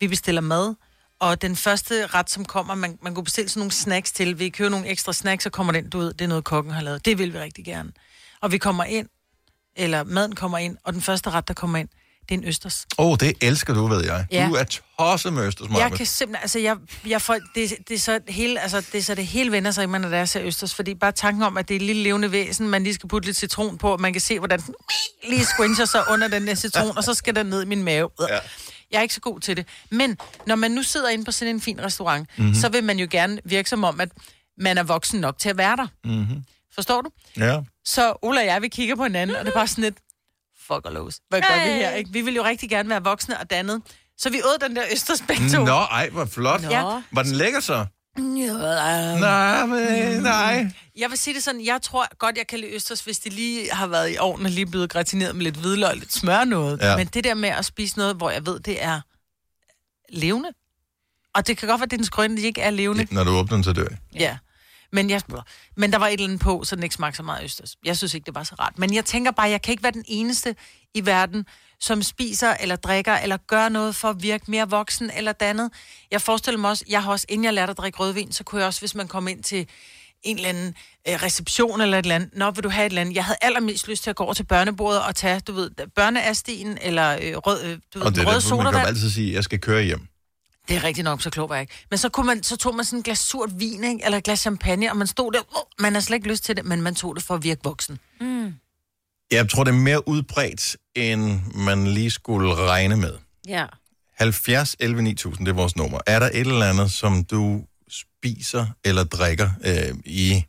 Vi 0.00 0.08
bestiller 0.08 0.40
mad, 0.40 0.74
og 1.20 1.42
den 1.42 1.56
første 1.56 2.06
ret, 2.06 2.30
som 2.30 2.44
kommer, 2.44 2.74
man, 2.74 2.98
man 3.02 3.14
kunne 3.14 3.24
bestille 3.24 3.48
sådan 3.48 3.60
nogle 3.60 3.72
snacks 3.72 4.12
til. 4.12 4.38
Vi 4.38 4.48
køber 4.48 4.70
nogle 4.70 4.86
ekstra 4.86 5.12
snacks, 5.12 5.44
så 5.44 5.50
kommer 5.50 5.72
den, 5.72 5.90
du 5.90 5.98
ved, 5.98 6.14
det 6.14 6.20
er 6.20 6.28
noget, 6.28 6.44
kokken 6.44 6.72
har 6.72 6.82
lavet. 6.82 7.04
Det 7.04 7.18
vil 7.18 7.32
vi 7.32 7.38
rigtig 7.38 7.64
gerne. 7.64 7.92
Og 8.40 8.52
vi 8.52 8.58
kommer 8.58 8.84
ind, 8.84 9.08
eller 9.76 10.04
maden 10.04 10.34
kommer 10.34 10.58
ind, 10.58 10.76
og 10.84 10.92
den 10.92 11.02
første 11.02 11.30
ret, 11.30 11.48
der 11.48 11.54
kommer 11.54 11.78
ind, 11.78 11.88
det 12.28 12.34
er 12.34 12.38
en 12.38 12.44
østers. 12.44 12.86
Åh, 12.98 13.06
oh, 13.06 13.16
det 13.20 13.32
elsker 13.40 13.74
du, 13.74 13.86
ved 13.86 14.04
jeg. 14.04 14.26
Ja. 14.32 14.46
Du 14.48 14.54
er 14.54 14.64
tosset 14.98 15.32
med 15.32 15.46
Østers, 15.46 15.68
Jeg 15.68 15.72
Maja. 15.72 15.88
kan 15.88 16.06
simpelthen, 16.06 16.42
altså 16.42 16.58
jeg, 16.58 16.76
jeg 17.06 17.22
får, 17.22 17.36
det, 17.54 17.72
det, 17.88 17.94
er 17.94 17.98
så 17.98 18.20
hele, 18.28 18.60
altså 18.60 18.80
det 18.92 18.98
er 18.98 19.02
så 19.02 19.14
det 19.14 19.26
hele 19.26 19.52
vender 19.52 19.70
sig 19.70 19.86
når 19.86 19.98
der 19.98 20.18
er 20.18 20.24
ser 20.24 20.42
østers, 20.42 20.74
fordi 20.74 20.94
bare 20.94 21.12
tanken 21.12 21.42
om, 21.42 21.56
at 21.56 21.68
det 21.68 21.74
er 21.74 21.78
et 21.78 21.82
lille 21.82 22.02
levende 22.02 22.32
væsen, 22.32 22.68
man 22.68 22.82
lige 22.84 22.94
skal 22.94 23.08
putte 23.08 23.28
lidt 23.28 23.36
citron 23.36 23.78
på, 23.78 23.92
og 23.92 24.00
man 24.00 24.12
kan 24.12 24.20
se, 24.20 24.38
hvordan 24.38 24.60
den 24.60 24.74
lige 25.30 25.44
squincher 25.44 25.84
sig 25.84 26.04
under 26.10 26.28
den 26.28 26.46
der 26.46 26.54
citron, 26.54 26.96
og 26.96 27.04
så 27.04 27.14
skal 27.14 27.34
den 27.36 27.46
ned 27.46 27.62
i 27.62 27.66
min 27.66 27.82
mave. 27.82 28.10
Ja. 28.20 28.38
Jeg 28.90 28.98
er 28.98 29.02
ikke 29.02 29.14
så 29.14 29.20
god 29.20 29.40
til 29.40 29.56
det. 29.56 29.66
Men 29.90 30.16
når 30.46 30.54
man 30.54 30.70
nu 30.70 30.82
sidder 30.82 31.08
inde 31.08 31.24
på 31.24 31.32
sådan 31.32 31.54
en 31.54 31.60
fin 31.60 31.82
restaurant, 31.82 32.28
Mhm. 32.36 32.44
mm-hmm. 32.46 32.60
så 32.60 32.68
vil 32.68 32.84
man 32.84 32.98
jo 32.98 33.06
gerne 33.10 33.38
virke 33.44 33.70
som 33.70 33.84
om, 33.84 34.00
at 34.00 34.08
man 34.58 34.78
er 34.78 34.82
voksen 34.82 35.20
nok 35.20 35.38
til 35.38 35.48
at 35.48 35.56
være 35.56 35.76
der. 35.76 35.86
Mm-hmm. 36.04 36.44
Forstår 36.74 37.00
du? 37.00 37.10
Ja. 37.36 37.60
Så 37.84 38.14
Ola 38.22 38.40
og 38.40 38.46
jeg, 38.46 38.62
vi 38.62 38.68
kigger 38.68 38.96
på 38.96 39.02
hinanden, 39.02 39.36
og 39.36 39.44
det 39.44 39.50
er 39.50 39.54
bare 39.54 39.68
sådan 39.68 39.84
lidt, 39.84 39.96
fuck 40.66 40.86
og. 40.86 41.12
Hvad 41.28 41.40
gør 41.40 41.64
vi 41.64 41.70
her, 41.70 41.90
ikke? 41.90 42.10
Vi 42.12 42.20
vil 42.20 42.34
jo 42.34 42.44
rigtig 42.44 42.70
gerne 42.70 42.88
være 42.88 43.04
voksne 43.04 43.40
og 43.40 43.50
dannet. 43.50 43.82
Så 44.18 44.30
vi 44.30 44.42
åd 44.42 44.68
den 44.68 44.76
der 44.76 44.82
østers 44.92 45.22
begge 45.28 45.50
to. 45.50 45.64
Nå, 45.64 45.78
ej, 45.78 46.08
hvor 46.08 46.24
flot. 46.24 46.62
Nå. 46.62 47.02
Var 47.12 47.22
den 47.22 47.32
lækker 47.32 47.60
så? 47.60 47.86
Ja. 48.18 49.18
Nej, 49.18 49.66
men 49.66 50.22
nej. 50.22 50.66
Jeg 50.96 51.10
vil 51.10 51.18
sige 51.18 51.34
det 51.34 51.42
sådan, 51.42 51.64
jeg 51.64 51.82
tror 51.82 52.16
godt, 52.18 52.38
jeg 52.38 52.46
kan 52.46 52.58
lide 52.58 52.74
østers, 52.74 53.00
hvis 53.00 53.18
det 53.18 53.32
lige 53.32 53.70
har 53.72 53.86
været 53.86 54.14
i 54.14 54.16
ovnen 54.18 54.46
og 54.46 54.52
lige 54.52 54.66
blevet 54.66 54.90
gratineret 54.90 55.36
med 55.36 55.44
lidt 55.44 55.56
hvidløg 55.56 55.90
og 55.90 55.96
lidt 55.96 56.12
smør 56.12 56.38
og 56.38 56.46
noget. 56.48 56.78
Ja. 56.78 56.90
Ja. 56.90 56.96
Men 56.96 57.06
det 57.06 57.24
der 57.24 57.34
med 57.34 57.48
at 57.48 57.64
spise 57.64 57.98
noget, 57.98 58.16
hvor 58.16 58.30
jeg 58.30 58.46
ved, 58.46 58.60
det 58.60 58.82
er 58.82 59.00
levende. 60.08 60.48
Og 61.34 61.46
det 61.46 61.58
kan 61.58 61.68
godt 61.68 61.80
være, 61.80 61.84
at 61.84 61.90
det 61.90 61.96
er 61.96 61.98
den 61.98 62.06
skrøn, 62.06 62.38
ikke 62.38 62.60
er 62.60 62.70
levende. 62.70 63.06
Når 63.10 63.24
du 63.24 63.30
åbner 63.30 63.56
den, 63.56 63.64
så 63.64 63.72
dør 63.72 63.86
jeg. 63.90 63.98
Ja. 64.14 64.38
Men, 64.94 65.10
jeg, 65.10 65.22
men 65.76 65.92
der 65.92 65.98
var 65.98 66.06
et 66.06 66.12
eller 66.12 66.24
andet 66.24 66.40
på, 66.40 66.64
så 66.64 66.76
den 66.76 66.82
ikke 66.82 66.94
smagte 66.94 67.16
så 67.16 67.22
meget 67.22 67.44
østers. 67.44 67.76
Jeg 67.84 67.96
synes 67.96 68.14
ikke, 68.14 68.26
det 68.26 68.34
var 68.34 68.42
så 68.44 68.54
rart. 68.60 68.78
Men 68.78 68.94
jeg 68.94 69.04
tænker 69.04 69.30
bare, 69.30 69.48
jeg 69.50 69.62
kan 69.62 69.72
ikke 69.72 69.82
være 69.82 69.92
den 69.92 70.04
eneste 70.06 70.54
i 70.94 71.06
verden, 71.06 71.46
som 71.80 72.02
spiser 72.02 72.54
eller 72.60 72.76
drikker 72.76 73.12
eller 73.14 73.36
gør 73.36 73.68
noget 73.68 73.96
for 73.96 74.08
at 74.08 74.22
virke 74.22 74.44
mere 74.50 74.70
voksen 74.70 75.10
eller 75.16 75.32
dannet. 75.32 75.70
Jeg 76.10 76.22
forestiller 76.22 76.58
mig 76.58 76.70
også, 76.70 76.84
jeg 76.88 77.02
har 77.02 77.10
også, 77.10 77.26
inden 77.28 77.44
jeg 77.44 77.54
lærte 77.54 77.70
at 77.70 77.78
drikke 77.78 77.98
rødvin, 77.98 78.32
så 78.32 78.44
kunne 78.44 78.60
jeg 78.60 78.66
også, 78.66 78.80
hvis 78.80 78.94
man 78.94 79.08
kom 79.08 79.28
ind 79.28 79.42
til 79.42 79.66
en 80.22 80.36
eller 80.36 80.48
anden 80.48 80.74
øh, 81.08 81.14
reception 81.22 81.80
eller 81.80 81.98
et 81.98 82.02
eller 82.02 82.14
andet, 82.14 82.30
nå, 82.32 82.50
vil 82.50 82.64
du 82.64 82.68
have 82.68 82.86
et 82.86 82.90
eller 82.90 83.00
andet? 83.00 83.14
Jeg 83.14 83.24
havde 83.24 83.38
allermest 83.42 83.88
lyst 83.88 84.02
til 84.02 84.10
at 84.10 84.16
gå 84.16 84.24
over 84.24 84.34
til 84.34 84.44
børnebordet 84.44 85.02
og 85.02 85.14
tage, 85.14 85.40
du 85.40 85.52
ved, 85.52 85.70
børneastien 85.96 86.78
eller 86.82 87.18
øh, 87.22 87.36
rød, 87.36 87.64
øh, 87.64 87.78
du 87.94 87.98
ved, 87.98 88.06
Og 88.06 88.14
det 88.14 88.22
er 88.22 88.26
rød 88.26 88.34
derfor, 88.34 88.56
man 88.56 88.64
kan 88.64 88.72
sodavand. 88.72 88.88
altid 88.88 89.10
sige, 89.10 89.28
at 89.28 89.34
jeg 89.34 89.44
skal 89.44 89.58
køre 89.60 89.82
hjem. 89.82 90.08
Det 90.68 90.76
er 90.76 90.84
rigtigt 90.84 91.04
nok, 91.04 91.22
så 91.22 91.30
klog 91.30 91.48
var 91.48 91.54
jeg 91.54 91.62
ikke. 91.62 91.74
Men 91.90 91.98
så, 91.98 92.08
kunne 92.08 92.26
man, 92.26 92.42
så 92.42 92.56
tog 92.56 92.74
man 92.74 92.84
sådan 92.84 92.98
et 92.98 93.04
glas 93.04 93.18
surt 93.18 93.60
vin, 93.60 93.84
ikke? 93.84 94.04
eller 94.04 94.18
et 94.18 94.24
glas 94.24 94.40
champagne, 94.40 94.90
og 94.90 94.96
man 94.96 95.06
stod 95.06 95.32
der, 95.32 95.40
oh, 95.56 95.62
man 95.78 95.94
har 95.94 96.00
slet 96.00 96.14
ikke 96.16 96.28
lyst 96.28 96.44
til 96.44 96.56
det, 96.56 96.64
men 96.64 96.82
man 96.82 96.94
tog 96.94 97.16
det 97.16 97.24
for 97.24 97.34
at 97.34 97.42
virke 97.42 97.60
voksen. 97.64 97.98
Mm. 98.20 98.54
Jeg 99.30 99.50
tror, 99.50 99.64
det 99.64 99.70
er 99.70 99.76
mere 99.76 100.08
udbredt, 100.08 100.76
end 100.94 101.40
man 101.54 101.86
lige 101.86 102.10
skulle 102.10 102.54
regne 102.54 102.96
med. 102.96 103.12
Ja. 103.48 103.66
70 104.18 104.76
11 104.80 105.02
9000, 105.02 105.46
det 105.46 105.52
er 105.52 105.56
vores 105.56 105.76
nummer. 105.76 105.98
Er 106.06 106.18
der 106.18 106.26
et 106.26 106.40
eller 106.40 106.70
andet, 106.70 106.92
som 106.92 107.24
du 107.24 107.64
spiser 107.88 108.66
eller 108.84 109.04
drikker 109.04 109.50
øh, 109.64 109.94
i... 110.04 110.44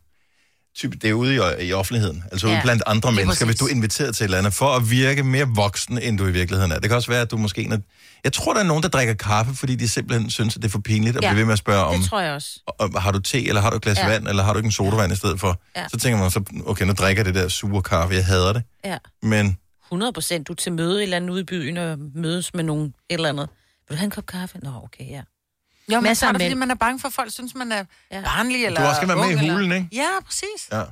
Typ, 0.78 0.92
det 1.02 1.10
er 1.10 1.14
ude 1.14 1.36
i, 1.62 1.68
i 1.68 1.74
offentligheden, 1.74 2.24
altså 2.32 2.48
ja, 2.48 2.54
ude 2.54 2.62
blandt 2.64 2.84
andre 2.86 3.12
lige 3.12 3.16
mennesker, 3.22 3.46
hvis 3.46 3.56
du 3.56 3.66
er 3.66 3.70
inviteret 3.70 4.16
til 4.16 4.24
et 4.24 4.26
eller 4.26 4.38
andet, 4.38 4.54
for 4.54 4.66
at 4.76 4.92
virke 4.92 5.24
mere 5.24 5.48
voksen, 5.56 5.98
end 6.02 6.18
du 6.18 6.28
i 6.28 6.32
virkeligheden 6.32 6.72
er. 6.72 6.80
Det 6.80 6.90
kan 6.90 6.96
også 6.96 7.12
være, 7.12 7.22
at 7.22 7.32
du 7.32 7.38
måske... 7.38 7.62
en 7.62 7.72
af- 7.72 7.80
Jeg 8.24 8.34
tror, 8.34 8.54
der 8.54 8.60
er 8.60 8.64
nogen, 8.64 8.84
der 8.84 8.90
drikker 8.90 9.14
kaffe, 9.14 9.56
fordi 9.56 9.76
de 9.76 9.88
simpelthen 9.90 10.30
synes, 10.30 10.56
at 10.56 10.62
det 10.62 10.68
er 10.68 10.72
for 10.72 10.80
pinligt 10.80 11.18
at 11.18 11.24
Ja, 11.24 11.30
blive 11.30 11.38
ved 11.38 11.46
med 11.46 11.54
at 11.54 11.60
spørge 11.60 11.84
om, 11.86 11.96
Det 12.00 12.10
tror 12.10 12.22
jeg 12.22 12.34
også. 12.34 12.60
og, 12.68 13.02
har 13.02 13.12
du 13.12 13.20
te, 13.20 13.48
eller 13.48 13.62
har 13.62 13.70
du 13.70 13.76
et 13.76 13.82
glas 13.82 13.98
Ja. 13.98 14.08
vand, 14.08 14.28
eller 14.28 14.44
har 14.44 14.54
du 14.54 14.60
ikke 14.60 14.68
en 14.68 14.72
sodavand 14.72 15.14
i 15.14 15.16
stedet 15.16 15.40
for? 15.40 15.62
Ja. 15.76 15.88
Så 15.88 15.98
tænker 15.98 16.20
man 16.20 16.32
så, 16.32 16.44
okay, 16.66 16.86
nu 16.86 16.94
drikker 16.94 17.24
det 17.24 17.36
der 17.36 17.48
sure 17.48 17.82
kaffe, 17.82 18.16
jeg 18.16 18.26
hader 18.26 18.54
det. 18.54 18.64
Ja. 18.86 18.98
Men 19.22 19.58
100 19.86 20.14
procent. 20.14 20.48
Du 20.48 20.54
er 20.54 20.58
til 20.58 20.72
møde 20.74 20.98
et 20.98 21.04
eller 21.04 21.18
andet 21.18 21.30
ude 21.30 21.42
i 21.42 21.44
byen 21.44 21.78
og 21.78 21.98
mødes 22.16 22.54
med 22.54 22.64
nogen 22.64 22.86
et 22.86 22.94
eller 23.10 23.30
andet. 23.30 23.50
Vil 23.90 23.96
du 23.96 24.00
have 24.00 24.06
en 24.06 24.12
kop 24.12 24.26
kaffe? 24.26 24.58
Nå, 24.64 24.70
okay, 24.84 25.10
ja. 25.10 25.22
Jo, 25.93 26.00
men 26.00 26.15
så 26.15 26.26
er 26.28 26.32
det, 26.32 26.41
fordi 26.41 26.54
man 26.54 26.71
er 26.71 26.76
bange 26.76 27.00
for, 27.00 27.08
at 27.08 27.13
folk 27.13 27.32
synes, 27.32 27.56
man 27.56 27.71
er 27.71 27.84
ja. 28.12 28.21
barnlig 28.21 28.65
eller 28.65 28.82
du 28.82 28.88
også 28.88 28.95
skal 28.95 29.08
være 29.08 29.17
med 29.17 29.24
ung, 29.26 29.34
i 29.34 29.38
eller- 29.38 29.54
hulen, 29.54 29.71
ikke? 29.71 29.88
Ja, 29.91 30.10
præcis. 30.26 30.69
Ja. 30.71 30.84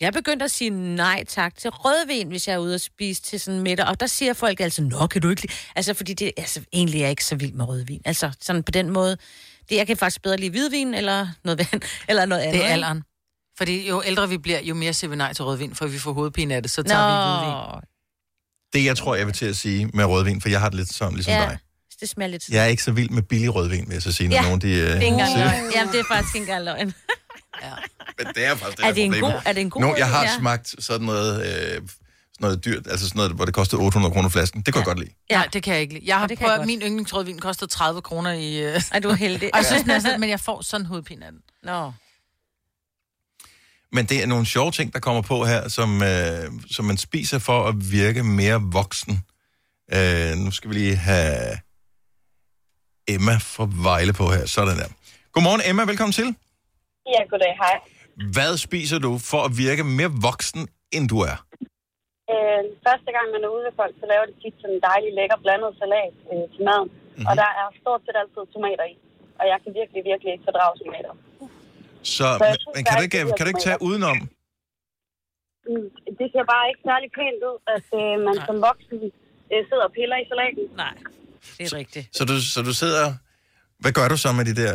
Jeg 0.00 0.06
er 0.06 0.10
begyndt 0.10 0.42
at 0.42 0.50
sige 0.50 0.70
nej 0.70 1.24
tak 1.28 1.56
til 1.56 1.70
rødvin, 1.70 2.28
hvis 2.28 2.48
jeg 2.48 2.54
er 2.54 2.58
ude 2.58 2.74
og 2.74 2.80
spise 2.80 3.22
til 3.22 3.40
sådan 3.40 3.60
middag. 3.60 3.86
Og 3.86 4.00
der 4.00 4.06
siger 4.06 4.32
folk 4.34 4.60
altså, 4.60 4.82
nå, 4.82 5.06
kan 5.06 5.22
du 5.22 5.30
ikke 5.30 5.42
lide... 5.42 5.52
Altså, 5.76 5.94
fordi 5.94 6.14
det 6.14 6.32
altså, 6.36 6.60
egentlig 6.72 6.98
er 6.98 7.02
jeg 7.02 7.10
ikke 7.10 7.24
så 7.24 7.36
vild 7.36 7.52
med 7.52 7.64
rødvin. 7.68 8.00
Altså, 8.04 8.30
sådan 8.40 8.62
på 8.62 8.70
den 8.70 8.90
måde. 8.90 9.16
Det, 9.68 9.76
jeg 9.76 9.86
kan 9.86 9.96
faktisk 9.96 10.22
bedre 10.22 10.36
lide 10.36 10.50
hvidvin 10.50 10.94
eller 10.94 11.28
noget, 11.44 11.58
vand, 11.58 11.82
eller 12.08 12.26
noget 12.26 12.42
andet. 12.42 12.54
Det 12.60 12.66
er 12.68 12.72
alderen. 12.72 13.02
Fordi 13.58 13.88
jo 13.88 14.02
ældre 14.06 14.28
vi 14.28 14.38
bliver, 14.38 14.60
jo 14.60 14.74
mere 14.74 14.92
siger 14.92 15.10
vi 15.10 15.16
nej 15.16 15.32
til 15.32 15.44
rødvin, 15.44 15.74
for 15.74 15.86
vi 15.86 15.98
får 15.98 16.12
hovedpine 16.12 16.54
af 16.54 16.62
det, 16.62 16.70
så 16.70 16.82
Nå, 16.82 16.88
tager 16.88 17.40
vi 17.40 17.44
hvidvin. 17.46 17.80
det, 18.72 18.84
jeg 18.84 18.96
tror, 18.96 19.14
jeg 19.14 19.26
vil 19.26 19.34
til 19.34 19.46
at 19.46 19.56
sige 19.56 19.86
med 19.94 20.04
rødvin, 20.04 20.40
for 20.40 20.48
jeg 20.48 20.60
har 20.60 20.68
det 20.68 20.76
lidt 20.78 20.92
sådan, 20.94 21.14
ligesom 21.14 21.32
ja, 21.32 21.40
dig. 21.40 21.58
Det 22.00 22.08
smager 22.08 22.28
lidt... 22.30 22.48
Jeg 22.48 22.62
er 22.62 22.66
ikke 22.66 22.82
så 22.82 22.92
vild 22.92 23.10
med 23.10 23.22
billig 23.22 23.54
rødvin, 23.54 23.84
vil 23.86 23.92
jeg 23.92 24.02
så 24.02 24.12
sige, 24.12 24.28
når 24.28 24.36
Ja, 24.36 24.42
nogen 24.42 24.60
de... 24.60 24.68
Øh, 24.68 24.76
Det 24.76 24.88
er 24.90 24.94
ikke 24.94 25.06
engang 25.06 25.28
siger- 25.32 25.44
løgn. 25.60 25.72
Jamen, 25.74 25.92
det 25.92 26.00
er 26.00 26.04
faktisk 26.08 26.34
ikke 26.34 26.44
engang 26.44 26.64
løgn. 26.64 26.86
Men 28.18 28.26
det 28.34 28.44
er 28.46 28.54
faktisk 28.54 28.76
det, 28.78 28.86
Er 28.86 28.92
det 28.92 29.04
en 29.04 29.10
problemet. 29.12 29.32
god- 29.34 29.42
er 29.46 29.52
det 29.52 29.60
en 29.60 29.70
god 29.70 29.80
Nå, 29.80 29.94
jeg 29.96 30.08
har? 30.08 30.22
Ja. 30.22 30.36
smagt 30.38 30.74
sådan 30.78 31.06
noget, 31.06 31.36
øh, 31.46 31.74
sådan 31.74 31.84
noget 32.40 32.64
dyrt, 32.64 32.86
altså 32.86 33.08
sådan 33.08 33.18
noget, 33.18 33.32
hvor 33.32 33.44
det 33.44 33.54
kostede 33.54 33.80
800 33.82 34.12
kroner 34.12 34.28
flasken. 34.28 34.62
Det 34.62 34.74
kunne 34.74 34.78
ja. 34.78 34.88
jeg 34.88 34.96
godt 34.96 34.98
lide. 34.98 35.10
Ja, 35.30 35.42
det 35.52 35.62
kan 35.62 35.72
jeg 35.74 35.80
ikke 35.82 35.94
lide. 35.94 36.04
Jeg 36.06 36.18
har 36.18 36.26
det 36.26 36.38
kan 36.38 36.46
jeg 36.46 36.54
prøvet, 36.54 36.66
min 36.66 36.80
yndlingsrødvin 36.82 37.38
kostede 37.38 37.70
30 37.70 38.02
kroner 38.02 38.32
i... 38.32 38.58
Øh... 38.62 38.80
Ej, 38.92 38.98
du 39.00 39.08
er 39.08 39.14
heldig. 39.14 39.50
og 39.54 39.58
jeg 39.58 39.66
synes 39.66 39.86
næsten, 39.86 40.20
men 40.20 40.30
jeg 40.30 40.40
får 40.40 40.62
sådan 40.62 40.80
en 40.82 40.86
hovedpine 40.86 41.26
af 41.26 41.32
den. 41.32 41.40
Nå. 41.62 41.92
Men 43.92 44.06
det 44.06 44.22
er 44.22 44.26
nogle 44.26 44.46
sjove 44.46 44.70
ting, 44.70 44.92
der 44.92 44.98
kommer 44.98 45.22
på 45.22 45.44
her, 45.44 45.68
som, 45.68 46.02
øh, 46.02 46.50
som 46.70 46.84
man 46.84 46.96
spiser 46.96 47.38
for 47.38 47.66
at 47.68 47.74
virke 47.92 48.22
mere 48.22 48.60
voksen. 48.62 49.20
Øh, 49.94 50.36
nu 50.36 50.50
skal 50.50 50.70
vi 50.70 50.74
lige 50.74 50.96
have 50.96 51.58
Emma 53.14 53.34
fra 53.54 53.64
Vejle 53.86 54.12
på 54.20 54.26
her. 54.34 54.44
Sådan 54.56 54.76
der. 54.82 54.90
Godmorgen 55.34 55.62
Emma, 55.70 55.82
velkommen 55.90 56.14
til. 56.20 56.28
Ja, 57.14 57.20
goddag, 57.30 57.54
hej. 57.64 57.76
Hvad 58.36 58.52
spiser 58.66 58.98
du 59.06 59.12
for 59.30 59.40
at 59.48 59.52
virke 59.64 59.82
mere 59.98 60.12
voksen, 60.28 60.62
end 60.96 61.04
du 61.12 61.18
er? 61.30 61.36
Øh, 62.32 62.62
første 62.86 63.10
gang, 63.16 63.26
man 63.34 63.40
er 63.46 63.50
ude 63.54 63.64
ved 63.66 63.74
folk, 63.80 63.94
så 64.00 64.06
laver 64.12 64.24
de 64.30 64.34
tit 64.42 64.56
sådan 64.60 64.74
en 64.76 64.82
dejlig, 64.90 65.10
lækker 65.18 65.38
blandet 65.44 65.70
salat 65.82 66.14
øh, 66.32 66.44
til 66.54 66.62
maden. 66.68 66.88
Mhm. 66.90 66.98
Mm-hmm. 67.16 67.28
Og 67.28 67.32
der 67.40 67.50
er 67.60 67.66
stort 67.82 68.00
set 68.04 68.16
altid 68.22 68.42
tomater 68.54 68.86
i. 68.92 68.94
Og 69.40 69.44
jeg 69.52 69.58
kan 69.62 69.70
virkelig, 69.80 70.00
virkelig 70.10 70.30
ikke 70.34 70.46
fordrage 70.48 70.74
tomater. 70.82 71.12
Så, 72.16 72.26
men, 72.42 72.52
synes 72.62 72.74
men 72.76 72.82
kan, 72.86 72.94
du 72.98 73.04
ikke, 73.06 73.20
det 73.26 73.34
kan 73.36 73.42
du 73.46 73.50
ikke 73.52 73.66
tage 73.68 73.80
udenom? 73.88 74.18
Mm, 75.68 75.88
det 76.18 76.26
ser 76.32 76.44
bare 76.52 76.64
ikke 76.70 76.82
særlig 76.90 77.08
pænt 77.18 77.40
ud, 77.50 77.58
at 77.74 77.86
øh, 78.00 78.14
man 78.26 78.36
som 78.48 78.56
voksen 78.68 78.98
øh, 79.52 79.60
sidder 79.68 79.84
og 79.88 79.92
piller 79.98 80.16
i 80.22 80.26
salaten. 80.30 80.64
Nej, 80.84 80.94
det 81.58 81.72
er 81.72 81.76
rigtigt. 81.82 82.06
Så 82.16 82.22
du, 82.24 82.34
så 82.54 82.62
du 82.62 82.72
sidder... 82.82 83.14
Hvad 83.82 83.92
gør 83.92 84.08
du 84.08 84.16
så 84.24 84.32
med 84.38 84.44
de 84.50 84.54
der 84.62 84.74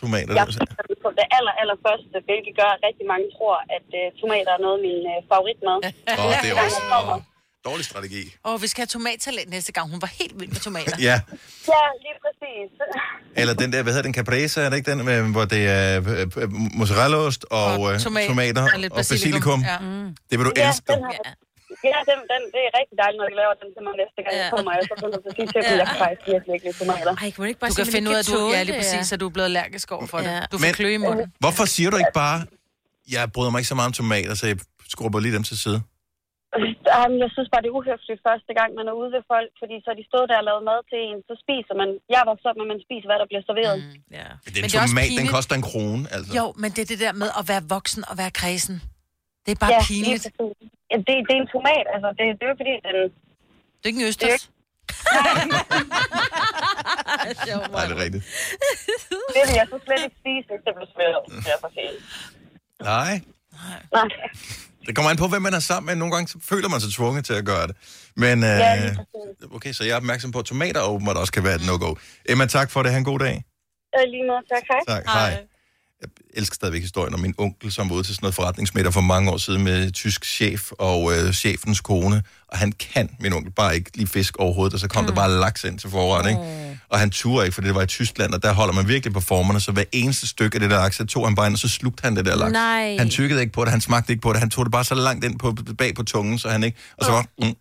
tomater? 0.00 0.34
Jeg 0.34 0.46
der? 0.46 0.80
på 1.04 1.10
det 1.18 1.26
aller, 1.38 1.54
aller 1.60 1.76
første, 1.86 2.16
hvilket 2.28 2.52
gør, 2.60 2.70
at 2.76 2.80
rigtig 2.88 3.06
mange 3.12 3.26
tror, 3.36 3.56
at 3.76 3.86
øh, 4.00 4.04
tomater 4.20 4.50
er 4.56 4.60
noget 4.64 4.76
af 4.78 4.82
min 4.88 5.00
øh, 5.12 5.18
favoritmad. 5.30 5.78
Åh, 6.22 6.32
det 6.42 6.48
er 6.52 6.56
også 6.66 6.80
åh, 6.98 7.20
dårlig 7.68 7.84
strategi. 7.90 8.22
Og 8.48 8.54
vi 8.62 8.66
skal 8.72 8.80
have 8.84 8.92
tomatsalat 8.96 9.48
næste 9.56 9.72
gang. 9.76 9.84
Hun 9.94 10.00
var 10.04 10.10
helt 10.20 10.34
vild 10.40 10.50
med 10.54 10.60
tomater. 10.68 10.96
Ja, 11.08 11.16
Ja, 11.74 11.82
lige 12.04 12.16
præcis. 12.24 12.68
eller 13.40 13.54
den 13.62 13.68
der, 13.72 13.80
hvad 13.82 13.92
hedder 13.94 14.06
den, 14.10 14.14
caprese, 14.20 14.56
er 14.64 14.68
det 14.70 14.76
ikke 14.80 14.90
den, 14.92 14.98
med, 15.10 15.16
hvor 15.36 15.44
det 15.54 15.62
er 15.78 15.86
øh, 16.12 16.42
øh, 16.42 16.48
mozzarellaost 16.80 17.42
og, 17.50 17.64
Og 17.64 17.80
og 17.80 18.00
tomat 18.00 18.28
tomater 18.28 18.62
og 18.74 18.78
lidt 18.84 18.92
og 18.92 18.96
basilikum. 18.96 19.30
basilikum. 19.30 19.60
Ja. 19.72 19.78
Mm. 19.78 20.16
Det 20.30 20.34
vil 20.38 20.44
du 20.48 20.52
ja, 20.56 20.68
elske. 20.68 20.92
Den 20.92 21.02
har, 21.04 21.14
ja, 21.92 21.98
den, 22.10 22.18
den, 22.32 22.40
det 22.54 22.60
er 22.68 22.72
rigtig 22.80 22.96
dejligt, 23.02 23.18
når 23.20 23.26
du 23.32 23.36
laver 23.42 23.54
den 23.62 23.68
til 23.74 23.82
mig 23.86 23.92
næste 24.02 24.18
gang, 24.24 24.32
jeg 24.42 24.48
kommer. 24.54 24.70
Jeg 24.78 24.82
så 24.90 24.94
noget 25.04 25.20
til 25.24 25.30
at 25.32 25.36
sige 25.38 25.46
til 25.52 25.58
dem, 25.68 25.78
jeg 25.82 25.86
kan 25.92 25.98
faktisk 26.04 26.24
virkelig 26.32 26.52
ikke 26.56 26.66
lide 26.68 26.76
tomater. 26.82 27.12
Ej, 27.22 27.28
kan 27.34 27.40
man 27.42 27.48
ikke 27.52 27.60
Du 27.70 27.74
kan 27.80 27.88
finde 27.96 28.06
ud 28.10 28.16
af, 28.18 28.22
at 28.24 28.30
du, 28.36 28.40
ja, 28.56 28.60
lige 28.68 28.76
præcis, 28.82 29.06
at 29.14 29.18
du 29.22 29.26
er 29.30 29.34
blevet 29.36 29.48
allergisk 29.50 29.86
over 29.96 30.06
for 30.12 30.18
det. 30.24 30.30
Du 30.52 30.56
får 30.62 30.66
Men- 30.68 30.78
kløe 30.80 30.94
i 31.00 31.02
munden. 31.06 31.26
Hvorfor 31.44 31.64
siger 31.74 31.88
du 31.92 31.96
ikke 32.02 32.16
bare, 32.24 32.38
jeg 33.16 33.22
bryder 33.34 33.50
mig 33.52 33.58
ikke 33.60 33.72
så 33.72 33.76
meget 33.78 33.90
om 33.92 33.96
tomater, 34.02 34.34
så 34.40 34.44
jeg 34.50 34.56
skrubber 34.94 35.18
lige 35.24 35.34
dem 35.38 35.44
til 35.50 35.58
side? 35.66 35.80
Jamen, 36.94 37.16
jeg 37.24 37.30
synes 37.36 37.48
bare, 37.52 37.62
det 37.64 37.68
er 37.72 37.76
uhøfligt 37.80 38.20
første 38.28 38.52
gang, 38.58 38.68
man 38.78 38.86
er 38.90 38.94
ude 39.00 39.10
ved 39.16 39.22
folk, 39.32 39.50
fordi 39.62 39.76
så 39.84 39.90
de 39.98 40.04
stået 40.10 40.26
der 40.30 40.36
og 40.42 40.46
lavet 40.50 40.62
mad 40.70 40.80
til 40.90 40.98
en, 41.10 41.18
så 41.28 41.34
spiser 41.44 41.74
man. 41.80 41.88
Jeg 42.14 42.20
vokset 42.30 42.46
op 42.50 42.56
med, 42.58 42.66
at 42.66 42.70
man 42.74 42.80
spiser, 42.86 43.06
hvad 43.10 43.18
der 43.22 43.28
bliver 43.30 43.44
serveret. 43.50 43.76
Mm, 43.82 43.98
ja. 44.18 44.26
Men 44.30 44.38
Men 44.44 44.50
den 44.54 44.60
det 44.64 44.74
er 44.76 44.82
også 44.84 44.94
tomat, 44.94 45.08
den 45.08 45.12
pinligt. 45.18 45.34
koster 45.36 45.54
en 45.60 45.64
krone, 45.70 46.02
altså. 46.16 46.30
Jo, 46.38 46.46
men 46.62 46.68
det 46.74 46.80
er 46.84 46.88
det 46.92 47.00
der 47.06 47.12
med 47.22 47.28
at 47.40 47.44
være 47.52 47.62
voksen 47.76 48.02
og 48.10 48.14
være 48.22 48.32
kredsen. 48.40 48.76
Det 49.44 49.50
er 49.56 49.60
bare 49.64 49.74
ja, 49.78 49.82
pinligt. 49.90 50.24
Ja, 50.90 50.96
det, 51.06 51.14
det 51.26 51.32
er 51.36 51.40
en 51.44 51.50
tomat, 51.54 51.86
altså. 51.94 52.08
Det, 52.18 52.22
det 52.38 52.44
er 52.46 52.50
jo 52.52 52.56
fordi, 52.62 52.74
den... 52.86 52.94
Det 53.78 53.84
er 53.84 53.90
ikke 53.92 54.00
en 54.04 54.08
østers. 54.12 54.42
Nej, 57.74 57.84
det 57.88 57.94
er 57.98 58.02
rigtigt. 58.06 58.24
Det 59.34 59.42
vil 59.48 59.54
jeg 59.60 59.66
så 59.72 59.78
slet 59.86 60.00
ikke 60.04 60.16
spise, 60.22 60.46
hvis 60.50 60.60
det 60.66 60.72
blev 60.76 60.88
sige. 61.76 61.92
Nej. 62.82 63.20
Nej. 63.92 64.08
Det 64.86 64.96
kommer 64.96 65.10
an 65.10 65.16
på, 65.16 65.28
hvem 65.28 65.42
man 65.42 65.54
er 65.54 65.58
sammen 65.70 65.86
med. 65.86 65.96
Nogle 65.96 66.14
gange 66.14 66.28
så 66.28 66.38
føler 66.50 66.68
man 66.68 66.80
sig 66.80 66.92
tvunget 66.92 67.24
til 67.24 67.34
at 67.34 67.44
gøre 67.44 67.66
det. 67.66 67.76
Men 68.16 68.42
Ja, 68.42 68.76
øh, 68.76 68.82
præcis. 68.82 69.54
okay, 69.56 69.72
så 69.72 69.84
jeg 69.84 69.92
er 69.92 69.96
opmærksom 69.96 70.32
på, 70.32 70.38
at 70.38 70.44
tomater 70.44 70.82
åbenbart 70.82 71.16
også 71.16 71.32
kan 71.32 71.44
være 71.44 71.54
et 71.54 71.66
no-go. 71.66 71.94
Emma, 72.28 72.46
tak 72.46 72.70
for 72.70 72.82
det. 72.82 72.90
Ha' 72.92 72.98
en 72.98 73.04
god 73.04 73.18
dag. 73.18 73.44
Øh, 73.96 74.04
lige 74.12 74.26
måde, 74.30 74.42
tak. 74.52 74.62
Hej. 74.70 74.80
Tak, 74.94 75.04
hej. 75.06 75.46
Jeg 76.02 76.08
elsker 76.34 76.54
stadigvæk 76.54 76.82
historien 76.82 77.14
om 77.14 77.20
min 77.20 77.34
onkel, 77.38 77.72
som 77.72 77.90
var 77.90 77.96
ude 77.96 78.02
til 78.02 78.14
sådan 78.14 78.24
noget 78.24 78.34
forretningsmiddag 78.34 78.92
for 78.92 79.00
mange 79.00 79.30
år 79.30 79.36
siden 79.36 79.64
med 79.64 79.90
tysk 79.90 80.24
chef 80.24 80.70
og 80.72 81.12
øh, 81.12 81.32
chefens 81.32 81.80
kone. 81.80 82.22
Og 82.48 82.58
han 82.58 82.72
kan, 82.72 83.10
min 83.20 83.32
onkel, 83.32 83.52
bare 83.52 83.74
ikke 83.74 83.96
lige 83.96 84.06
fisk 84.06 84.36
overhovedet. 84.36 84.74
Og 84.74 84.80
så 84.80 84.88
kom 84.88 85.04
mm. 85.04 85.08
der 85.08 85.14
bare 85.14 85.30
laks 85.30 85.64
ind 85.64 85.78
til 85.78 85.90
forret, 85.90 86.28
ikke? 86.28 86.40
Og 86.88 86.98
han 86.98 87.10
turde 87.10 87.46
ikke, 87.46 87.54
for 87.54 87.62
det 87.62 87.74
var 87.74 87.82
i 87.82 87.86
Tyskland, 87.86 88.34
og 88.34 88.42
der 88.42 88.52
holder 88.52 88.74
man 88.74 88.88
virkelig 88.88 89.12
på 89.12 89.20
formerne. 89.20 89.60
Så 89.60 89.72
hver 89.72 89.84
eneste 89.92 90.26
stykke 90.26 90.56
af 90.56 90.60
det 90.60 90.70
der 90.70 90.76
laks, 90.76 90.96
så 90.96 91.06
tog 91.06 91.26
han 91.26 91.34
bare 91.34 91.46
ind, 91.46 91.54
og 91.54 91.58
så 91.58 91.68
slugte 91.68 92.00
han 92.04 92.16
det 92.16 92.24
der 92.24 92.36
laks. 92.36 92.52
Nej. 92.52 92.96
Han 92.98 93.10
tykkede 93.10 93.40
ikke 93.40 93.52
på 93.52 93.64
det, 93.64 93.70
han 93.70 93.80
smagte 93.80 94.12
ikke 94.12 94.22
på 94.22 94.32
det. 94.32 94.40
Han 94.40 94.50
tog 94.50 94.64
det 94.64 94.72
bare 94.72 94.84
så 94.84 94.94
langt 94.94 95.24
ind 95.24 95.38
på, 95.38 95.56
bag 95.78 95.94
på 95.94 96.02
tungen, 96.02 96.38
så 96.38 96.48
han 96.48 96.62
ikke... 96.64 96.78
Og 96.96 97.04
så 97.04 97.10
var, 97.12 97.26
mm, 97.38 97.54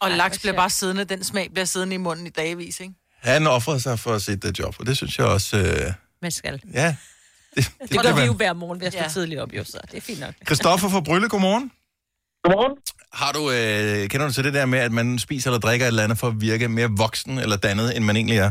Og 0.00 0.10
laks 0.10 0.38
bliver 0.38 0.54
bare 0.54 0.70
siddende, 0.70 1.04
den 1.04 1.24
smag 1.24 1.50
bliver 1.52 1.64
siddende 1.64 1.94
i 1.94 1.98
munden 1.98 2.26
i 2.26 2.30
dagvis, 2.30 2.80
ikke? 2.80 2.94
han 3.20 3.46
offrede 3.46 3.80
sig 3.80 3.98
for 3.98 4.18
sit 4.18 4.44
uh, 4.44 4.50
job, 4.58 4.74
og 4.78 4.86
det 4.86 4.96
synes 4.96 5.18
jeg 5.18 5.26
også... 5.26 5.56
Øh, 5.56 5.92
Man 6.22 6.30
skal. 6.30 6.62
ja, 6.74 6.96
det, 7.56 7.64
Det, 7.64 7.90
det 7.90 7.96
gør 7.96 8.02
kan 8.08 8.16
vi 8.20 8.26
jo 8.32 8.34
hver 8.42 8.52
morgen 8.62 8.78
at 8.88 8.92
stå 8.92 9.02
Ja. 9.06 9.08
tidligt 9.16 9.40
op, 9.44 9.50
jo, 9.58 9.62
så 9.72 9.78
det 9.90 9.96
er 10.02 10.04
fint 10.10 10.20
nok. 10.24 10.34
Christoffer 10.48 10.88
fra 10.94 11.00
Brylle, 11.08 11.28
godmorgen. 11.34 11.66
Godmorgen. 12.44 12.74
Har 13.20 13.30
du, 13.36 13.42
øh, 13.56 14.00
kender 14.10 14.26
du 14.28 14.32
til 14.36 14.44
det 14.48 14.54
der 14.58 14.66
med, 14.74 14.80
at 14.88 14.92
man 15.00 15.06
spiser 15.26 15.46
eller 15.50 15.62
drikker 15.66 15.84
et 15.86 15.92
eller 15.94 16.06
andet 16.06 16.18
for 16.22 16.28
at 16.32 16.36
virke 16.48 16.66
mere 16.78 16.90
voksen 17.04 17.34
eller 17.44 17.56
dannet, 17.66 17.88
end 17.96 18.04
man 18.08 18.16
egentlig 18.20 18.38
er? 18.46 18.50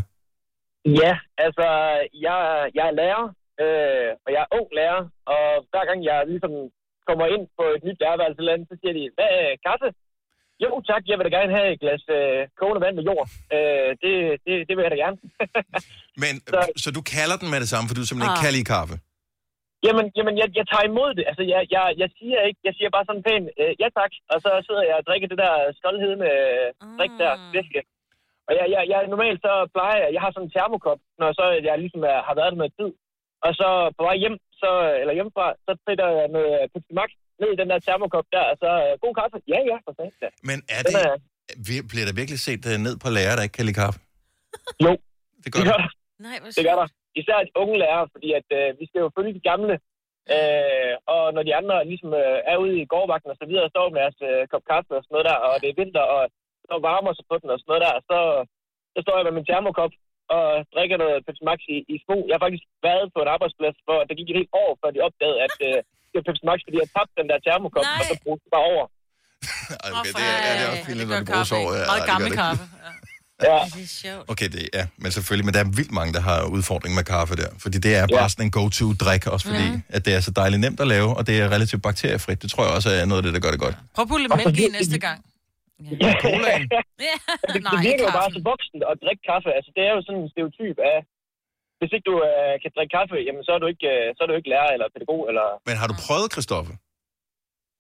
Ja, 1.02 1.14
altså, 1.46 1.68
jeg, 2.26 2.38
jeg 2.78 2.86
er 2.92 2.96
lærer, 3.02 3.26
øh, 3.64 4.10
og 4.26 4.30
jeg 4.36 4.42
er 4.46 4.50
ung 4.58 4.68
lærer, 4.80 5.02
og 5.34 5.44
hver 5.72 5.84
gang 5.90 6.00
jeg 6.10 6.18
ligesom 6.32 6.54
kommer 7.10 7.26
ind 7.36 7.44
på 7.60 7.64
et 7.76 7.82
nyt 7.88 7.98
lærerværelse 8.04 8.40
eller 8.42 8.54
andet, 8.56 8.68
så 8.72 8.76
siger 8.82 8.94
de, 9.00 9.04
hvad 9.18 9.30
er 9.40 9.48
kaffe? 9.68 9.88
Jo 10.64 10.70
tak, 10.90 11.04
jeg 11.10 11.16
vil 11.18 11.26
da 11.28 11.32
gerne 11.38 11.54
have 11.58 11.68
et 11.74 11.80
glas 11.84 12.04
øh, 12.18 12.40
kogende 12.60 12.82
vand 12.86 12.96
med 13.00 13.04
jord. 13.10 13.28
Øh, 13.56 13.90
det, 14.04 14.14
det, 14.46 14.54
det 14.68 14.74
vil 14.76 14.86
jeg 14.86 14.94
da 14.96 15.00
gerne. 15.06 15.18
Men, 16.24 16.34
så, 16.54 16.60
så 16.84 16.90
du 16.98 17.02
kalder 17.16 17.38
den 17.42 17.50
med 17.54 17.60
det 17.64 17.70
samme, 17.74 17.86
for 17.88 17.96
du 17.96 18.04
simpelthen 18.06 18.32
ikke 18.32 18.42
Ah. 18.42 18.46
kan 18.46 18.56
lide 18.58 18.72
kaffe? 18.78 18.96
Jamen, 19.86 20.06
jamen 20.18 20.36
jeg, 20.42 20.48
jeg 20.60 20.66
tager 20.72 20.86
imod 20.92 21.12
det. 21.18 21.26
Altså, 21.30 21.44
jeg, 21.54 21.62
jeg, 21.76 21.86
jeg 22.02 22.10
siger 22.18 22.40
ikke, 22.50 22.62
jeg 22.68 22.74
siger 22.78 22.90
bare 22.96 23.08
sådan 23.08 23.26
pænt, 23.28 23.48
øh, 23.62 23.74
ja 23.82 23.88
tak, 24.00 24.12
og 24.34 24.38
så 24.46 24.50
sidder 24.68 24.84
jeg 24.90 24.96
og 25.00 25.06
drikker 25.08 25.28
det 25.32 25.40
der 25.44 25.54
skoldhedende 25.80 26.30
øh, 26.40 26.68
drik 27.00 27.14
der, 27.22 27.32
væske. 27.56 27.82
Og 28.48 28.52
jeg, 28.58 28.66
jeg, 28.74 28.82
jeg, 28.92 29.00
normalt 29.14 29.40
så 29.48 29.54
plejer 29.76 29.98
jeg, 30.04 30.10
jeg 30.16 30.22
har 30.24 30.32
sådan 30.32 30.48
en 30.48 30.54
termokop, 30.56 31.00
når 31.20 31.30
så 31.40 31.46
jeg 31.68 31.76
ligesom 31.84 32.04
er, 32.14 32.18
har 32.28 32.36
været 32.40 32.52
der 32.54 32.62
noget 32.62 32.78
tid. 32.80 32.92
Og 33.46 33.52
så 33.60 33.68
på 33.98 34.02
vej 34.08 34.16
hjem, 34.24 34.38
så, 34.62 34.70
eller 35.02 35.14
hjemmefra, 35.18 35.46
så 35.66 35.72
sætter 35.86 36.08
jeg 36.20 36.28
noget 36.36 36.54
Pepsi 36.74 36.94
Max 37.00 37.10
ned 37.42 37.50
i 37.54 37.58
den 37.62 37.68
der 37.72 37.80
termokop 37.88 38.28
der, 38.36 38.44
og 38.52 38.56
så 38.64 38.70
øh, 38.86 38.92
god 39.04 39.14
kaffe. 39.20 39.38
Ja, 39.54 39.60
ja, 39.72 39.78
for 39.86 39.92
fanden. 39.98 40.16
da. 40.24 40.28
Men 40.50 40.58
er 40.76 40.82
Den 40.84 40.94
det, 40.96 41.02
er- 41.10 41.18
vi- 41.68 41.86
bliver 41.92 42.06
der 42.10 42.16
virkelig 42.22 42.40
set 42.48 42.64
øh, 42.72 42.78
ned 42.86 42.96
på 43.04 43.08
lærere, 43.18 43.36
der 43.38 43.44
ikke 43.48 43.58
kan 43.60 43.66
lide 43.70 43.80
kaffe? 43.84 44.00
Jo. 44.86 44.92
Det 45.44 45.50
gør 45.54 45.60
det 45.62 45.68
gør 45.72 45.78
der. 45.84 45.90
Nej, 46.28 46.36
hvor 46.42 46.50
Det 46.58 46.64
gør 46.70 46.78
der. 46.82 46.88
Især 47.22 47.38
de 47.48 47.52
unge 47.64 47.76
lærere, 47.84 48.06
fordi 48.14 48.30
at, 48.40 48.48
øh, 48.60 48.68
vi 48.80 48.86
skal 48.90 49.00
jo 49.06 49.10
følge 49.18 49.34
de 49.38 49.44
gamle. 49.52 49.76
Øh, 50.36 50.94
og 51.16 51.24
når 51.36 51.44
de 51.48 51.54
andre 51.60 51.76
ligesom 51.92 52.12
øh, 52.24 52.38
er 52.52 52.58
ude 52.64 52.76
i 52.82 52.90
gårdvagten 52.92 53.32
og 53.34 53.38
så 53.42 53.46
videre, 53.50 53.66
og 53.68 53.72
står 53.74 53.86
med 53.94 54.00
deres 54.04 54.20
øh, 54.30 54.42
kop 54.52 54.64
kaffe 54.72 54.92
og 54.98 55.02
sådan 55.04 55.14
noget 55.16 55.30
der, 55.30 55.38
og 55.48 55.54
det 55.62 55.68
er 55.70 55.80
vinter, 55.82 56.06
og 56.16 56.22
så 56.70 56.74
varmer 56.90 57.12
sig 57.14 57.26
på 57.30 57.36
den 57.42 57.50
og 57.54 57.58
sådan 57.60 57.70
noget 57.72 57.86
der, 57.88 57.94
så, 58.10 58.18
så 58.94 59.00
står 59.04 59.16
jeg 59.18 59.26
med 59.28 59.36
min 59.38 59.48
termokop 59.50 59.94
og 60.36 60.46
drikker 60.74 60.98
noget 61.04 61.24
Pepsi 61.26 61.44
Max 61.50 61.60
i, 61.76 61.78
i 61.94 61.96
sko. 62.04 62.16
Jeg 62.28 62.34
har 62.36 62.44
faktisk 62.46 62.66
været 62.88 63.06
på 63.16 63.20
en 63.22 63.34
arbejdsplads, 63.36 63.78
hvor 63.88 64.00
der 64.08 64.14
gik 64.20 64.30
et 64.30 64.40
helt 64.40 64.54
år, 64.64 64.70
før 64.82 64.90
de 64.96 65.06
opdagede, 65.08 65.40
at 65.48 65.56
øh, 65.70 65.78
det 66.14 66.18
var 66.20 66.26
Pepsi 66.28 66.44
Max, 66.50 66.58
fordi 66.68 66.78
jeg 66.84 66.90
tabte 66.96 67.14
den 67.20 67.28
der 67.32 67.38
termokop, 67.48 67.86
og 68.00 68.04
så 68.12 68.16
brugte 68.26 68.44
det 68.46 68.52
bare 68.58 68.68
over. 68.74 68.86
Okay, 70.00 70.12
det, 70.20 70.26
er, 70.34 70.40
ja, 70.48 70.52
det 70.58 70.64
er 70.66 70.70
også 70.74 70.86
fint, 70.90 70.98
når 71.10 71.18
det 71.22 71.28
bruges 71.32 71.52
over. 71.60 71.72
Ja, 71.80 71.86
Meget 71.92 72.06
gammel 72.14 72.32
kaffe. 72.44 72.64
Ja. 73.44 73.60
Det 73.76 73.84
er 73.88 73.94
sjovt. 74.04 74.26
Okay, 74.34 74.48
det 74.56 74.64
er, 74.80 74.86
men 75.04 75.10
selvfølgelig, 75.16 75.46
men 75.48 75.54
der 75.56 75.62
er 75.66 75.70
vildt 75.80 75.94
mange, 76.00 76.12
der 76.18 76.24
har 76.30 76.40
udfordringer 76.58 76.96
med 77.00 77.06
kaffe 77.16 77.34
der. 77.42 77.50
Fordi 77.64 77.78
det 77.86 77.92
er 78.00 78.04
bare 78.20 78.30
sådan 78.34 78.46
en 78.50 78.52
go-to-drik, 78.58 79.24
også 79.36 79.46
fordi, 79.52 79.66
Mhm. 79.70 79.84
at 79.96 80.02
det 80.06 80.12
er 80.18 80.22
så 80.28 80.32
dejligt 80.42 80.62
nemt 80.66 80.80
at 80.86 80.88
lave, 80.96 81.10
og 81.18 81.22
det 81.28 81.36
er 81.42 81.46
relativt 81.56 81.82
bakteriefrit. 81.90 82.38
Det 82.44 82.50
tror 82.54 82.62
jeg 82.66 82.74
også 82.78 82.90
er 83.00 83.06
noget 83.10 83.20
af 83.22 83.26
det, 83.28 83.34
der 83.38 83.42
gør 83.46 83.52
det 83.56 83.62
godt. 83.66 83.76
Prøv 83.96 84.04
at 84.06 84.10
putte 84.12 84.24
lidt 84.26 84.36
mælk 84.40 84.60
i 84.60 84.68
næste 84.80 85.00
gang. 85.08 85.18
Colaen. 86.26 86.64
Ja. 87.08 87.16
Det, 87.54 87.60
Nej, 87.66 87.72
det 87.74 87.80
virker 87.90 88.04
jo 88.10 88.14
bare 88.20 88.30
så 88.38 88.42
voksent 88.52 88.82
at 88.92 88.96
drikke 89.04 89.22
kaffe. 89.32 89.50
Altså, 89.58 89.70
det 89.76 89.82
er 89.90 89.92
jo 89.98 90.02
sådan 90.08 90.22
en 90.26 90.30
stereotyp 90.34 90.78
af, 90.94 90.98
hvis 91.84 91.94
ikke 91.96 92.08
du 92.12 92.16
øh, 92.30 92.54
kan 92.64 92.72
drikke 92.76 92.94
kaffe, 92.98 93.16
jamen, 93.28 93.44
så 93.48 93.52
er 93.56 93.60
du 93.64 93.68
ikke, 93.74 93.88
øh, 93.94 94.06
så 94.16 94.20
er 94.24 94.28
du 94.30 94.36
ikke 94.40 94.52
lærer 94.54 94.72
eller 94.76 94.88
pædagog. 94.94 95.22
Eller... 95.30 95.46
Men 95.70 95.76
har 95.82 95.88
du 95.92 95.96
prøvet, 96.06 96.28
Christoffer? 96.36 96.76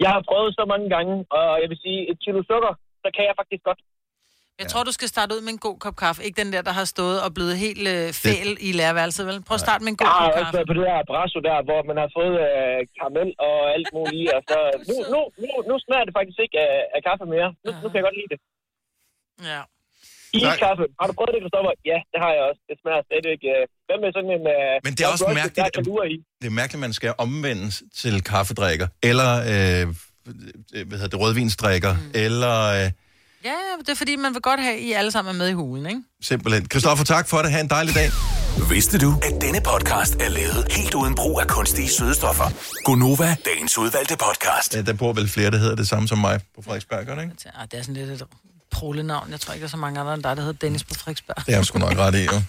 Jeg 0.03 0.11
har 0.15 0.21
prøvet 0.29 0.51
så 0.59 0.63
mange 0.73 0.87
gange, 0.95 1.13
og 1.37 1.45
jeg 1.61 1.67
vil 1.71 1.79
sige, 1.85 1.99
et 2.11 2.17
kilo 2.25 2.39
sukker, 2.51 2.73
så 3.03 3.07
kan 3.15 3.23
jeg 3.29 3.35
faktisk 3.41 3.63
godt. 3.69 3.81
Jeg 4.61 4.67
tror, 4.71 4.83
du 4.89 4.93
skal 4.97 5.09
starte 5.13 5.31
ud 5.35 5.41
med 5.45 5.51
en 5.57 5.63
god 5.67 5.77
kop 5.85 5.95
kaffe. 6.03 6.19
Ikke 6.27 6.37
den 6.43 6.49
der, 6.53 6.61
der 6.69 6.73
har 6.79 6.87
stået 6.95 7.17
og 7.25 7.29
blevet 7.37 7.55
helt 7.65 7.85
øh, 7.95 8.07
fæl 8.23 8.49
i 8.67 8.69
lærerværelset, 8.79 9.23
vel? 9.29 9.37
Prøv 9.47 9.55
at 9.59 9.65
starte 9.67 9.81
med 9.85 9.91
en 9.93 9.99
god 10.01 10.07
Jeg 10.07 10.15
kop 10.15 10.23
har 10.25 10.31
kaffe. 10.37 10.47
også 10.47 10.57
været 10.57 10.69
på 10.71 10.75
det 10.77 10.83
der 10.89 11.09
brasso 11.11 11.39
der, 11.49 11.57
hvor 11.67 11.79
man 11.89 11.97
har 12.03 12.09
fået 12.17 12.35
øh, 12.47 12.79
karamel 12.97 13.29
og 13.47 13.55
alt 13.75 13.89
muligt 13.95 14.17
i, 14.21 14.23
og 14.35 14.41
så 14.49 14.57
nu, 14.89 14.95
nu, 15.13 15.19
nu, 15.41 15.49
nu 15.69 15.75
smager 15.85 16.05
det 16.07 16.13
faktisk 16.19 16.39
ikke 16.45 16.57
af, 16.67 16.75
af 16.95 16.99
kaffe 17.07 17.25
mere. 17.35 17.49
Nu, 17.63 17.69
nu 17.81 17.85
kan 17.89 17.97
jeg 17.99 18.05
godt 18.07 18.17
lide 18.19 18.31
det. 18.33 18.39
Ja. 19.51 19.61
Iskaffe. 20.37 20.83
Har 20.99 21.05
du 21.09 21.13
prøvet 21.17 21.31
det, 21.35 21.39
Christoffer? 21.43 21.71
Ja, 21.91 21.97
det 22.11 22.19
har 22.23 22.31
jeg 22.35 22.41
også. 22.49 22.61
Det 22.69 22.75
smager 22.81 23.01
stadigvæk. 23.09 23.41
Øh, 23.53 23.63
hvad 23.87 23.97
med 24.03 24.09
sådan 24.17 24.31
en... 24.37 24.43
Øh, 24.55 24.73
Men 24.85 24.91
det 24.95 25.01
er 25.05 25.09
også 25.13 25.25
Rocket, 25.25 25.39
mærkeligt, 25.41 25.67
at-. 25.77 26.41
Det 26.41 26.47
er 26.51 26.55
mærkeligt, 26.61 26.79
at 26.81 26.85
man 26.87 26.93
skal 26.99 27.11
omvendes 27.25 27.73
til 28.01 28.15
kaffedrikker, 28.31 28.87
eller 29.11 29.31
øh, 29.51 29.83
hvad 30.87 30.97
hedder 30.99 31.13
det, 31.15 31.19
rødvinsdrikker, 31.23 31.93
mm. 31.93 32.25
eller 32.25 32.57
øh, 32.77 32.87
Ja, 33.49 33.57
det 33.79 33.89
er 33.89 33.95
fordi, 33.95 34.15
man 34.15 34.33
vil 34.33 34.41
godt 34.41 34.59
have, 34.59 34.75
at 34.75 34.79
I 34.79 34.91
alle 34.91 35.11
sammen 35.11 35.35
er 35.35 35.37
med 35.37 35.49
i 35.49 35.53
hulen, 35.53 35.85
ikke? 35.85 36.01
simpelthen. 36.21 36.65
Christoffer, 36.71 37.05
tak 37.05 37.25
for 37.29 37.37
det. 37.37 37.51
Ha' 37.51 37.59
en 37.59 37.67
dejlig 37.69 37.95
dag. 37.95 38.09
Vidste 38.69 38.97
du, 38.99 39.09
at 39.27 39.41
denne 39.41 39.61
podcast 39.71 40.15
er 40.15 40.29
lavet 40.29 40.71
helt 40.71 40.93
uden 40.93 41.15
brug 41.15 41.41
af 41.41 41.47
kunstige 41.47 41.89
sødestoffer? 41.89 42.43
Gonova, 42.85 43.35
dagens 43.45 43.77
udvalgte 43.77 44.15
podcast. 44.17 44.75
Ja, 44.75 44.81
der 44.81 44.93
bor 44.93 45.13
vel 45.13 45.27
flere, 45.29 45.51
der 45.51 45.57
hedder 45.57 45.75
det 45.75 45.87
samme 45.87 46.07
som 46.07 46.17
mig 46.17 46.39
på 46.55 46.61
Frederiksberg, 46.61 47.01
ikke? 47.01 47.35
Ja, 47.45 47.65
det 47.71 47.79
er 47.79 47.81
sådan 47.81 47.93
lidt 47.93 48.09
et 48.09 48.23
prolenavn. 48.73 49.31
Jeg 49.31 49.39
tror 49.39 49.53
ikke, 49.53 49.62
der 49.62 49.67
er 49.67 49.71
så 49.71 49.77
mange 49.77 49.99
andre 49.99 50.13
end 50.13 50.23
dig, 50.23 50.36
der 50.38 50.43
hedder 50.43 50.59
Dennis 50.59 50.83
på 50.83 50.93
Frederiksberg. 50.93 51.45
Det 51.45 51.53
er 51.53 51.57
jeg 51.57 51.65
sgu 51.65 51.79
nok 51.79 51.97
ret 51.97 52.15
i, 52.15 52.23
jo. 52.25 52.41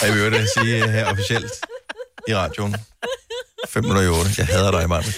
Og 0.00 0.06
jeg 0.06 0.14
vil 0.14 0.22
jo 0.24 0.30
det 0.30 0.50
sige 0.58 0.90
her 0.90 1.10
officielt 1.10 1.52
i 2.28 2.34
radioen. 2.34 2.76
5 3.68 3.84
minutter 3.84 4.02
i 4.02 4.08
8. 4.08 4.30
Jeg 4.38 4.46
hader 4.46 4.70
dig, 4.70 4.88
Martin. 4.88 5.12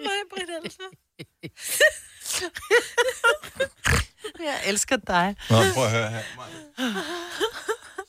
Mig, 0.00 0.20
Britt, 0.30 0.50
altså. 0.62 0.82
Jeg 4.44 4.60
elsker 4.66 4.96
dig. 4.96 5.36
Nå, 5.50 5.56
prøv 5.74 5.84
at 5.84 5.90
høre 5.90 6.10
her. 6.10 6.22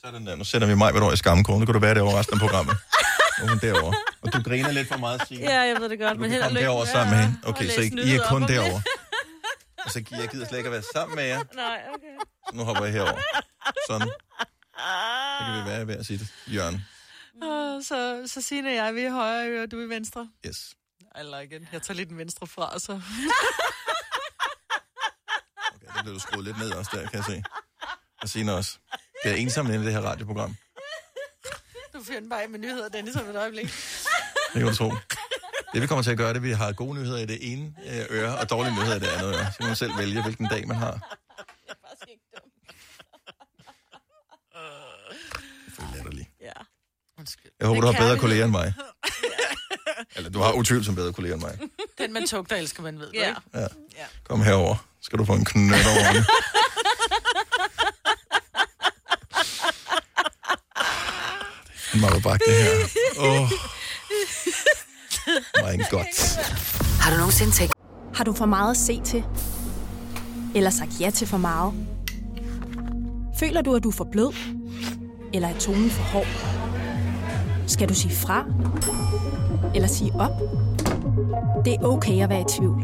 Sådan 0.05 0.27
der. 0.27 0.35
Nu 0.35 0.43
sætter 0.43 0.67
vi 0.67 0.75
mig 0.75 0.93
ved 0.93 1.01
over 1.01 1.13
i 1.13 1.17
skammekrone. 1.17 1.59
Nu 1.59 1.65
kan 1.65 1.73
du 1.73 1.79
være 1.79 1.95
derovre 1.95 2.19
resten 2.19 2.33
af 2.33 2.39
programmet. 2.39 2.75
Nu 3.39 3.45
er 3.45 3.49
hun 3.49 3.59
derovre. 3.59 3.97
Og 4.21 4.33
du 4.33 4.41
griner 4.41 4.71
lidt 4.71 4.87
for 4.87 4.97
meget, 4.97 5.21
Signe. 5.27 5.43
Ja, 5.43 5.59
jeg 5.59 5.81
ved 5.81 5.89
det 5.89 5.99
godt, 5.99 6.19
men 6.19 6.31
held 6.31 6.43
og 6.43 6.51
lykke. 6.51 6.61
derover 6.61 6.85
sammen 6.85 7.15
med 7.17 7.25
hende. 7.25 7.39
Og 7.43 7.49
Okay, 7.49 7.69
så 7.69 7.81
I, 7.81 7.85
I 7.85 8.15
er 8.15 8.23
kun 8.29 8.47
derovre. 8.47 8.81
Og 9.85 9.91
så 9.91 10.03
jeg 10.11 10.27
gider 10.29 10.47
slet 10.47 10.57
ikke 10.57 10.67
at 10.67 10.73
være 10.73 10.83
sammen 10.93 11.15
med 11.15 11.23
jer. 11.23 11.41
Nej, 11.55 11.81
okay. 11.93 12.15
Så 12.49 12.55
nu 12.55 12.63
hopper 12.63 12.83
jeg 12.83 12.93
herover. 12.93 13.19
Sådan. 13.89 14.07
Så 15.39 15.45
kan 15.45 15.63
vi 15.63 15.69
være 15.69 15.87
ved 15.87 15.95
at 15.95 16.07
det. 16.07 16.27
Jørgen. 16.47 16.85
Oh, 17.41 17.83
så, 17.83 18.23
så 18.33 18.41
Signe 18.41 18.69
og 18.69 18.75
jeg, 18.75 18.95
vi 18.95 19.01
er 19.01 19.11
højre 19.11 19.49
øre, 19.49 19.63
og 19.63 19.71
du 19.71 19.81
er 19.81 19.87
venstre. 19.87 20.29
Yes. 20.47 20.73
I 21.15 21.23
like 21.41 21.55
it. 21.55 21.67
Jeg 21.73 21.81
tager 21.81 21.93
lidt 21.97 22.09
den 22.09 22.17
venstre 22.17 22.47
fra, 22.47 22.79
så... 22.79 23.01
Det 26.09 26.13
blev 26.13 26.21
du 26.21 26.27
skruet 26.27 26.45
lidt 26.45 26.57
ned 26.57 26.71
også 26.71 26.91
der, 26.93 27.07
kan 27.07 27.17
jeg 27.17 27.23
se. 27.23 27.43
Og 28.21 28.29
Signe 28.29 28.53
også. 28.53 28.77
Det 29.23 29.31
er 29.31 29.35
ensom 29.35 29.65
inde 29.65 29.81
i 29.81 29.85
det 29.85 29.93
her 29.93 30.01
radioprogram. 30.01 30.55
Du 31.93 32.03
finder 32.03 32.29
bare 32.29 32.47
med 32.47 32.59
nyheder, 32.59 32.89
Dennis, 32.89 33.15
om 33.15 33.29
et 33.29 33.35
øjeblik. 33.35 33.65
Det 34.53 34.61
kan 34.61 34.67
du 34.67 34.75
tro. 34.75 34.91
Det 35.73 35.81
vi 35.81 35.87
kommer 35.87 36.03
til 36.03 36.11
at 36.11 36.17
gøre, 36.17 36.29
det 36.29 36.35
er, 36.35 36.41
vi 36.41 36.51
har 36.51 36.71
gode 36.71 36.95
nyheder 36.95 37.17
i 37.17 37.25
det 37.25 37.51
ene 37.51 37.73
øh, 37.89 38.05
øre, 38.09 38.37
og 38.37 38.49
dårlige 38.49 38.75
nyheder 38.75 38.95
i 38.95 38.99
det 38.99 39.07
andet 39.07 39.35
øre. 39.35 39.51
Så 39.51 39.63
man 39.63 39.75
selv 39.75 39.97
vælge, 39.97 40.23
hvilken 40.23 40.47
dag 40.47 40.67
man 40.67 40.77
har. 40.77 40.91
Det 45.65 45.79
er 45.79 45.95
latterligt. 45.95 46.29
Ja. 46.41 46.51
Jeg 47.59 47.67
håber, 47.67 47.81
Det 47.81 47.87
du 47.87 47.87
er 47.87 47.91
har 47.91 47.99
bedre 48.01 48.19
kolleger 48.19 48.43
end 48.43 48.51
mig. 48.51 48.73
Eller 50.15 50.29
du 50.29 50.39
har 50.39 50.51
utvivlsomt 50.53 50.95
bedre 50.95 51.13
kolleger 51.13 51.35
end 51.35 51.41
mig. 51.43 51.59
Den 51.99 52.13
man 52.13 52.27
tugter 52.27 52.55
elsker, 52.55 52.83
man 52.83 52.99
ved, 52.99 53.11
Ja. 53.13 53.27
ikke? 53.29 53.41
Ja. 53.53 54.05
Kom 54.29 54.41
herover. 54.41 54.75
Skal 55.01 55.19
du 55.19 55.25
få 55.25 55.33
en 55.33 55.45
knøt 55.45 55.85
over 55.87 56.13
den. 56.13 56.25
Det 61.93 62.03
er 62.03 62.19
bare 62.19 62.37
det 62.37 62.53
her. 62.63 62.69
Åh, 63.19 63.41
oh, 63.41 63.49
my 65.77 65.83
god. 65.89 66.05
Har 67.01 67.11
du 67.11 67.17
nogensinde 67.17 67.51
tænkt... 67.51 67.73
Har 68.15 68.23
du 68.23 68.33
for 68.33 68.45
meget 68.45 68.71
at 68.71 68.77
se 68.77 69.01
til? 69.05 69.23
Eller 70.55 70.69
sagt 70.69 70.89
ja 70.99 71.09
til 71.09 71.27
for 71.27 71.37
meget? 71.37 71.73
Føler 73.39 73.61
du, 73.61 73.75
at 73.75 73.83
du 73.83 73.89
er 73.89 73.93
for 73.93 74.07
blød? 74.11 74.33
Eller 75.33 75.47
er 75.47 75.59
tonen 75.59 75.89
for 75.91 76.03
hård? 76.03 76.27
Skal 77.67 77.89
du 77.89 77.93
sige 77.93 78.15
fra? 78.15 78.45
Eller 79.75 79.87
sige 79.87 80.11
op? 80.19 80.31
Det 81.65 81.73
er 81.73 81.83
okay 81.83 82.23
at 82.23 82.29
være 82.29 82.41
i 82.41 82.45
tvivl. 82.47 82.83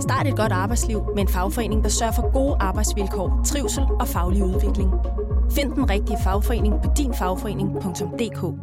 Start 0.00 0.26
et 0.26 0.36
godt 0.36 0.52
arbejdsliv 0.52 1.02
med 1.14 1.22
en 1.22 1.28
fagforening, 1.28 1.82
der 1.82 1.88
sørger 1.88 2.12
for 2.12 2.32
gode 2.32 2.56
arbejdsvilkår, 2.60 3.40
trivsel 3.44 3.84
og 4.00 4.08
faglig 4.08 4.44
udvikling. 4.44 4.90
Find 5.52 5.72
den 5.72 5.90
rigtige 5.90 6.18
fagforening 6.24 6.74
på 6.84 6.90
dinfagforening.dk. 6.96 8.60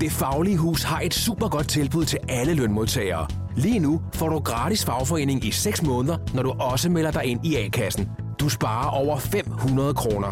Det 0.00 0.12
Faglige 0.12 0.56
Hus 0.56 0.82
har 0.82 1.00
et 1.00 1.14
super 1.14 1.48
godt 1.48 1.68
tilbud 1.68 2.04
til 2.04 2.18
alle 2.28 2.54
lønmodtagere. 2.54 3.26
Lige 3.56 3.78
nu 3.78 4.00
får 4.14 4.28
du 4.28 4.38
gratis 4.38 4.84
fagforening 4.84 5.44
i 5.44 5.50
6 5.50 5.82
måneder, 5.82 6.16
når 6.34 6.42
du 6.42 6.50
også 6.60 6.90
melder 6.90 7.10
dig 7.10 7.24
ind 7.24 7.46
i 7.46 7.56
A-kassen. 7.56 8.08
Du 8.40 8.48
sparer 8.48 8.90
over 8.90 9.18
500 9.18 9.94
kroner. 9.94 10.28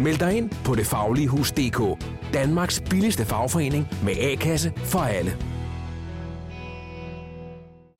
Meld 0.00 0.18
dig 0.18 0.36
ind 0.36 0.50
på 0.64 0.74
detfagligehus.dk. 0.74 1.80
Danmarks 2.34 2.82
billigste 2.90 3.24
fagforening 3.24 3.88
med 4.02 4.12
A-kasse 4.20 4.72
for 4.76 4.98
alle. 4.98 5.36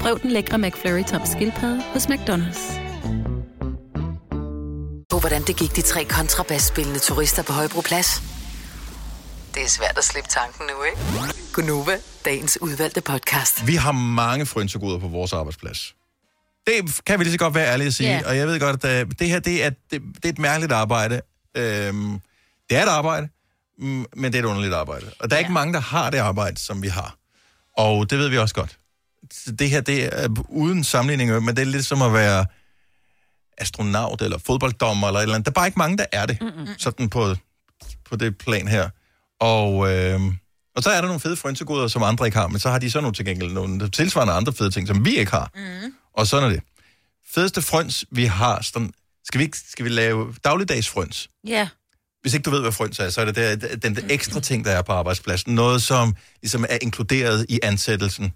Prøv 0.00 0.20
den 0.20 0.30
lækre 0.30 0.58
McFlurry 0.58 1.04
tom 1.04 1.26
skildpadde 1.26 1.82
hos 1.82 2.06
McDonald's. 2.06 2.80
På 5.10 5.18
hvordan 5.18 5.42
det 5.42 5.56
gik 5.56 5.76
de 5.76 5.82
tre 5.82 6.04
kontrabasspillende 6.04 6.98
turister 6.98 7.42
på 7.42 7.52
Højbroplads? 7.52 8.22
Det 9.54 9.62
er 9.62 9.68
svært 9.68 9.98
at 9.98 10.04
slippe 10.04 10.30
tanken 10.30 10.66
nu, 10.66 10.82
ikke? 10.82 10.98
Gunova, 11.52 11.96
dagens 12.24 12.58
udvalgte 12.60 13.00
podcast. 13.00 13.66
Vi 13.66 13.74
har 13.74 13.92
mange 13.92 14.46
frynsegoder 14.46 14.98
på 14.98 15.08
vores 15.08 15.32
arbejdsplads. 15.32 15.94
Det 16.66 17.00
kan 17.06 17.18
vi 17.18 17.24
lige 17.24 17.32
så 17.32 17.38
godt 17.38 17.54
være 17.54 17.72
ærlige 17.72 17.86
at 17.86 17.94
sige. 17.94 18.10
Yeah. 18.10 18.22
Og 18.26 18.36
jeg 18.36 18.46
ved 18.46 18.60
godt, 18.60 18.84
at 18.84 19.06
øh, 19.06 19.12
det 19.18 19.28
her 19.28 19.38
det 19.38 19.64
er, 19.64 19.70
det, 19.70 20.02
det 20.16 20.24
er 20.24 20.28
et 20.28 20.38
mærkeligt 20.38 20.72
arbejde. 20.72 21.20
Øhm, 21.56 22.20
det 22.70 22.78
er 22.78 22.82
et 22.82 22.88
arbejde, 22.88 23.28
mm, 23.78 24.06
men 24.16 24.32
det 24.32 24.38
er 24.38 24.42
et 24.42 24.48
underligt 24.48 24.74
arbejde. 24.74 25.06
Og 25.18 25.30
der 25.30 25.36
er 25.36 25.40
ikke 25.40 25.52
mange, 25.52 25.72
der 25.72 25.80
har 25.80 26.10
det 26.10 26.18
arbejde, 26.18 26.60
som 26.60 26.82
vi 26.82 26.88
har. 26.88 27.16
Og 27.76 28.10
det 28.10 28.18
ved 28.18 28.28
vi 28.28 28.38
også 28.38 28.54
godt. 28.54 28.79
Det 29.58 29.70
her, 29.70 29.80
det 29.80 30.04
er 30.24 30.28
uden 30.48 30.84
sammenligning, 30.84 31.44
men 31.44 31.56
det 31.56 31.62
er 31.62 31.66
lidt 31.66 31.86
som 31.86 32.02
at 32.02 32.12
være 32.12 32.46
astronaut 33.58 34.22
eller 34.22 34.38
fodbolddommer 34.38 35.06
eller 35.06 35.18
et 35.20 35.22
eller 35.22 35.34
andet. 35.34 35.46
Der 35.46 35.50
er 35.50 35.54
bare 35.54 35.66
ikke 35.66 35.78
mange, 35.78 35.98
der 35.98 36.04
er 36.12 36.26
det. 36.26 36.38
Mm-mm. 36.40 36.66
Sådan 36.78 37.08
på, 37.08 37.34
på 38.04 38.16
det 38.16 38.38
plan 38.38 38.68
her. 38.68 38.88
Og, 39.40 39.92
øh, 39.94 40.20
og 40.76 40.82
så 40.82 40.90
er 40.90 41.00
der 41.00 41.06
nogle 41.08 41.20
fede 41.20 41.36
frynsegoder, 41.36 41.88
som 41.88 42.02
andre 42.02 42.26
ikke 42.26 42.38
har, 42.38 42.46
men 42.48 42.58
så 42.60 42.70
har 42.70 42.78
de 42.78 42.90
så 42.90 43.00
nogle 43.00 43.14
til 43.14 43.24
gengæld 43.24 43.52
nogle 43.52 43.90
tilsvarende 43.90 44.32
andre 44.34 44.52
fede 44.52 44.70
ting, 44.70 44.88
som 44.88 45.04
vi 45.04 45.16
ikke 45.16 45.30
har. 45.32 45.50
Mm. 45.54 45.92
Og 46.14 46.26
sådan 46.26 46.44
er 46.50 46.52
det. 46.52 46.62
Fedeste 47.34 47.62
frøns, 47.62 48.04
vi 48.10 48.24
har, 48.24 48.62
sådan, 48.62 48.92
skal, 49.24 49.38
vi, 49.38 49.44
ikke- 49.44 49.58
skal 49.70 49.84
vi 49.84 49.90
lave 49.90 50.34
dagligdags 50.44 50.88
frøns? 50.88 51.28
Ja. 51.46 51.68
Hvis 52.22 52.34
ikke 52.34 52.44
du 52.44 52.50
ved, 52.50 52.60
hvad 52.60 52.72
frøns 52.72 52.98
er, 52.98 53.10
så 53.10 53.20
er 53.20 53.24
det 53.24 53.36
der, 53.36 53.76
den 53.76 53.96
der 53.96 54.02
ekstra 54.10 54.40
ting, 54.40 54.64
der 54.64 54.70
er 54.70 54.82
på 54.82 54.92
arbejdspladsen. 54.92 55.54
Noget, 55.54 55.82
som 55.82 56.16
ligesom 56.42 56.64
er 56.68 56.78
inkluderet 56.82 57.46
i 57.48 57.60
ansættelsen. 57.62 58.32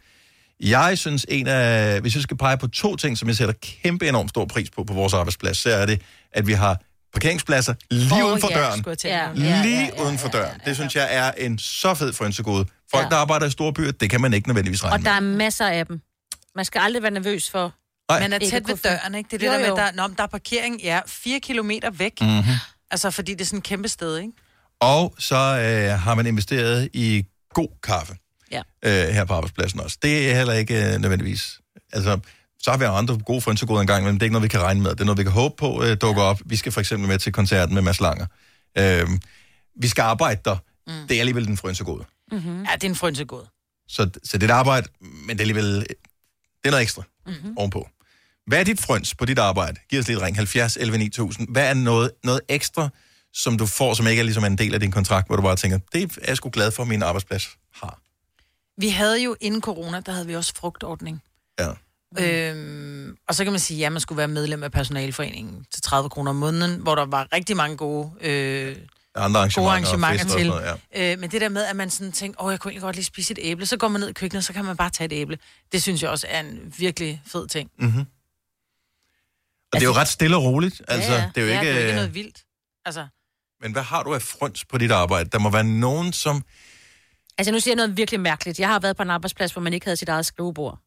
Jeg 0.61 0.99
synes, 0.99 1.27
en 1.29 1.47
af, 1.47 2.01
hvis 2.01 2.15
jeg 2.15 2.23
skal 2.23 2.37
pege 2.37 2.59
på 2.59 2.67
to 2.69 2.97
ting, 2.97 3.19
som 3.19 3.29
jeg 3.29 3.37
sætter 3.37 3.55
kæmpe 3.63 4.09
enormt 4.09 4.31
stor 4.31 4.45
pris 4.45 4.71
på 4.71 4.85
på 4.85 4.95
vores 4.95 5.15
arbejdsplads, 5.15 5.57
så 5.59 5.71
er 5.71 5.87
det, 5.87 6.03
at 6.33 6.47
vi 6.47 6.53
har 6.53 6.81
parkeringspladser 7.13 7.75
lige 7.91 8.23
Åh, 8.25 8.29
uden 8.29 8.41
for 8.41 8.49
ja, 8.51 8.59
døren. 8.59 8.85
at 8.89 9.01
sige. 9.01 9.15
Ja, 9.15 9.29
ja, 9.37 9.63
Lige 9.63 9.91
uden 10.05 10.19
for 10.19 10.29
døren. 10.29 10.61
Det 10.65 10.77
synes 10.77 10.97
jeg 10.97 11.09
er 11.11 11.33
en 11.33 11.59
så 11.59 11.95
fed 11.95 12.13
frønsegode. 12.13 12.65
Folk, 12.91 13.05
Ja. 13.05 13.09
der 13.09 13.17
arbejder 13.17 13.47
i 13.47 13.51
store 13.51 13.73
byer, 13.73 13.93
det 13.93 14.11
kan 14.11 14.21
man 14.21 14.35
ikke 14.35 14.49
nødvendigvis 14.49 14.85
regne 14.85 14.95
Og 14.95 15.05
der 15.05 15.11
er 15.11 15.21
masser 15.21 15.67
af 15.67 15.87
dem. 15.87 16.01
Man 16.57 16.65
skal 16.65 16.79
aldrig 16.81 17.03
være 17.03 17.11
nervøs 17.13 17.51
for... 17.51 17.73
Nej. 18.11 18.21
Man 18.21 18.33
er 18.33 18.39
tæt 18.39 18.69
ved 18.69 18.77
døren, 18.77 19.15
ikke? 19.15 19.29
Det 19.31 19.35
er 19.35 19.39
det 19.39 19.47
Jo, 19.47 19.53
der 19.53 19.75
med, 19.77 19.83
der, 19.85 19.93
når 19.93 20.07
der 20.07 20.23
er 20.23 20.27
parkering, 20.27 20.81
ja, 20.83 21.01
fire 21.07 21.41
kilometer 21.41 21.91
væk. 21.91 22.21
Mhm. 22.21 22.43
Altså, 22.91 23.11
fordi 23.11 23.33
det 23.33 23.41
er 23.41 23.45
sådan 23.45 23.59
et 23.59 23.63
kæmpe 23.65 23.89
sted, 23.89 24.19
ikke? 24.19 24.33
Og 24.81 25.15
så 25.19 25.37
øh, 25.37 26.01
har 26.01 26.15
man 26.15 26.27
investeret 26.27 26.89
i 26.93 27.25
god 27.55 27.69
kaffe 27.83 28.15
Ja. 28.53 28.63
øh, 28.85 29.15
her 29.15 29.25
på 29.25 29.33
arbejdspladsen 29.33 29.81
også. 29.81 29.99
Det 30.03 30.31
er 30.31 30.37
heller 30.37 30.53
ikke 30.53 30.95
øh, 30.95 31.01
nødvendigvis... 31.01 31.61
Altså, 31.93 32.19
så 32.59 32.71
har 32.71 32.79
vi 32.79 32.85
andre 32.85 33.19
gode 33.19 33.41
frynsegoder 33.41 33.81
engang, 33.81 34.05
men 34.05 34.15
det 34.15 34.23
er 34.23 34.25
ikke 34.25 34.33
noget, 34.33 34.43
vi 34.43 34.49
kan 34.49 34.61
regne 34.61 34.81
med. 34.81 34.91
Det 34.91 35.01
er 35.01 35.05
noget, 35.05 35.19
vi 35.19 35.23
kan 35.23 35.33
håbe 35.33 35.55
på 35.59 35.85
øh, 35.85 35.97
dukker 36.01 36.23
op. 36.23 36.41
Vi 36.47 36.57
skal 36.57 36.73
for 36.73 36.81
eksempel 36.81 37.09
med 37.09 37.19
til 37.19 37.33
koncerten 37.33 37.75
med 37.75 37.83
Mads 37.83 38.01
Langer. 38.01 38.27
Øh, 38.79 39.09
vi 39.81 39.89
skal 39.89 40.03
arbejde 40.03 40.41
der. 40.45 40.57
Mm. 40.87 41.09
Det 41.09 41.15
er 41.15 41.21
alligevel 41.21 41.47
den 41.47 41.57
frønsegode. 41.57 42.05
Mm-hmm. 42.33 42.63
Ja, 42.63 42.75
det 42.75 42.85
er 42.85 42.89
en 42.89 42.95
frønsegod. 42.95 43.45
Så, 43.89 44.11
så 44.25 44.39
det 44.39 44.51
er 44.51 44.55
et 44.55 44.59
arbejde, 44.59 44.89
men 45.01 45.29
det 45.29 45.37
er 45.37 45.41
alligevel... 45.41 45.81
Det 45.81 46.69
er 46.69 46.71
noget 46.71 46.83
ekstra 46.83 47.03
mm-hmm. 47.27 47.59
ovenpå. 47.59 47.89
Hvad 48.47 48.61
er 48.61 48.65
dit 48.65 48.81
frøns 48.81 49.15
på 49.15 49.25
dit 49.25 49.39
arbejde? 49.39 49.81
Giv 49.91 50.01
os 50.01 50.07
lige 50.07 50.17
et 50.17 50.23
ring. 50.23 50.37
70 50.37 50.77
11 50.77 50.99
9000. 50.99 51.49
Hvad 51.49 51.69
er 51.69 51.75
noget, 51.75 52.11
noget 52.25 52.41
ekstra, 52.49 52.89
som 53.33 53.59
du 53.59 53.67
får, 53.67 53.95
som 53.95 54.07
ikke 54.07 54.21
er 54.21 54.25
ligesom 54.25 54.45
en 54.45 54.59
del 54.59 54.75
af 54.75 54.81
din 54.81 54.91
kontrakt, 54.91 55.27
hvor 55.27 55.37
du 55.37 55.43
bare 55.43 55.57
tænker, 55.57 55.79
det 55.93 56.03
er 56.03 56.25
jeg 56.29 56.37
sgu 56.37 56.51
glad 56.51 56.71
for, 56.71 56.85
min 56.85 57.03
arbejdsplads. 57.03 57.49
Vi 58.79 58.89
havde 58.89 59.23
jo 59.23 59.37
inden 59.41 59.61
corona, 59.61 60.01
der 60.01 60.13
havde 60.13 60.27
vi 60.27 60.37
også 60.37 60.53
frugtordning. 60.57 61.23
Ja. 61.59 61.71
Øhm, 62.19 63.17
og 63.29 63.35
så 63.35 63.45
kan 63.45 63.53
man 63.53 63.61
sige, 63.61 63.79
ja, 63.79 63.91
man 63.91 64.01
skulle 64.01 64.17
være 64.17 64.29
medlem 64.29 64.63
af 64.63 64.73
personalforeningen 64.73 65.67
til 65.71 65.83
30 65.83 66.11
kroner 66.11 66.31
om 66.31 66.37
måneden, 66.37 66.81
hvor 66.81 66.95
der 66.95 67.07
var 67.07 67.29
rigtig 67.33 67.57
mange 67.57 67.77
gode, 67.77 68.11
øh, 68.21 68.77
Andre 69.17 69.41
arrangementer, 69.41 69.61
gode 69.61 69.71
arrangementer 69.71 70.37
til. 70.37 70.47
noget, 70.47 70.81
øh, 70.97 71.19
men 71.19 71.31
det 71.31 71.41
der 71.41 71.49
med, 71.49 71.65
at 71.65 71.77
man 71.77 71.91
sådan 71.91 72.13
tænker, 72.13 72.43
åh, 72.43 72.51
jeg 72.53 72.61
kunne 72.61 72.71
egentlig 72.71 72.83
godt 72.83 72.97
lige 72.97 73.05
spise 73.05 73.33
et 73.33 73.39
æble, 73.43 73.67
så 73.67 73.77
går 73.77 73.89
man 73.89 74.01
ned 74.01 74.09
i 74.09 74.13
køkkenet, 74.13 74.45
så 74.45 74.53
kan 74.53 74.65
man 74.65 74.77
bare 74.77 74.91
tage 74.91 75.07
et 75.07 75.13
æble. 75.13 75.39
Det 75.73 75.83
synes 75.83 76.03
jeg 76.03 76.11
også 76.11 76.27
er 76.31 76.41
en 76.41 76.75
virkelig 76.79 77.23
fed 77.27 77.49
ting. 77.49 77.71
Mm-hmm. 77.79 78.01
Og 79.73 79.81
det 79.81 79.83
er 79.83 79.87
jo 79.87 79.93
ret 79.93 80.09
stille 80.09 80.37
og 80.37 80.43
roligt. 80.45 80.83
Altså, 80.89 81.13
ja, 81.13 81.19
ja. 81.19 81.31
Det 81.35 81.41
er 81.43 81.47
jo 81.47 81.53
ja, 81.53 81.61
ikke, 81.61 81.73
det 81.73 81.77
er 81.77 81.81
jo 81.81 81.81
ikke 81.81 81.91
øh, 81.91 81.97
noget 81.97 82.15
vildt. 82.15 82.45
Altså, 82.85 83.07
Men 83.61 83.73
hvad 83.73 83.83
har 83.83 84.03
du 84.03 84.15
af 84.15 84.23
frøns 84.23 84.65
på 84.65 84.79
dit 84.79 84.91
arbejde? 84.91 85.31
Der 85.31 85.39
må 85.39 85.51
være 85.51 85.65
nogen, 85.65 86.13
som... 86.13 86.45
Altså, 87.39 87.53
nu 87.53 87.61
siger 87.61 87.73
jeg 87.73 87.77
noget 87.77 87.97
virkelig 87.97 88.21
mærkeligt. 88.21 88.59
Jeg 88.61 88.69
har 88.69 88.79
været 88.81 88.97
på 88.97 89.03
en 89.03 89.11
arbejdsplads, 89.11 89.53
hvor 89.53 89.63
man 89.63 89.73
ikke 89.73 89.87
havde 89.87 89.97
sit 89.97 90.09
eget 90.09 90.27
skrivebord. 90.27 90.79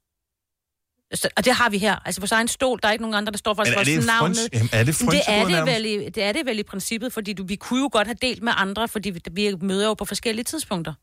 Så, 1.14 1.30
og 1.38 1.46
det 1.46 1.54
har 1.54 1.70
vi 1.70 1.78
her. 1.78 1.96
Altså, 2.06 2.22
vores 2.22 2.32
egen 2.32 2.48
stol, 2.48 2.80
der 2.84 2.88
er 2.88 2.92
ikke 2.92 3.02
nogen 3.02 3.16
andre, 3.16 3.32
der 3.32 3.38
står 3.38 3.54
faktisk 3.54 3.78
er 3.78 3.96
vores 3.96 4.06
navn 4.06 4.30
ned. 4.32 4.70
Er 4.74 4.84
det 4.84 5.02
Men 5.02 5.12
det 5.12 5.22
er 5.28 5.44
det, 5.44 5.52
nærmest? 5.52 5.74
vel 5.76 5.86
i, 5.86 6.10
det 6.10 6.24
er 6.24 6.32
det 6.32 6.46
vel 6.46 6.60
i 6.60 6.64
princippet, 6.64 7.14
fordi 7.14 7.34
du, 7.34 7.44
vi 7.44 7.56
kunne 7.56 7.80
jo 7.82 7.90
godt 7.92 8.08
have 8.08 8.18
delt 8.22 8.44
med 8.44 8.54
andre, 8.56 8.88
fordi 8.88 9.10
vi, 9.10 9.22
vi 9.32 9.56
møder 9.62 9.88
jo 9.88 9.94
på 9.94 10.06
forskellige 10.06 10.44
tidspunkter. 10.44 10.94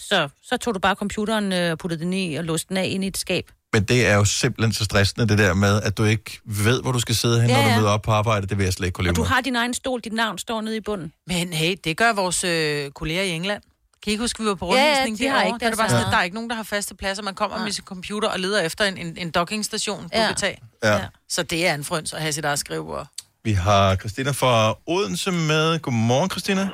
Så, 0.00 0.28
så 0.42 0.56
tog 0.56 0.74
du 0.74 0.78
bare 0.78 0.94
computeren 0.94 1.52
øh, 1.52 1.70
og 1.72 1.78
puttede 1.78 2.04
den 2.04 2.12
i 2.12 2.34
og 2.34 2.44
låste 2.44 2.68
den 2.68 2.76
af 2.76 2.86
ind 2.86 3.04
i 3.04 3.06
et 3.06 3.16
skab. 3.18 3.50
Men 3.72 3.84
det 3.84 4.06
er 4.06 4.14
jo 4.14 4.24
simpelthen 4.24 4.72
så 4.72 4.84
stressende, 4.84 5.28
det 5.28 5.38
der 5.38 5.54
med, 5.54 5.82
at 5.82 5.98
du 5.98 6.04
ikke 6.04 6.38
ved, 6.44 6.82
hvor 6.82 6.92
du 6.92 6.98
skal 7.00 7.14
sidde 7.14 7.40
hen, 7.40 7.50
Ja, 7.50 7.56
når 7.56 7.62
du 7.62 7.68
ja. 7.68 7.76
møder 7.78 7.90
op 7.90 8.02
på 8.02 8.10
arbejde. 8.10 8.46
Det 8.46 8.58
vil 8.58 8.64
jeg 8.64 8.72
slet 8.72 8.86
ikke 8.86 8.94
kunne 8.94 9.04
leve 9.04 9.12
Og 9.12 9.16
du 9.16 9.20
med. 9.22 9.28
har 9.28 9.40
din 9.40 9.56
egen 9.56 9.74
stol, 9.74 10.00
dit 10.00 10.12
navn 10.12 10.38
står 10.38 10.60
nede 10.60 10.76
i 10.76 10.80
bunden. 10.80 11.12
men 11.26 11.52
hey, 11.52 11.76
det 11.84 11.96
gør 11.96 12.12
vores 12.12 12.44
øh, 12.44 12.90
kolleger 12.90 13.22
i 13.22 13.30
England. 13.30 13.62
Kan 14.02 14.10
I 14.10 14.12
ikke 14.14 14.22
huske, 14.26 14.42
vi 14.42 14.48
var 14.48 14.54
på 14.54 14.66
Ja, 14.66 14.72
ja, 14.72 14.78
rundvisning 14.80 15.18
de 15.18 15.26
har 15.26 15.38
derovre? 15.38 15.48
ikke 15.48 15.64
Der 15.64 15.70
er 15.72 15.76
bare 15.82 15.88
sådan, 15.94 16.06
at 16.06 16.12
der 16.14 16.18
er 16.18 16.22
ikke 16.28 16.38
nogen, 16.38 16.50
der 16.50 16.56
har 16.56 16.62
faste 16.76 16.92
pladser. 17.00 17.22
Man 17.30 17.34
kommer 17.40 17.56
med 17.66 17.72
sin 17.78 17.84
computer 17.84 18.28
og 18.34 18.38
leder 18.44 18.60
efter 18.68 18.84
en, 18.90 18.96
en, 19.04 19.10
en 19.24 19.30
dockingstation, 19.38 20.00
du 20.02 20.08
Ja. 20.12 20.26
kan 20.26 20.36
tage. 20.36 20.58
Ja. 20.84 20.98
Så 21.28 21.42
det 21.42 21.60
er 21.68 21.74
en 21.74 21.84
frøns 21.84 22.12
at 22.16 22.20
have 22.24 22.32
sit 22.32 22.44
eget 22.44 22.58
skrivebord. 22.58 23.06
Vi 23.44 23.52
har 23.66 23.96
Christina 24.02 24.30
fra 24.42 24.52
Odense 24.94 25.30
med. 25.50 25.66
Godmorgen, 25.84 26.30
Christina. 26.34 26.64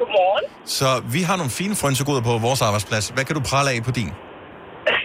Godmorgen. 0.00 0.44
Så 0.78 0.88
vi 1.14 1.20
har 1.28 1.36
nogle 1.40 1.52
fine 1.60 1.74
frønsegoder 1.82 2.22
på 2.30 2.32
vores 2.46 2.60
arbejdsplads. 2.68 3.04
Hvad 3.14 3.24
kan 3.24 3.34
du 3.38 3.42
prale 3.52 3.68
af 3.74 3.78
på 3.88 3.92
din? 3.98 4.10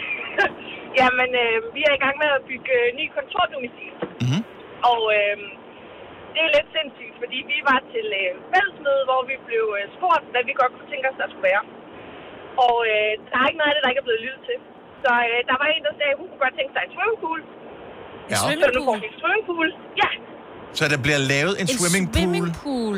Jamen, 0.99 1.29
øh, 1.43 1.55
vi 1.75 1.81
er 1.89 1.93
i 1.99 2.01
gang 2.05 2.15
med 2.23 2.29
at 2.37 2.41
bygge 2.49 2.69
øh, 2.79 2.87
ny 2.99 3.05
kontordomicil. 3.17 3.91
Mhm. 4.25 4.41
Og 4.91 5.01
øh, 5.17 5.35
det 6.33 6.39
er 6.47 6.51
lidt 6.57 6.69
sindssygt, 6.77 7.12
fordi 7.23 7.39
vi 7.51 7.57
var 7.69 7.79
til 7.93 8.07
øh, 8.21 8.29
fællesmøde, 8.51 9.03
hvor 9.09 9.21
vi 9.29 9.35
blev 9.47 9.65
øh, 9.79 9.83
spurgt, 9.95 10.23
hvad 10.33 10.43
vi 10.49 10.53
godt 10.61 10.71
kunne 10.75 10.89
tænke 10.93 11.05
os, 11.11 11.17
der 11.21 11.27
skulle 11.31 11.47
være. 11.51 11.63
Og 12.67 12.75
øh, 12.93 13.11
der 13.31 13.37
er 13.41 13.45
ikke 13.49 13.59
noget 13.61 13.71
af 13.71 13.75
det, 13.75 13.83
der 13.83 13.91
ikke 13.93 14.03
er 14.03 14.07
blevet 14.09 14.23
lyttet 14.25 14.41
til. 14.49 14.57
Så 15.03 15.11
øh, 15.29 15.39
der 15.49 15.55
var 15.61 15.67
en, 15.75 15.81
der 15.87 15.93
sagde, 15.99 16.11
at 16.15 16.19
hun 16.21 16.27
kunne 16.31 16.43
godt 16.45 16.55
tænke 16.59 16.71
sig 16.75 16.81
en 16.87 16.91
swimmingpool. 16.95 17.39
Ja. 18.31 18.35
Så 18.41 18.69
nu 18.77 18.81
får 18.89 18.97
vi 19.03 19.07
en 19.13 19.17
swimmingpool. 19.21 19.67
Ja, 20.01 20.09
Så 20.79 20.83
der 20.93 20.99
bliver 21.05 21.21
lavet 21.33 21.53
en, 21.61 21.67
swimmingpool. 21.77 22.17
swimmingpool. 22.19 22.95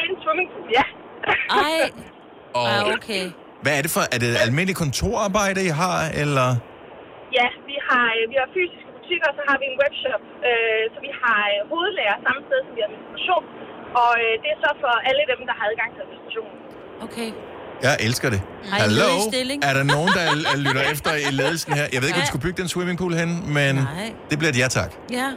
en 0.00 0.12
swimmingpool, 0.22 0.66
ja. 0.78 0.84
Ej, 1.58 1.82
Og 2.58 2.66
ah, 2.74 2.82
okay. 2.94 3.24
hvad 3.62 3.72
er 3.78 3.82
det 3.86 3.92
for? 3.96 4.02
Er 4.14 4.18
det 4.24 4.30
almindeligt 4.46 4.78
kontorarbejde, 4.84 5.58
I 5.70 5.72
har, 5.82 5.98
eller? 6.22 6.48
Ja, 7.38 7.46
vi 7.68 7.76
har, 7.88 8.06
øh, 8.18 8.22
vi 8.32 8.36
har 8.42 8.48
fysiske 8.56 8.89
butikker, 9.10 9.28
og 9.32 9.36
så 9.40 9.44
har 9.50 9.56
vi 9.62 9.66
en 9.72 9.76
webshop. 9.82 10.22
Øh, 10.48 10.82
så 10.92 10.98
vi 11.06 11.10
har 11.22 11.40
øh, 11.54 11.58
hovedlærer 11.70 12.16
samme 12.26 12.40
sted, 12.46 12.58
som 12.66 12.72
vi 12.76 12.80
har 12.84 12.88
administration. 12.90 13.44
Og 14.02 14.12
øh, 14.24 14.32
det 14.42 14.48
er 14.54 14.58
så 14.64 14.70
for 14.82 14.92
alle 15.08 15.22
dem, 15.32 15.40
der 15.48 15.54
har 15.58 15.64
adgang 15.70 15.90
til 15.94 16.00
administration. 16.06 16.52
Okay. 17.06 17.28
Jeg 17.86 17.92
elsker 18.08 18.28
det. 18.34 18.40
Ej, 18.46 18.78
Hallo? 18.82 19.10
Er 19.68 19.74
der 19.78 19.84
nogen, 19.94 20.10
der 20.18 20.24
øh, 20.52 20.58
lytter 20.66 20.84
efter 20.94 21.10
i 21.28 21.30
ledelsen 21.40 21.70
her? 21.78 21.86
Jeg 21.94 21.98
ved 22.00 22.06
ikke, 22.08 22.18
hvor 22.18 22.26
de 22.28 22.32
skulle 22.32 22.46
bygge 22.46 22.58
den 22.62 22.68
swimmingpool 22.74 23.14
hen, 23.22 23.30
men 23.58 23.74
Nej. 23.76 24.08
det 24.30 24.36
bliver 24.40 24.52
et 24.54 24.58
ja 24.62 24.68
tak. 24.78 24.90
Ja. 25.18 25.28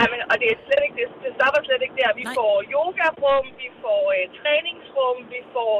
Jamen, 0.00 0.20
og 0.30 0.34
det 0.40 0.46
er 0.52 0.56
slet 0.66 0.82
ikke, 0.86 0.96
det, 1.00 1.06
det 1.24 1.30
stopper 1.38 1.60
slet 1.68 1.82
ikke 1.86 1.96
der. 2.02 2.10
Vi 2.20 2.24
Nej. 2.26 2.36
får 2.38 2.54
yogarum, 2.76 3.44
vi 3.62 3.68
får 3.82 4.02
øh, 4.16 4.24
træningsrum, 4.38 5.18
vi 5.34 5.40
får 5.54 5.74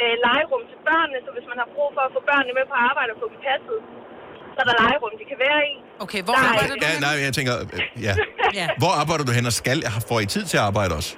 øh, 0.00 0.14
legerum 0.26 0.62
til 0.70 0.78
børnene, 0.88 1.18
så 1.24 1.30
hvis 1.36 1.46
man 1.50 1.58
har 1.62 1.68
brug 1.74 1.88
for 1.96 2.02
at 2.08 2.12
få 2.16 2.20
børnene 2.30 2.52
med 2.58 2.64
på 2.72 2.76
arbejde 2.88 3.10
og 3.14 3.18
få 3.22 3.26
dem 3.32 3.38
passet, 3.48 3.78
så 4.54 4.58
er 4.64 4.66
der 4.70 4.76
legerum, 4.82 5.12
de 5.20 5.24
kan 5.32 5.38
være 5.46 5.60
i. 5.72 5.74
Okay, 6.04 6.20
hvor 6.26 6.34
Der 6.36 6.42
er- 6.44 6.50
arbejder 6.52 6.74
du 6.80 6.84
Ja, 6.86 6.92
nej, 7.06 7.14
jeg 7.26 7.32
tænker, 7.38 7.54
øh, 7.74 7.80
ja. 8.06 8.14
Ja. 8.60 8.66
Hvor 8.82 8.92
arbejder 9.02 9.24
du 9.28 9.32
hen, 9.38 9.44
og 9.50 9.54
skal, 9.62 9.78
får 10.10 10.18
I 10.24 10.26
tid 10.34 10.44
til 10.50 10.56
at 10.60 10.64
arbejde 10.70 10.92
også? 11.00 11.10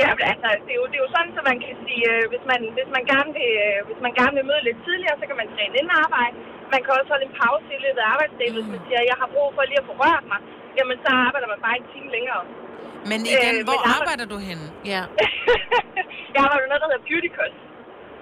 Ja, 0.00 0.08
men 0.18 0.24
altså, 0.32 0.48
det 0.66 0.72
er, 0.74 0.78
jo, 0.80 0.84
det 0.90 0.96
er 1.00 1.02
jo 1.06 1.10
sådan, 1.16 1.30
så 1.36 1.40
man 1.50 1.56
kan 1.64 1.74
sige, 1.86 2.02
øh, 2.12 2.22
hvis, 2.32 2.44
man, 2.50 2.60
hvis, 2.76 2.88
man 2.96 3.04
gerne 3.12 3.30
vil, 3.38 3.50
øh, 3.66 3.78
hvis 3.88 4.00
man 4.06 4.12
gerne 4.20 4.34
vil 4.38 4.44
møde 4.50 4.62
lidt 4.68 4.78
tidligere, 4.86 5.16
så 5.20 5.24
kan 5.30 5.36
man 5.40 5.46
træne 5.54 5.74
inden 5.80 5.94
arbejde. 6.04 6.36
Man 6.74 6.80
kan 6.84 6.90
også 6.98 7.08
holde 7.14 7.26
en 7.30 7.34
pause 7.42 7.68
i 7.78 7.80
løbet 7.84 8.00
af 8.04 8.08
arbejdsdagen, 8.14 8.52
hvis 8.58 8.68
man 8.74 8.80
siger, 8.86 9.00
jeg 9.12 9.16
har 9.22 9.28
brug 9.34 9.48
for 9.56 9.62
lige 9.70 9.80
at 9.82 9.86
få 9.90 9.94
rørt 10.02 10.24
mig. 10.32 10.40
Jamen, 10.78 10.96
så 11.04 11.10
arbejder 11.26 11.48
man 11.52 11.60
bare 11.66 11.76
en 11.82 11.86
time 11.94 12.08
længere. 12.16 12.42
Men 13.10 13.20
igen, 13.34 13.54
Øh, 13.58 13.64
hvor 13.68 13.78
men 13.80 13.86
jeg- 13.86 13.94
arbejder 13.98 14.26
du 14.32 14.38
henne? 14.48 14.66
Ja. 14.92 15.02
jeg 16.34 16.40
arbejder 16.46 16.66
noget, 16.70 16.80
der 16.82 16.88
hedder 16.90 17.04
Beauty 17.08 17.30
Cut. 17.38 17.52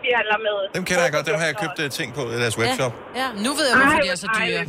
Vi 0.06 0.10
handler 0.18 0.38
med... 0.46 0.56
Dem 0.76 0.84
kender 0.88 1.04
jeg 1.06 1.12
godt, 1.16 1.24
dem 1.30 1.36
har 1.42 1.46
jeg 1.52 1.56
købt 1.64 1.76
uh, 1.84 1.88
ting 1.98 2.08
på 2.18 2.22
i 2.34 2.36
deres 2.42 2.56
webshop. 2.60 2.92
Ja, 3.20 3.26
nu 3.44 3.50
ved 3.58 3.64
jeg, 3.70 3.76
hvorfor 3.80 4.00
de 4.06 4.08
er 4.14 4.18
så 4.24 4.28
Ej, 4.30 4.38
dyre. 4.38 4.62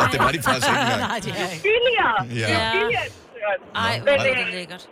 Og 0.00 0.06
det 0.12 0.18
var 0.24 0.30
de 0.36 0.38
faktisk 0.48 0.66
ikke 0.70 0.82
engang. 0.84 1.02
Nej, 1.12 1.18
de 1.26 1.30
er 1.42 1.48
ikke. 1.54 1.64
Billigere. 1.70 2.16
Ja. 2.42 2.46
Det 2.50 2.56
er 2.64 2.70
billigere. 2.76 3.06
Ej, 3.86 3.94
hvor 4.04 4.12
er 4.14 4.20
det, 4.26 4.32
det 4.40 4.48
lækkert. 4.58 4.82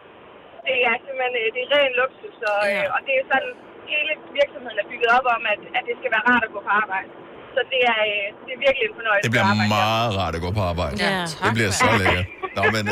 det 0.66 0.76
er 0.88 0.94
simpelthen 1.04 1.34
øh, 1.42 1.46
det 1.54 1.60
er 1.66 1.68
ren 1.74 1.92
luksus, 2.00 2.36
og, 2.52 2.58
Ja. 2.64 2.80
øh, 2.88 2.94
og 2.96 3.00
det 3.06 3.14
er 3.20 3.24
sådan, 3.32 3.50
hele 3.92 4.12
virksomheden 4.38 4.78
er 4.82 4.86
bygget 4.92 5.10
op 5.18 5.26
om, 5.36 5.42
at, 5.52 5.60
at 5.78 5.82
det 5.88 5.94
skal 6.00 6.10
være 6.14 6.24
rart 6.30 6.42
at 6.48 6.50
gå 6.56 6.60
på 6.68 6.72
arbejde. 6.82 7.08
Så 7.54 7.60
det 7.72 7.80
er, 7.92 8.00
det 8.46 8.50
er 8.56 8.60
virkelig 8.66 8.84
en 8.90 8.94
fornøjelse 9.00 9.24
Det 9.26 9.30
bliver 9.34 9.46
at 9.48 9.52
arbejde 9.54 9.70
meget 9.80 10.10
rart 10.20 10.34
at 10.38 10.42
gå 10.46 10.50
på 10.58 10.62
arbejde. 10.72 10.94
Ja, 11.06 11.14
Det 11.44 11.50
bliver 11.58 11.72
så 11.82 11.86
lækkert. 12.00 12.26
Nå, 12.56 12.62
men 12.76 12.82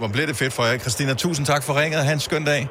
hvor 0.00 0.08
bliver 0.14 0.28
det 0.30 0.36
fedt 0.42 0.52
for 0.56 0.62
jer. 0.68 0.74
Christina, 0.84 1.12
tusind 1.24 1.44
tak 1.52 1.62
for 1.66 1.72
ringet. 1.80 1.98
Ha' 2.08 2.12
en 2.20 2.24
skøn 2.28 2.44
dag. 2.52 2.62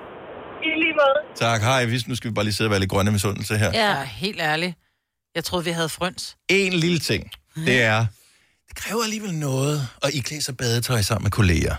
I 0.66 0.80
lige 0.84 0.94
måde. 0.94 1.36
Tak. 1.36 1.62
Hej. 1.62 1.86
Vi- 1.86 2.04
Nu 2.08 2.16
skal 2.16 2.30
vi 2.30 2.34
bare 2.34 2.46
lige 2.46 2.54
sidde 2.54 2.68
og 2.68 2.72
være 2.72 2.80
lidt 2.80 2.90
grønne 2.92 3.12
med 3.12 3.20
sundelse 3.20 3.58
her. 3.58 3.72
Ja, 3.74 4.04
helt 4.04 4.40
ærligt. 4.42 4.74
Jeg 5.36 5.44
troede, 5.44 5.66
vi 5.66 5.72
havde 5.72 5.90
frøns. 5.90 6.38
En 6.50 6.74
lille 6.74 7.00
ting, 7.00 7.32
det 7.56 7.82
er, 7.82 8.06
det 8.68 8.76
kræver 8.76 9.04
alligevel 9.04 9.34
noget 9.34 9.88
at 10.04 10.14
iklæde 10.14 10.42
sig 10.42 10.58
badetøj 10.58 11.02
sammen 11.02 11.24
med 11.24 11.32
kolleger. 11.32 11.76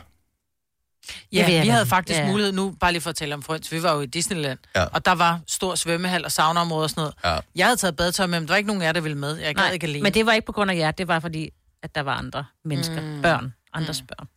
Ja, 1.32 1.62
vi 1.62 1.68
havde 1.68 1.86
faktisk 1.86 2.18
Ja. 2.20 2.26
mulighed 2.26 2.52
nu, 2.52 2.70
bare 2.80 2.92
lige 2.92 3.02
for 3.02 3.10
at 3.10 3.16
tale 3.16 3.34
om 3.34 3.42
frøns. 3.42 3.72
Vi 3.72 3.82
var 3.82 3.94
jo 3.94 4.00
i 4.00 4.06
Disneyland, 4.06 4.58
Ja. 4.76 4.84
og 4.84 5.04
der 5.04 5.12
var 5.12 5.40
stor 5.48 5.74
svømmehal 5.74 6.24
og 6.24 6.32
saunaområde 6.32 6.84
og 6.84 6.90
sådan 6.90 7.00
noget. 7.00 7.14
Ja. 7.24 7.38
Jeg 7.56 7.66
havde 7.66 7.76
taget 7.76 7.96
badetøj 7.96 8.26
med, 8.26 8.40
men 8.40 8.48
der 8.48 8.52
var 8.52 8.56
ikke 8.56 8.66
nogen 8.66 8.82
af 8.82 8.86
jer, 8.86 8.92
der 8.92 9.00
ville 9.00 9.18
med. 9.18 9.36
Jeg 9.36 9.54
gad 9.54 9.64
Nej, 9.64 9.72
ikke 9.72 9.86
alene. 9.86 10.02
men 10.02 10.14
det 10.14 10.26
var 10.26 10.32
ikke 10.32 10.46
på 10.46 10.52
grund 10.52 10.70
af 10.70 10.76
jer, 10.76 10.90
det 10.90 11.08
var 11.08 11.20
fordi, 11.20 11.50
at 11.82 11.94
der 11.94 12.00
var 12.00 12.14
andre 12.14 12.44
mennesker. 12.64 13.00
Mm. 13.00 13.22
Børn. 13.22 13.54
Andres 13.74 14.02
børn. 14.08 14.28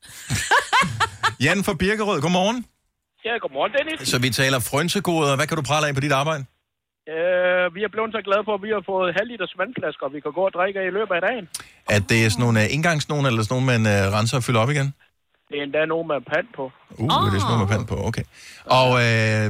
Jan 1.46 1.64
fra 1.64 1.74
Birkerød, 1.74 2.22
godmorgen. 2.22 2.66
Ja, 3.26 3.34
godmorgen, 3.44 3.72
Dennis. 3.78 4.10
Så 4.14 4.18
vi 4.26 4.30
taler 4.42 4.60
frønsegoder. 4.70 5.36
Hvad 5.38 5.48
kan 5.48 5.58
du 5.60 5.64
prale 5.72 5.88
af 5.88 5.94
på 5.98 6.04
dit 6.06 6.16
arbejde? 6.22 6.44
Øh, 7.14 7.66
vi 7.76 7.82
er 7.88 7.92
blevet 7.96 8.12
så 8.18 8.22
glade 8.28 8.44
for, 8.48 8.54
at 8.58 8.62
vi 8.66 8.72
har 8.76 8.84
fået 8.92 9.08
halvliters 9.20 9.54
vandflasker, 9.62 10.06
vi 10.16 10.20
kan 10.26 10.34
gå 10.40 10.44
og 10.50 10.54
drikke 10.58 10.78
af 10.82 10.86
i 10.92 10.94
løbet 10.98 11.14
af 11.18 11.22
dagen. 11.28 11.46
At 11.96 12.04
det 12.10 12.18
er 12.26 12.30
sådan 12.30 12.44
nogle 12.46 12.60
uh, 12.64 12.76
indgangsnogen, 12.76 13.26
eller 13.30 13.42
sådan 13.44 13.54
nogle, 13.56 13.68
man 13.74 13.82
uh, 13.94 14.14
renser 14.16 14.38
og 14.40 14.44
fylder 14.48 14.62
op 14.64 14.72
igen? 14.76 14.88
Det 15.50 15.56
er 15.60 15.64
endda 15.68 15.82
nogen 15.94 16.08
med 16.12 16.20
pand 16.32 16.48
på. 16.60 16.66
Uh, 17.02 17.16
oh. 17.16 17.26
det 17.26 17.36
er 17.38 17.42
sådan 17.44 17.52
noget 17.54 17.64
med 17.66 17.70
pand 17.76 17.86
på, 17.94 17.96
okay. 18.10 18.26
Og 18.80 18.90
øh, 19.04 19.44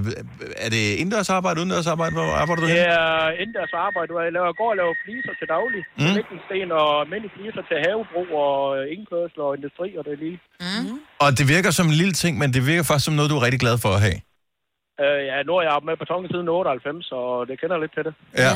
er 0.66 0.70
det 0.76 0.84
indendørs 1.02 1.30
arbejde, 1.38 1.56
udendørs 1.62 1.88
arbejde? 1.94 2.14
Hvor 2.18 2.30
arbejder 2.42 2.62
du 2.64 2.68
Det 2.68 2.76
hen? 2.80 2.90
er 3.00 3.30
indendørs 3.42 3.74
arbejde, 3.88 4.10
hvor 4.14 4.22
jeg 4.28 4.32
laver, 4.38 4.50
går 4.62 4.70
og 4.74 4.78
laver 4.82 4.94
fliser 5.04 5.34
til 5.40 5.48
daglig. 5.56 5.82
Mm. 5.88 6.04
Mm. 6.04 6.14
Lægningssten 6.18 6.68
og 6.82 6.88
almindelige 7.04 7.34
fliser 7.38 7.64
til 7.70 7.78
havebrug 7.86 8.30
og 8.46 8.58
øh, 8.78 8.84
indkørsel 8.96 9.40
og 9.48 9.52
industri 9.58 9.88
og 10.00 10.04
det 10.08 10.16
lige. 10.26 10.38
Mm. 10.66 10.98
Og 11.24 11.30
det 11.38 11.46
virker 11.56 11.72
som 11.78 11.86
en 11.92 11.96
lille 12.02 12.16
ting, 12.24 12.34
men 12.42 12.48
det 12.56 12.62
virker 12.72 12.84
faktisk 12.90 13.06
som 13.10 13.16
noget, 13.20 13.30
du 13.32 13.38
er 13.40 13.44
rigtig 13.48 13.62
glad 13.66 13.76
for 13.86 13.92
at 13.98 14.02
have. 14.08 14.18
Øh, 15.04 15.20
ja, 15.32 15.36
nu 15.48 15.52
har 15.56 15.62
jeg 15.66 15.72
arbejdet 15.76 15.90
med 15.92 15.96
beton 16.04 16.24
siden 16.34 16.48
98, 16.50 17.06
så 17.12 17.18
det 17.50 17.56
kender 17.62 17.78
lidt 17.84 17.94
til 17.98 18.04
det. 18.08 18.14
Ja. 18.44 18.52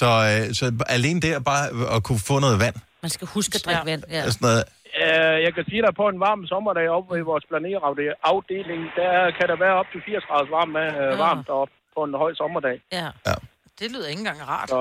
Så, 0.00 0.08
øh, 0.30 0.42
så 0.58 0.64
alene 0.96 1.18
der 1.26 1.34
bare 1.50 1.64
at 1.96 2.00
kunne 2.06 2.22
få 2.30 2.36
noget 2.46 2.58
vand, 2.64 2.76
Man 3.04 3.10
skal 3.16 3.26
huske 3.36 3.52
at 3.58 3.62
drikke 3.66 3.86
vand. 3.90 4.02
Ja. 4.10 4.20
sådan 4.30 4.44
noget, 4.48 4.62
Øh, 5.02 5.36
jeg 5.46 5.52
kan 5.56 5.64
sige 5.70 5.82
dig, 5.86 5.92
på 6.00 6.04
en 6.12 6.20
varm 6.26 6.40
sommerdag 6.52 6.86
oppe 6.96 7.18
i 7.18 7.24
vores 7.30 7.44
planerafdeling, 7.50 8.82
der 9.00 9.12
kan 9.38 9.46
der 9.50 9.56
være 9.64 9.74
op 9.80 9.88
til 9.92 10.00
80 10.06 10.24
grader 10.28 10.50
varmt, 10.56 10.72
med, 10.78 10.86
øh, 11.02 11.18
varmt 11.26 11.48
op 11.62 11.68
på 11.94 12.00
en 12.04 12.14
høj 12.22 12.32
sommerdag. 12.34 12.76
Ja. 12.92 13.08
ja. 13.28 13.34
Det 13.80 13.86
lyder 13.92 14.08
ikke 14.12 14.18
engang 14.24 14.40
rart. 14.48 14.68
Så 14.68 14.80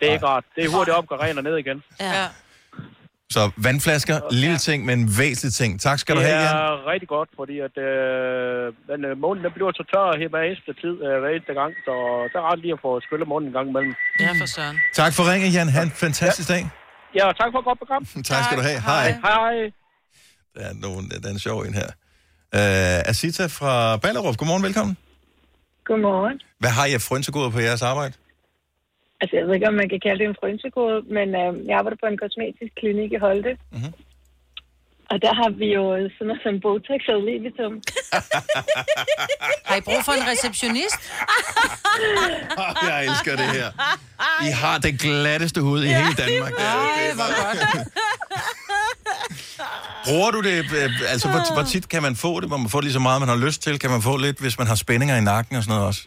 det 0.00 0.08
er 0.08 0.12
ikke 0.12 0.26
rart. 0.26 0.44
Det 0.56 0.64
er 0.64 0.70
hurtigt 0.76 0.96
op, 0.96 1.06
går 1.06 1.18
ren 1.24 1.38
og 1.38 1.44
ned 1.44 1.56
igen. 1.64 1.78
Ja. 2.00 2.26
Så 3.36 3.42
vandflasker, 3.56 4.16
lille 4.42 4.58
ting, 4.68 4.78
men 4.90 4.98
væsentlig 5.20 5.52
ting. 5.62 5.80
Tak 5.80 5.98
skal 5.98 6.12
du 6.16 6.20
have, 6.20 6.38
Det 6.38 6.44
Jan. 6.44 6.56
er 6.56 6.86
rigtig 6.92 7.08
godt, 7.16 7.28
fordi 7.40 7.56
at, 7.66 7.74
øh, 7.88 8.72
den, 8.90 9.00
øh, 9.08 9.12
månen 9.24 9.44
den 9.44 9.52
bliver 9.56 9.72
så 9.80 9.84
tør 9.92 10.18
her 10.20 10.28
hver 10.28 10.42
eneste 10.48 10.72
tid, 10.82 10.94
øh, 11.06 11.14
hver 11.20 11.30
eneste 11.34 11.54
gang, 11.60 11.72
så 11.86 11.92
der 12.32 12.38
er 12.42 12.46
ret 12.52 12.58
lige 12.64 12.72
at 12.72 12.78
få 12.86 12.90
skyllet 13.06 13.28
månen 13.28 13.46
en 13.48 13.52
gang 13.58 13.68
imellem. 13.68 13.94
Ja, 14.20 14.30
for 14.40 14.46
søren. 14.56 14.76
Tak 15.00 15.12
for 15.16 15.22
ringen, 15.32 15.50
Jan. 15.56 15.68
Ha' 15.68 15.82
en 15.82 15.94
fantastisk 16.04 16.48
dag. 16.54 16.62
Ja, 17.16 17.24
og 17.30 17.34
tak 17.40 17.48
for 17.52 17.58
et 17.58 17.64
godt 17.64 17.78
program. 17.82 18.02
Tak 18.30 18.44
skal 18.44 18.56
du 18.60 18.64
have. 18.70 18.80
Hej. 18.90 19.06
Hej. 19.28 19.54
Der 20.54 20.62
er, 20.70 20.74
nogen, 20.86 21.02
der 21.22 21.28
er 21.28 21.32
en 21.32 21.38
sjov 21.48 21.58
en 21.68 21.74
her. 21.74 21.88
Uh, 22.58 23.10
Asita 23.10 23.46
fra 23.58 23.72
Ballerup, 23.96 24.36
godmorgen, 24.36 24.62
velkommen. 24.68 24.96
Godmorgen. 25.84 26.40
Hvad 26.62 26.70
har 26.70 26.86
I 26.90 26.92
af 26.94 27.00
frynsegoder 27.08 27.50
på 27.50 27.60
jeres 27.68 27.82
arbejde? 27.82 28.14
Altså, 29.20 29.36
jeg 29.36 29.46
ved 29.46 29.54
ikke, 29.54 29.68
om 29.68 29.74
man 29.82 29.88
kan 29.88 30.00
kalde 30.06 30.18
det 30.22 30.28
en 30.28 30.36
frynsegode, 30.40 30.98
men 31.16 31.28
øh, 31.42 31.66
jeg 31.68 31.74
arbejder 31.78 31.98
på 32.02 32.06
en 32.12 32.18
kosmetisk 32.24 32.72
klinik 32.80 33.10
i 33.12 33.20
Holte. 33.26 33.52
Mhm. 33.72 33.90
Og 35.12 35.16
der 35.24 35.32
har 35.40 35.50
vi 35.60 35.66
jo 35.78 35.84
sådan 36.14 36.26
noget 36.30 36.42
som 36.46 36.54
Botox 36.64 37.00
og 37.14 37.18
Levitum. 37.28 37.74
Har 39.68 39.76
I 39.80 39.82
brug 39.88 40.00
for 40.08 40.12
en 40.20 40.26
receptionist? 40.32 41.00
Jeg 42.88 42.96
elsker 43.08 43.32
det 43.42 43.48
her. 43.56 43.68
I 44.48 44.50
har 44.62 44.76
det 44.86 44.92
glatteste 45.04 45.60
hud 45.66 45.80
i 45.84 45.88
hele 46.00 46.14
Danmark. 46.24 46.52
Det 46.58 46.64
er- 46.64 46.78
Ej, 46.98 47.12
hvor 47.18 47.30
godt. 47.42 47.58
Bruger 50.06 50.30
du 50.36 50.40
det? 50.48 50.56
øh, 50.78 51.12
Altså, 51.12 51.26
hvor, 51.32 51.40
hvor 51.56 51.64
tit 51.72 51.86
kan 51.94 52.02
man 52.06 52.14
få 52.24 52.32
det? 52.40 52.46
Må 52.52 52.56
man 52.64 52.70
få 52.74 52.78
det 52.80 52.84
lige 52.88 52.98
så 53.00 53.04
meget, 53.08 53.18
man 53.24 53.30
har 53.34 53.40
lyst 53.46 53.60
til? 53.66 53.74
Kan 53.82 53.90
man 53.96 54.02
få 54.08 54.14
lidt, 54.26 54.38
hvis 54.44 54.56
man 54.60 54.66
har 54.72 54.76
spændinger 54.84 55.14
i 55.20 55.24
nakken 55.32 55.54
og 55.58 55.62
sådan 55.62 55.72
noget 55.74 55.86
også? 55.90 56.02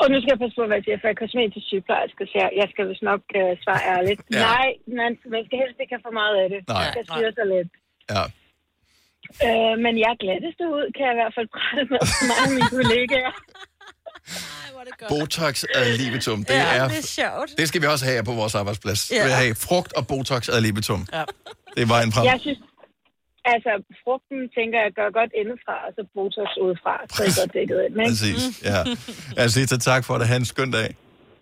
Og 0.00 0.06
nu 0.12 0.16
skal 0.20 0.30
jeg 0.34 0.40
passe 0.42 0.56
på, 0.60 0.64
hvad 0.68 0.76
jeg 0.78 0.84
siger, 0.86 0.98
for 1.00 1.06
jeg 1.08 1.14
er 1.18 1.22
kosmetisk 1.24 1.64
sygeplejerske, 1.70 2.22
så 2.30 2.34
jeg, 2.42 2.48
jeg 2.60 2.66
skal 2.72 2.84
vist 2.90 3.04
nok 3.10 3.22
øh, 3.40 3.50
svare 3.64 3.82
ærligt. 3.96 4.20
Ja. 4.24 4.32
Ja. 4.36 4.40
Nej, 4.50 4.66
man, 5.00 5.10
man 5.34 5.42
skal 5.46 5.56
helst 5.62 5.78
ikke 5.82 5.92
have 5.96 6.04
for 6.08 6.14
meget 6.20 6.34
af 6.42 6.46
det. 6.54 6.60
Nej. 6.68 6.76
Man 6.82 6.86
skal 6.94 7.04
styre 7.10 7.32
sig 7.38 7.46
lidt. 7.54 7.70
Ja. 8.14 8.22
Øh, 9.48 9.74
men 9.84 9.92
jeg 10.04 10.12
glatteste 10.24 10.64
ud, 10.76 10.84
kan 10.96 11.02
jeg 11.08 11.14
i 11.16 11.18
hvert 11.20 11.34
fald 11.38 11.48
prale 11.58 11.84
med 11.92 12.00
mange 12.32 12.44
af 12.48 12.54
mine 12.58 12.70
kollegaer. 12.78 13.34
Botox 15.08 15.64
ad 15.74 15.98
libitum. 15.98 16.38
Det, 16.44 16.54
Ja, 16.54 16.76
er, 16.76 16.88
det 16.88 16.98
er 16.98 17.02
sjovt. 17.02 17.50
det 17.58 17.68
skal 17.68 17.80
vi 17.82 17.86
også 17.86 18.04
have 18.04 18.24
på 18.24 18.32
vores 18.32 18.54
arbejdsplads. 18.54 19.10
Ja. 19.10 19.16
Vi 19.16 19.22
vil 19.28 19.32
have 19.42 19.54
frugt 19.54 19.92
og 19.92 20.06
Botox 20.06 20.48
ad 20.48 20.60
libitum. 20.60 21.06
Ja. 21.12 21.24
Det 21.74 21.82
er 21.82 21.86
vejen 21.86 22.12
frem. 22.12 22.24
Jeg 22.24 22.38
synes, 22.40 22.58
altså, 23.44 23.70
frugten 24.04 24.38
tænker 24.56 24.78
jeg 24.84 24.92
gør 25.00 25.08
godt 25.20 25.30
indefra, 25.40 25.74
og 25.86 25.90
så 25.96 26.02
Botox 26.14 26.48
udefra, 26.64 26.94
så 27.14 27.22
er 27.22 27.40
godt 27.42 27.54
dækket 27.54 27.78
ind. 27.86 27.94
ikke? 28.00 28.10
Præcis, 28.10 28.62
ja. 28.70 28.78
Asita, 29.44 29.76
tak 29.76 30.04
for 30.04 30.18
det. 30.18 30.28
Ha' 30.28 30.36
en 30.36 30.44
skøn 30.44 30.70
dag. 30.70 30.96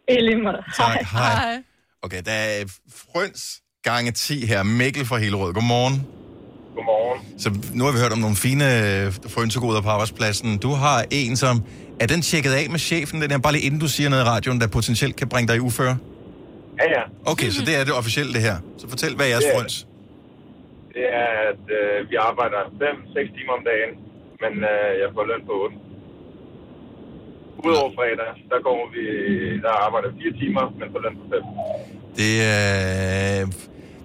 I 0.08 0.12
lige 0.14 0.42
måde. 0.42 0.62
Tak, 0.76 0.98
hej. 1.12 1.62
Okay, 2.02 2.22
der 2.24 2.32
er 2.32 2.64
Frøns 3.12 3.60
gange 3.82 4.12
10 4.12 4.46
her. 4.46 4.62
Mikkel 4.62 5.04
fra 5.06 5.16
Hillerød. 5.16 5.54
Godmorgen. 5.54 6.06
Godmorgen. 6.89 7.20
Så 7.43 7.49
nu 7.78 7.82
har 7.86 7.93
vi 7.97 7.99
hørt 8.05 8.12
om 8.16 8.20
nogle 8.26 8.36
fine 8.47 8.66
øh, 8.78 9.07
frønsegoder 9.34 9.80
på 9.86 9.89
arbejdspladsen. 9.95 10.49
Du 10.66 10.70
har 10.84 10.99
en, 11.11 11.36
som... 11.36 11.55
Er 12.03 12.07
den 12.14 12.22
tjekket 12.22 12.53
af 12.61 12.64
med 12.74 12.78
chefen, 12.91 13.16
den 13.22 13.30
her, 13.30 13.39
bare 13.47 13.53
lige 13.57 13.66
inden 13.68 13.80
du 13.80 13.89
siger 13.97 14.09
noget 14.12 14.22
i 14.24 14.28
radioen, 14.34 14.61
der 14.61 14.66
potentielt 14.78 15.16
kan 15.20 15.28
bringe 15.32 15.49
dig 15.51 15.57
i 15.57 15.62
uføre? 15.68 15.97
Ja, 16.80 16.86
ja. 16.97 17.03
Okay, 17.32 17.51
så 17.57 17.61
det 17.68 17.74
er 17.80 17.84
det 17.89 17.95
officielle, 18.01 18.32
det 18.36 18.43
her. 18.49 18.57
Så 18.80 18.84
fortæl, 18.89 19.12
hvad 19.16 19.26
er 19.26 19.30
jeres 19.34 19.45
er- 19.45 19.55
frøns? 19.55 19.74
Det 20.97 21.05
er, 21.22 21.30
at 21.51 21.62
øh, 21.78 22.11
vi 22.11 22.14
arbejder 22.30 22.61
5-6 22.82 23.36
timer 23.36 23.53
om 23.59 23.62
dagen, 23.70 23.91
men 24.43 24.53
øh, 24.72 24.91
jeg 25.03 25.09
får 25.16 25.24
løn 25.30 25.43
på 25.51 25.55
8. 25.64 25.76
Udover 27.68 27.91
fredag, 27.99 28.30
der 28.53 28.59
går 28.68 28.80
vi, 28.95 29.03
der 29.64 29.72
arbejder 29.86 30.09
4 30.22 30.32
timer, 30.43 30.64
men 30.78 30.86
får 30.95 31.01
løn 31.05 31.14
på 31.20 31.24
5. 31.32 31.43
Det, 32.20 32.32
øh, 32.53 33.43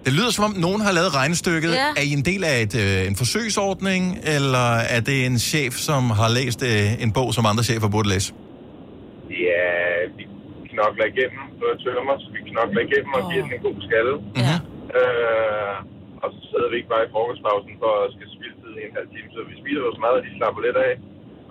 det 0.06 0.12
lyder 0.18 0.32
som 0.38 0.44
om, 0.50 0.54
nogen 0.68 0.82
har 0.88 0.94
lavet 1.00 1.12
regnestykket. 1.20 1.72
Ja. 1.82 1.90
Er 2.00 2.06
I 2.10 2.12
en 2.20 2.26
del 2.32 2.42
af 2.52 2.58
et, 2.66 2.76
øh, 2.84 3.10
en 3.10 3.16
forsøgsordning, 3.22 4.02
eller 4.36 4.68
er 4.96 5.02
det 5.10 5.18
en 5.30 5.38
chef, 5.52 5.74
som 5.90 6.02
har 6.20 6.30
læst 6.38 6.60
øh, 6.72 7.04
en 7.04 7.12
bog, 7.18 7.30
som 7.38 7.44
andre 7.52 7.64
chefer 7.70 7.90
burde 7.96 8.10
læse? 8.14 8.28
Ja, 9.48 9.68
vi 10.18 10.24
knokler 10.74 11.06
igennem. 11.14 11.42
Er 11.62 11.66
jeg 11.72 11.78
tømmer, 11.84 12.16
så 12.24 12.28
vi 12.36 12.40
knokler 12.52 12.82
igennem 12.88 13.12
og 13.18 13.22
giver 13.30 13.44
den 13.46 13.54
en 13.58 13.64
god 13.68 13.78
skalle. 13.88 14.14
Ja. 14.46 14.56
Øh, 15.00 15.76
og 16.24 16.28
så 16.36 16.40
sidder 16.50 16.68
vi 16.72 16.76
ikke 16.80 16.92
bare 16.94 17.04
i 17.08 17.12
frokostpausen 17.14 17.74
for 17.84 17.92
at 18.04 18.08
skal 18.16 18.28
spille 18.36 18.56
tid 18.62 18.74
i 18.80 18.84
en 18.90 18.94
halv 19.00 19.10
time. 19.14 19.28
Så 19.36 19.40
vi 19.50 19.56
spiser 19.62 19.82
vores 19.88 20.00
mad, 20.04 20.14
og 20.20 20.24
de 20.26 20.32
slapper 20.38 20.62
lidt 20.68 20.80
af. 20.88 20.94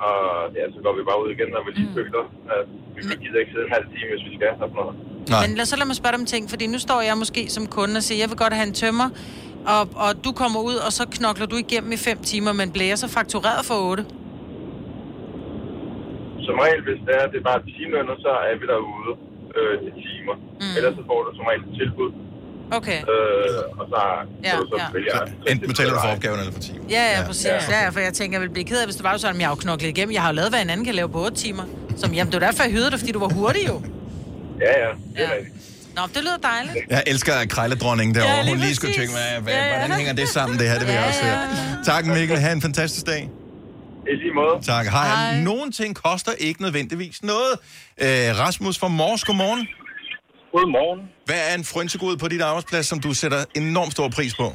Og 0.09 0.20
ja, 0.59 0.64
så 0.74 0.78
går 0.84 0.94
vi 0.98 1.03
bare 1.11 1.20
ud 1.22 1.28
igen, 1.36 1.48
når 1.55 1.62
vi 1.66 1.70
lige 1.78 1.90
bygter. 1.98 2.24
Uh, 2.53 2.64
vi 2.96 3.00
gider 3.22 3.40
ikke 3.42 3.53
sidde 3.55 3.66
en 3.68 3.76
halv 3.76 3.88
time, 3.94 4.09
hvis 4.12 4.24
vi 4.28 4.32
skal. 4.38 4.53
Og 4.62 4.68
sådan 4.70 4.80
noget. 4.82 4.96
Men 5.29 5.57
lad, 5.57 5.64
så 5.64 5.77
lad 5.77 5.87
mig 5.87 5.97
spørge 5.97 6.12
dig 6.12 6.20
om 6.20 6.27
ting, 6.27 6.51
fordi 6.51 6.66
nu 6.66 6.79
står 6.79 7.01
jeg 7.01 7.18
måske 7.18 7.51
som 7.51 7.66
kunde 7.66 7.97
og 7.97 8.03
siger, 8.03 8.18
jeg 8.18 8.29
vil 8.31 8.37
godt 8.39 8.53
have 8.53 8.66
en 8.66 8.75
tømmer, 8.75 9.09
og, 9.66 9.89
og 9.95 10.25
du 10.25 10.33
kommer 10.33 10.61
ud, 10.61 10.75
og 10.75 10.93
så 10.93 11.05
knokler 11.11 11.47
du 11.47 11.57
igennem 11.57 11.93
i 11.93 11.97
fem 11.97 12.18
timer, 12.23 12.53
men 12.53 12.70
bliver 12.70 12.89
jeg 12.89 12.99
så 12.99 13.09
faktureret 13.09 13.64
for 13.64 13.75
otte? 13.91 14.05
Som 16.47 16.55
regel, 16.64 16.81
hvis 16.89 17.01
det 17.07 17.14
er, 17.20 17.27
det 17.33 17.39
er 17.43 17.47
bare 17.51 17.61
timelønner, 17.77 18.14
så 18.27 18.33
er 18.49 18.55
vi 18.61 18.64
derude 18.73 19.11
øh, 19.59 19.75
til 19.85 19.93
timer. 20.07 20.35
Mm. 20.62 20.75
Ellers 20.77 20.95
så 20.99 21.03
får 21.11 21.18
du 21.27 21.31
som 21.39 21.45
regel 21.51 21.62
et 21.68 21.75
tilbud. 21.81 22.11
Okay. 22.79 22.99
Øh, 23.12 23.81
og 23.81 23.85
så 23.93 24.01
Ja, 24.47 24.53
du 24.61 24.66
så 24.73 24.77
ja. 24.79 24.87
vælge. 24.95 25.11
Enten 25.53 25.66
betaler 25.73 25.93
du 25.97 25.99
for 26.05 26.12
opgaven 26.16 26.39
eller 26.43 26.53
for 26.59 26.61
timen. 26.68 26.91
Ja, 26.97 27.05
ja, 27.14 27.27
præcis. 27.27 27.47
Ja, 27.73 27.79
ja, 27.85 27.89
for 27.95 28.01
jeg 28.01 28.14
tænker, 28.18 28.35
jeg 28.37 28.41
ville 28.45 28.53
blive 28.53 28.64
ked 28.70 28.79
af, 28.83 28.87
hvis 28.87 28.97
det 28.97 29.05
var 29.05 29.16
sådan, 29.16 29.37
at 29.37 29.41
jeg 29.43 29.49
har 29.49 29.55
knoklet 29.55 29.89
igennem. 29.89 30.12
Jeg 30.16 30.23
har 30.23 30.31
jo 30.33 30.35
lavet, 30.35 30.51
hvad 30.53 30.61
en 30.62 30.70
anden 30.70 30.85
kan 30.87 30.95
lave 30.95 31.09
på 31.09 31.18
8 31.25 31.37
timer. 31.37 31.64
Som, 31.97 32.09
jamen, 32.16 32.33
det 32.33 32.41
var 32.41 32.47
derfor, 32.47 32.62
jeg 32.62 32.73
hyrede 32.73 32.91
dig, 32.91 32.99
fordi 32.99 33.12
du 33.12 33.18
var 33.18 33.29
hurtig 33.39 33.62
jo. 33.68 33.77
Ja, 34.61 34.72
ja. 34.84 34.90
Det 35.14 35.24
er 35.24 35.32
rigtigt. 35.36 35.55
Nå, 35.96 36.03
det 36.14 36.20
lyder 36.26 36.36
dejligt. 36.53 36.90
Jeg 36.90 37.03
elsker 37.07 37.32
krejledronningen 37.55 38.14
derovre. 38.14 38.34
Ja, 38.36 38.42
lige 38.42 38.55
Hun 38.55 38.59
lige 38.66 38.74
skulle 38.74 38.94
præcis. 38.94 39.11
tænke, 39.11 39.12
hvad, 39.18 39.42
hvad, 39.42 39.53
Ja, 39.55 39.64
ja. 39.64 39.68
hvordan 39.78 39.90
hænger 40.00 40.12
det 40.20 40.28
sammen, 40.28 40.59
det 40.59 40.66
her? 40.68 40.78
Det 40.78 40.86
vil 40.88 40.94
jeg 40.94 41.05
også 41.11 41.22
høre. 41.24 41.38
Tak, 41.90 42.03
Mikkel. 42.07 42.36
Ha' 42.44 42.53
en 42.53 42.62
fantastisk 42.62 43.07
dag. 43.07 43.22
I 44.12 44.14
lige 44.22 44.34
måde. 44.40 44.55
Tak. 44.72 44.86
Hej. 44.96 45.09
Hej. 45.09 45.40
Nogle 45.50 45.68
ting 45.80 45.90
koster 46.07 46.32
ikke 46.46 46.62
nødvendigvis 46.66 47.16
noget. 47.32 47.53
Øh, 48.05 48.28
Rasmus 48.44 48.74
fra 48.82 48.88
Mors, 48.88 49.24
godmorgen. 49.28 49.62
Godmorgen. 50.55 51.00
Hvad 51.28 51.40
er 51.50 51.55
en 51.61 51.64
frønsegod 51.72 52.14
på 52.22 52.26
dit 52.32 52.42
arbejdsplads, 52.50 52.86
som 52.92 52.98
du 53.07 53.11
sætter 53.22 53.40
enormt 53.62 53.92
stor 53.96 54.09
pris 54.16 54.34
på? 54.42 54.46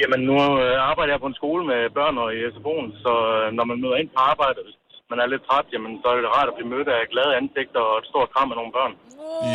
Jamen, 0.00 0.20
nu 0.28 0.36
øh, 0.62 0.74
arbejder 0.90 1.12
jeg 1.14 1.20
på 1.24 1.30
en 1.32 1.38
skole 1.40 1.62
med 1.72 1.80
børn 1.98 2.14
og 2.24 2.28
i 2.36 2.38
SFO'en, 2.54 2.88
så 3.04 3.12
øh, 3.36 3.46
når 3.58 3.64
man 3.70 3.76
møder 3.82 3.96
ind 4.02 4.10
på 4.16 4.20
arbejde, 4.32 4.58
hvis 4.66 4.76
man 5.10 5.18
er 5.22 5.26
lidt 5.32 5.42
træt, 5.48 5.66
jamen, 5.74 5.92
så 6.02 6.06
er 6.12 6.14
det 6.26 6.30
rart 6.36 6.48
at 6.52 6.54
blive 6.58 6.70
mødt 6.74 6.88
af 6.96 7.00
glade 7.14 7.32
ansigter 7.40 7.82
og 7.90 7.94
et 8.02 8.06
stort 8.12 8.28
kram 8.34 8.48
af 8.52 8.56
nogle 8.60 8.72
børn. 8.78 8.92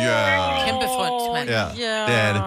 Ja. 0.06 0.20
Kæmpe 0.66 0.86
front, 0.96 1.16
mand. 1.36 1.48
Ja, 1.58 1.64
det 2.08 2.16
er 2.26 2.30
det. 2.36 2.42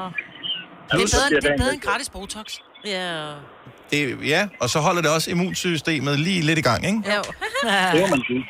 Det 0.89 0.95
er 0.95 1.07
bedre, 1.15 1.27
det 1.43 1.49
er 1.53 1.57
bedre 1.63 1.73
end 1.77 1.83
gratis 1.87 2.09
Botox. 2.15 2.47
Ja. 2.85 3.09
det. 3.91 3.99
Ja, 4.33 4.41
og 4.61 4.67
så 4.73 4.77
holder 4.87 5.01
det 5.05 5.11
også 5.17 5.27
immunsystemet 5.33 6.13
lige 6.27 6.41
lidt 6.49 6.59
i 6.63 6.65
gang, 6.69 6.81
ikke? 6.89 6.99
Jo. 7.15 7.21
Det 7.93 7.99
må 8.03 8.07
man 8.15 8.21
sige. 8.29 8.41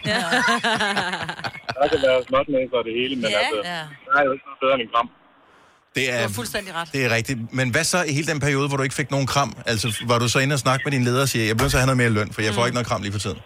Der 1.80 1.88
kan 1.92 2.00
være 2.08 2.18
småtnæser 2.30 2.76
og 2.82 2.84
det 2.88 2.94
hele, 3.00 3.16
men 3.22 3.30
Ja. 3.36 3.38
altså, 3.40 3.62
Ja. 3.74 3.82
der 4.06 4.20
er 4.20 4.24
jo 4.28 4.32
ikke 4.36 4.46
noget 4.48 4.60
bedre 4.64 4.74
end 4.78 4.84
en 4.88 4.92
kram. 4.96 5.10
Det 5.96 6.04
Du 6.08 6.12
er, 6.14 6.22
har 6.22 6.30
fuldstændig 6.42 6.72
ret. 6.76 6.90
det 6.94 7.06
er 7.06 7.10
rigtigt. 7.18 7.40
Men 7.60 7.70
hvad 7.74 7.84
så 7.84 7.98
i 8.10 8.14
hele 8.18 8.28
den 8.34 8.40
periode, 8.40 8.68
hvor 8.68 8.78
du 8.78 8.84
ikke 8.84 8.96
fik 9.02 9.12
nogen 9.12 9.28
kram? 9.28 9.52
Altså, 9.66 9.88
var 10.12 10.20
du 10.20 10.28
så 10.30 10.40
inde 10.40 10.54
og 10.54 10.60
snakke 10.60 10.82
med 10.86 10.92
din 10.92 11.04
leder 11.04 11.22
og 11.22 11.30
sige, 11.30 11.48
jeg 11.48 11.56
bliver 11.58 11.68
at 11.68 11.74
have 11.74 11.86
noget 11.86 11.98
mere 12.04 12.10
løn, 12.10 12.30
for 12.34 12.42
jeg 12.42 12.54
får 12.54 12.66
ikke 12.66 12.74
noget 12.80 12.88
kram 12.88 13.02
lige 13.02 13.12
for 13.12 13.20
tiden? 13.20 13.40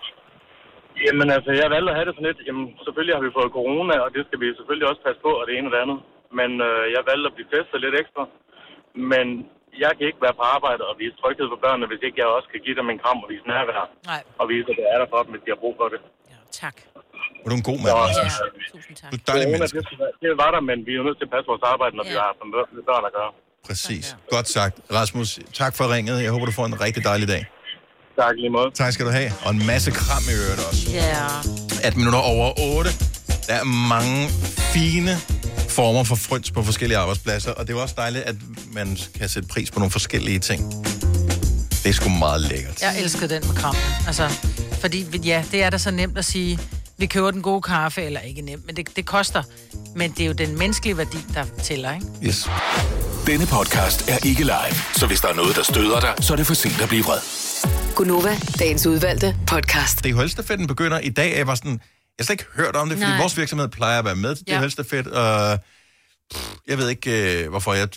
Jamen 1.05 1.27
altså, 1.37 1.51
jeg 1.61 1.67
valgte 1.75 1.89
at 1.91 1.97
have 1.97 2.07
det 2.07 2.13
sådan 2.15 2.29
lidt, 2.29 2.41
jamen 2.47 2.65
selvfølgelig 2.85 3.15
har 3.17 3.23
vi 3.27 3.31
fået 3.39 3.55
corona, 3.59 3.95
og 4.05 4.09
det 4.15 4.21
skal 4.27 4.39
vi 4.43 4.47
selvfølgelig 4.59 4.87
også 4.91 5.01
passe 5.07 5.21
på, 5.27 5.31
og 5.39 5.43
det 5.47 5.53
ene 5.57 5.67
og 5.69 5.73
det 5.75 5.81
andet. 5.85 5.99
Men 6.39 6.49
øh, 6.67 6.83
jeg 6.95 7.01
valgte 7.09 7.27
at 7.29 7.35
blive 7.37 7.49
testet 7.53 7.77
lidt 7.85 7.95
ekstra. 8.01 8.23
Men 9.11 9.25
jeg 9.83 9.91
kan 9.97 10.05
ikke 10.09 10.21
være 10.25 10.37
på 10.39 10.45
arbejde 10.55 10.81
og 10.89 10.93
vise 11.01 11.15
tryghed 11.21 11.47
for 11.53 11.59
børnene, 11.65 11.85
hvis 11.91 12.01
ikke 12.07 12.17
jeg 12.21 12.27
også 12.37 12.47
kan 12.53 12.61
give 12.65 12.75
dem 12.79 12.87
en 12.93 12.99
kram 13.03 13.19
og 13.23 13.27
vise 13.33 13.45
nærvær. 13.53 13.83
Nej. 14.11 14.21
Og 14.41 14.45
vise, 14.53 14.67
at 14.73 14.77
jeg 14.83 14.89
er 14.95 14.99
der 15.03 15.07
for 15.13 15.19
dem, 15.23 15.31
hvis 15.33 15.43
de 15.45 15.49
har 15.53 15.59
brug 15.63 15.75
for 15.81 15.87
det. 15.93 15.99
Tak. 16.63 16.77
Og 17.43 17.47
du 17.49 17.53
er 17.55 17.59
en 17.63 17.67
god 17.71 17.79
mand. 17.83 17.93
Ja, 17.93 18.27
tusind 18.75 18.95
tak. 19.01 19.09
Du 19.11 19.15
er 19.17 19.23
Corona, 19.29 19.51
menneske. 19.53 19.79
det, 20.01 20.09
det 20.23 20.29
var 20.43 20.49
der, 20.55 20.61
men 20.69 20.77
vi 20.87 20.91
er 20.93 20.97
jo 21.01 21.05
nødt 21.07 21.17
til 21.21 21.25
at 21.29 21.33
passe 21.35 21.47
vores 21.51 21.63
arbejde, 21.73 21.93
når 21.99 22.05
vi 22.11 22.15
har 22.23 22.29
med 22.41 22.51
børn- 22.55 22.71
med 22.77 22.83
børn 22.91 23.03
at 23.09 23.13
gøre. 23.19 23.31
Præcis. 23.67 24.05
Godt 24.35 24.47
sagt. 24.57 24.75
Rasmus, 24.99 25.29
tak 25.61 25.73
for 25.77 25.85
ringet. 25.95 26.15
Jeg 26.25 26.31
håber, 26.35 26.45
du 26.51 26.55
får 26.59 26.65
en 26.71 26.77
rigtig 26.85 27.01
dejlig 27.11 27.27
dag. 27.35 27.43
Tak 28.15 28.35
lige 28.37 28.49
måde. 28.49 28.71
Tak 28.75 28.93
skal 28.93 29.05
du 29.05 29.11
have. 29.11 29.31
Og 29.41 29.51
en 29.51 29.65
masse 29.65 29.91
kram 29.91 30.23
i 30.29 30.33
øvrigt 30.43 30.61
også. 30.69 30.91
Ja. 30.91 31.25
18 31.83 31.99
minutter 31.99 32.19
over 32.19 32.59
8. 32.59 32.89
Der 33.47 33.53
er 33.53 33.63
mange 33.63 34.29
fine 34.73 35.17
former 35.69 36.03
for 36.03 36.15
frøns 36.15 36.51
på 36.51 36.63
forskellige 36.63 36.97
arbejdspladser, 36.97 37.51
og 37.51 37.67
det 37.67 37.75
er 37.75 37.81
også 37.81 37.95
dejligt, 37.97 38.23
at 38.23 38.35
man 38.71 38.97
kan 39.19 39.29
sætte 39.29 39.49
pris 39.49 39.71
på 39.71 39.79
nogle 39.79 39.91
forskellige 39.91 40.39
ting. 40.39 40.85
Det 41.83 41.89
er 41.89 41.93
sgu 41.93 42.09
meget 42.09 42.41
lækkert. 42.41 42.81
Jeg 42.81 42.99
elsker 43.01 43.27
den 43.27 43.47
med 43.47 43.55
kram. 43.55 43.75
Altså, 44.07 44.29
fordi 44.81 45.17
ja, 45.23 45.43
det 45.51 45.63
er 45.63 45.69
da 45.69 45.77
så 45.77 45.91
nemt 45.91 46.17
at 46.17 46.25
sige, 46.25 46.59
vi 46.97 47.05
køber 47.05 47.31
den 47.31 47.41
gode 47.41 47.61
kaffe, 47.61 48.01
eller 48.01 48.19
ikke 48.19 48.41
nemt, 48.41 48.65
men 48.65 48.75
det, 48.75 48.95
det 48.95 49.05
koster. 49.05 49.43
Men 49.95 50.11
det 50.11 50.19
er 50.19 50.25
jo 50.27 50.33
den 50.33 50.57
menneskelige 50.57 50.97
værdi, 50.97 51.17
der 51.33 51.45
tæller, 51.63 51.93
ikke? 51.93 52.05
Yes. 52.23 52.49
Denne 53.27 53.45
podcast 53.45 54.09
er 54.09 54.17
ikke 54.25 54.43
live, 54.43 54.75
så 54.93 55.07
hvis 55.07 55.21
der 55.21 55.27
er 55.27 55.33
noget, 55.33 55.55
der 55.55 55.63
støder 55.63 55.99
dig, 55.99 56.13
så 56.19 56.33
er 56.33 56.37
det 56.37 56.47
for 56.47 56.53
sent 56.53 56.81
at 56.81 56.89
blive 56.89 57.03
vred. 57.03 57.19
Gunova, 57.95 58.37
dagens 58.59 58.85
udvalgte 58.87 59.35
podcast. 59.47 60.03
DHL-stafetten 60.05 60.67
begynder 60.67 60.99
i 60.99 61.09
dag. 61.09 61.37
Jeg 61.37 61.47
var 61.47 61.55
sådan, 61.55 61.71
jeg 61.71 61.79
har 62.19 62.23
slet 62.23 62.33
ikke 62.33 62.45
hørt 62.55 62.75
om 62.75 62.89
det, 62.89 62.97
fordi 62.97 63.09
Nej. 63.11 63.19
vores 63.19 63.37
virksomhed 63.37 63.67
plejer 63.67 63.99
at 63.99 64.05
være 64.05 64.15
med 64.15 64.35
til 64.35 64.45
Ja. 64.47 64.59
DHL-stafet, 64.59 65.07
og 65.07 65.59
pff, 66.33 66.49
jeg 66.67 66.77
ved 66.77 66.89
ikke, 66.89 67.43
øh, 67.43 67.49
hvorfor 67.49 67.73
jeg... 67.73 67.87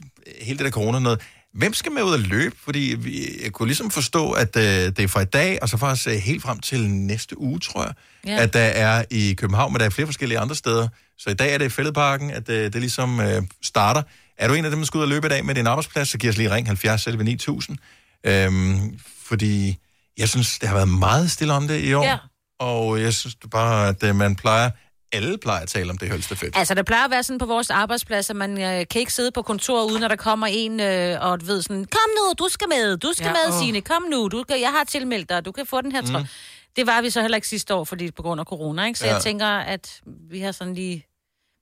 Hele 0.42 0.58
det 0.58 0.64
der 0.64 0.70
corona 0.70 0.98
noget. 0.98 1.20
Hvem 1.54 1.74
skal 1.74 1.92
med 1.92 2.02
ud 2.02 2.12
og 2.12 2.18
løbe? 2.18 2.56
Fordi 2.64 2.96
vi, 2.98 3.28
jeg 3.44 3.52
kunne 3.52 3.68
ligesom 3.68 3.90
forstå, 3.90 4.30
at 4.32 4.56
øh, 4.56 4.62
det 4.62 4.98
er 4.98 5.08
fra 5.08 5.20
i 5.20 5.24
dag, 5.24 5.58
og 5.62 5.68
så 5.68 5.76
faktisk 5.76 6.08
øh, 6.08 6.14
helt 6.14 6.42
frem 6.42 6.60
til 6.60 6.90
næste 6.90 7.38
uge, 7.40 7.60
tror 7.60 7.82
jeg, 7.84 7.92
Ja. 8.26 8.42
at 8.42 8.52
der 8.52 8.60
er 8.60 9.04
i 9.10 9.34
København, 9.38 9.72
men 9.72 9.80
der 9.80 9.86
er 9.86 9.90
flere 9.90 10.06
forskellige 10.06 10.38
andre 10.38 10.54
steder. 10.54 10.88
Så 11.18 11.30
i 11.30 11.34
dag 11.34 11.54
er 11.54 11.58
det 11.58 11.64
i 11.64 11.68
Fælledparken, 11.68 12.30
at 12.30 12.48
øh, 12.48 12.64
det 12.72 12.74
ligesom 12.80 13.20
øh, 13.20 13.42
starter. 13.62 14.02
Er 14.38 14.48
du 14.48 14.54
en 14.54 14.64
af 14.64 14.70
dem, 14.70 14.80
der 14.80 14.86
skal 14.86 14.98
ud 14.98 15.02
og 15.02 15.08
løbe 15.08 15.26
i 15.26 15.30
dag 15.30 15.44
med 15.44 15.54
din 15.54 15.66
arbejdsplads, 15.66 16.08
så 16.08 16.18
giv 16.18 16.30
os 16.30 16.36
lige 16.36 16.54
ring 16.54 16.66
70 16.66 17.02
selv 17.02 17.18
9000. 17.24 17.78
Øhm, 18.26 18.98
fordi 19.26 19.78
jeg 20.18 20.28
synes, 20.28 20.58
det 20.58 20.68
har 20.68 20.76
været 20.76 20.88
meget 20.88 21.30
stille 21.30 21.52
om 21.52 21.68
det 21.68 21.80
i 21.80 21.94
år. 21.94 22.04
Ja. 22.04 22.18
Og 22.60 23.00
jeg 23.02 23.14
synes 23.14 23.34
det 23.34 23.50
bare, 23.50 23.88
at 23.88 24.02
øh, 24.02 24.16
man 24.16 24.36
plejer, 24.36 24.70
alle 25.12 25.38
plejer 25.38 25.62
at 25.62 25.68
tale 25.68 25.90
om 25.90 25.98
det 25.98 26.08
høldstafet. 26.08 26.50
Altså, 26.54 26.74
det 26.74 26.86
plejer 26.86 27.04
at 27.04 27.10
være 27.10 27.22
sådan 27.22 27.38
på 27.38 27.46
vores 27.46 27.70
arbejdsplads, 27.70 28.30
at 28.30 28.36
man 28.36 28.50
øh, 28.62 28.86
kan 28.90 29.00
ikke 29.00 29.12
sidde 29.12 29.30
på 29.32 29.42
kontoret, 29.42 29.90
uden 29.90 30.02
at 30.02 30.10
der 30.10 30.16
kommer 30.16 30.46
en 30.50 30.80
øh, 30.80 31.20
og 31.20 31.38
ved 31.46 31.62
sådan, 31.62 31.84
kom 31.84 32.10
nu, 32.16 32.32
du 32.44 32.48
skal 32.50 32.68
med, 32.68 32.96
du 32.96 33.12
skal 33.14 33.26
Ja, 33.26 33.32
med, 33.32 33.54
åh. 33.54 33.58
Signe, 33.62 33.80
kom 33.80 34.02
nu, 34.10 34.28
du 34.28 34.44
kan, 34.48 34.60
jeg 34.60 34.70
har 34.70 34.84
tilmeldt 34.84 35.28
dig, 35.28 35.44
du 35.44 35.52
kan 35.52 35.66
få 35.66 35.80
den 35.80 35.92
her 35.92 36.02
trøje. 36.02 36.22
Mm. 36.22 36.28
Det 36.76 36.86
var 36.86 37.00
vi 37.02 37.10
så 37.10 37.20
heller 37.20 37.36
ikke 37.36 37.48
sidste 37.48 37.74
år, 37.74 37.84
fordi 37.84 38.10
på 38.10 38.22
grund 38.22 38.40
af 38.40 38.46
corona, 38.46 38.86
ikke? 38.86 38.98
Så 38.98 39.04
Ja. 39.04 39.10
ja. 39.10 39.14
jeg 39.14 39.22
tænker, 39.22 39.46
at 39.46 40.00
vi 40.30 40.40
har 40.40 40.52
sådan 40.52 40.74
lige, 40.74 41.06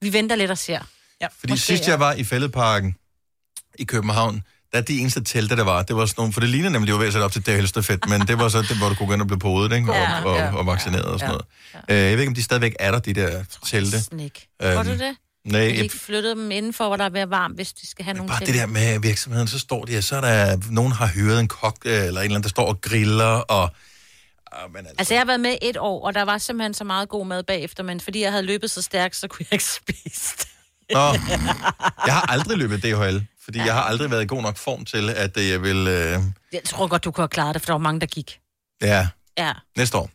vi 0.01 0.13
venter 0.13 0.37
lidt 0.37 0.51
og 0.51 0.59
ser. 0.59 0.81
Ja, 1.21 1.27
Fordi 1.39 1.57
sidst 1.57 1.89
jeg 1.89 2.01
var 2.01 2.13
i 2.13 2.25
Fælledparken 2.25 2.97
i 3.79 3.85
København, 3.85 4.43
der 4.75 4.81
er 4.81 4.85
de 4.85 4.99
eneste 4.99 5.23
telte, 5.23 5.57
der 5.57 5.65
var, 5.65 5.83
det 5.83 5.97
var 5.97 6.07
sådan 6.07 6.21
nogle, 6.21 6.33
for 6.33 6.41
det 6.41 6.49
ligner 6.49 6.69
nemlig, 6.69 6.87
det 6.87 6.93
var 6.93 6.99
ved 6.99 7.07
at 7.07 7.13
sætte 7.13 7.25
op 7.25 7.33
til 7.33 7.47
det 7.47 7.55
høldstafet, 7.55 8.09
men 8.09 8.21
det 8.21 8.39
var 8.39 8.49
så 8.49 8.63
det, 8.63 8.77
hvor 8.77 8.89
du 8.89 8.95
kunne 8.95 9.07
gå 9.07 9.13
ind 9.13 9.21
og 9.21 9.27
blive 9.27 9.39
podet, 9.39 9.73
ikke? 9.73 9.91
Og, 9.91 9.97
Ja, 9.97 10.25
og, 10.25 10.37
ja, 10.37 10.57
og 10.57 10.67
vaccineret 10.67 11.05
og 11.05 11.21
sådan 11.21 11.35
ja, 11.35 11.39
noget. 11.89 12.05
Øh, 12.05 12.11
jeg 12.11 12.13
ved 12.13 12.21
ikke, 12.21 12.31
om 12.31 12.35
de 12.35 12.43
stadigvæk 12.43 12.77
er 12.79 12.91
der, 12.91 12.99
de 12.99 13.15
der 13.15 13.45
telte. 13.67 13.97
Ikke. 14.21 14.49
Øhm, 14.63 14.85
du 14.85 14.91
det? 14.91 15.17
Nej, 15.45 15.61
de 15.61 15.75
ikke 15.75 15.99
flytte 15.99 16.31
dem 16.31 16.51
indenfor, 16.51 16.87
hvor 16.87 16.97
der 16.97 17.05
er 17.05 17.09
ved 17.09 17.27
varmt, 17.27 17.55
hvis 17.55 17.73
de 17.73 17.91
skal 17.91 18.05
have 18.05 18.17
nogle 18.17 18.29
bare 18.29 18.41
til? 18.41 18.47
det 18.47 18.55
der 18.55 18.67
med 18.67 19.01
virksomheden, 19.01 19.49
så 19.49 19.59
står 19.59 19.85
de, 19.85 20.03
så 20.03 20.17
er 20.17 20.21
der, 20.21 20.57
nogen 20.71 20.93
har 20.93 21.07
hyret 21.07 21.41
en 21.41 21.49
kok, 21.49 21.77
øh, 21.85 21.93
eller 21.93 22.07
en 22.07 22.09
eller 22.09 22.23
anden, 22.23 22.43
der 22.43 22.49
står 22.49 22.67
og 22.67 22.81
griller, 22.81 23.25
og 23.25 23.75
Altså, 24.99 25.15
jeg 25.15 25.21
har 25.21 25.27
været 25.27 25.41
med 25.41 25.57
et 25.63 25.77
år, 25.77 26.07
og 26.07 26.15
der 26.15 26.23
var 26.23 26.39
simpelthen 26.39 26.75
så 26.75 26.85
meget 26.85 27.09
god 27.09 27.27
mad 27.27 27.43
bagefter, 27.43 27.83
men 27.83 28.01
fordi 28.01 28.21
jeg 28.21 28.31
havde 28.31 28.43
løbet 28.43 28.71
så 28.71 28.83
stærkt, 28.83 29.17
så 29.17 29.29
kunne 29.29 29.47
jeg 29.51 29.53
ikke 29.53 29.65
spise 29.83 30.37
det. 30.39 30.49
Nå, 30.91 31.01
jeg 32.07 32.15
har 32.15 32.33
aldrig 32.33 32.59
løbet 32.59 32.83
DHL, 32.83 33.27
fordi 33.45 33.59
jeg 33.59 33.75
har 33.75 33.83
aldrig 33.83 34.11
været 34.11 34.23
i 34.23 34.27
god 34.27 34.43
nok 34.43 34.57
form 34.57 34.85
til, 34.85 35.11
at 35.11 35.37
øh, 35.37 35.49
jeg 35.49 35.63
vil, 35.63 35.77
øh, 35.77 36.19
Jeg 36.53 36.63
tror 36.65 36.87
godt, 36.87 37.05
du 37.05 37.11
kunne 37.11 37.23
have 37.23 37.29
klaret 37.29 37.55
det, 37.55 37.63
for 37.63 37.67
der 37.67 37.73
var 37.73 37.79
mange, 37.79 38.01
der 38.01 38.07
gik. 38.07 38.41
ja, 38.83 39.09
Ja. 39.39 39.53
næste 39.77 39.99
år. 39.99 40.11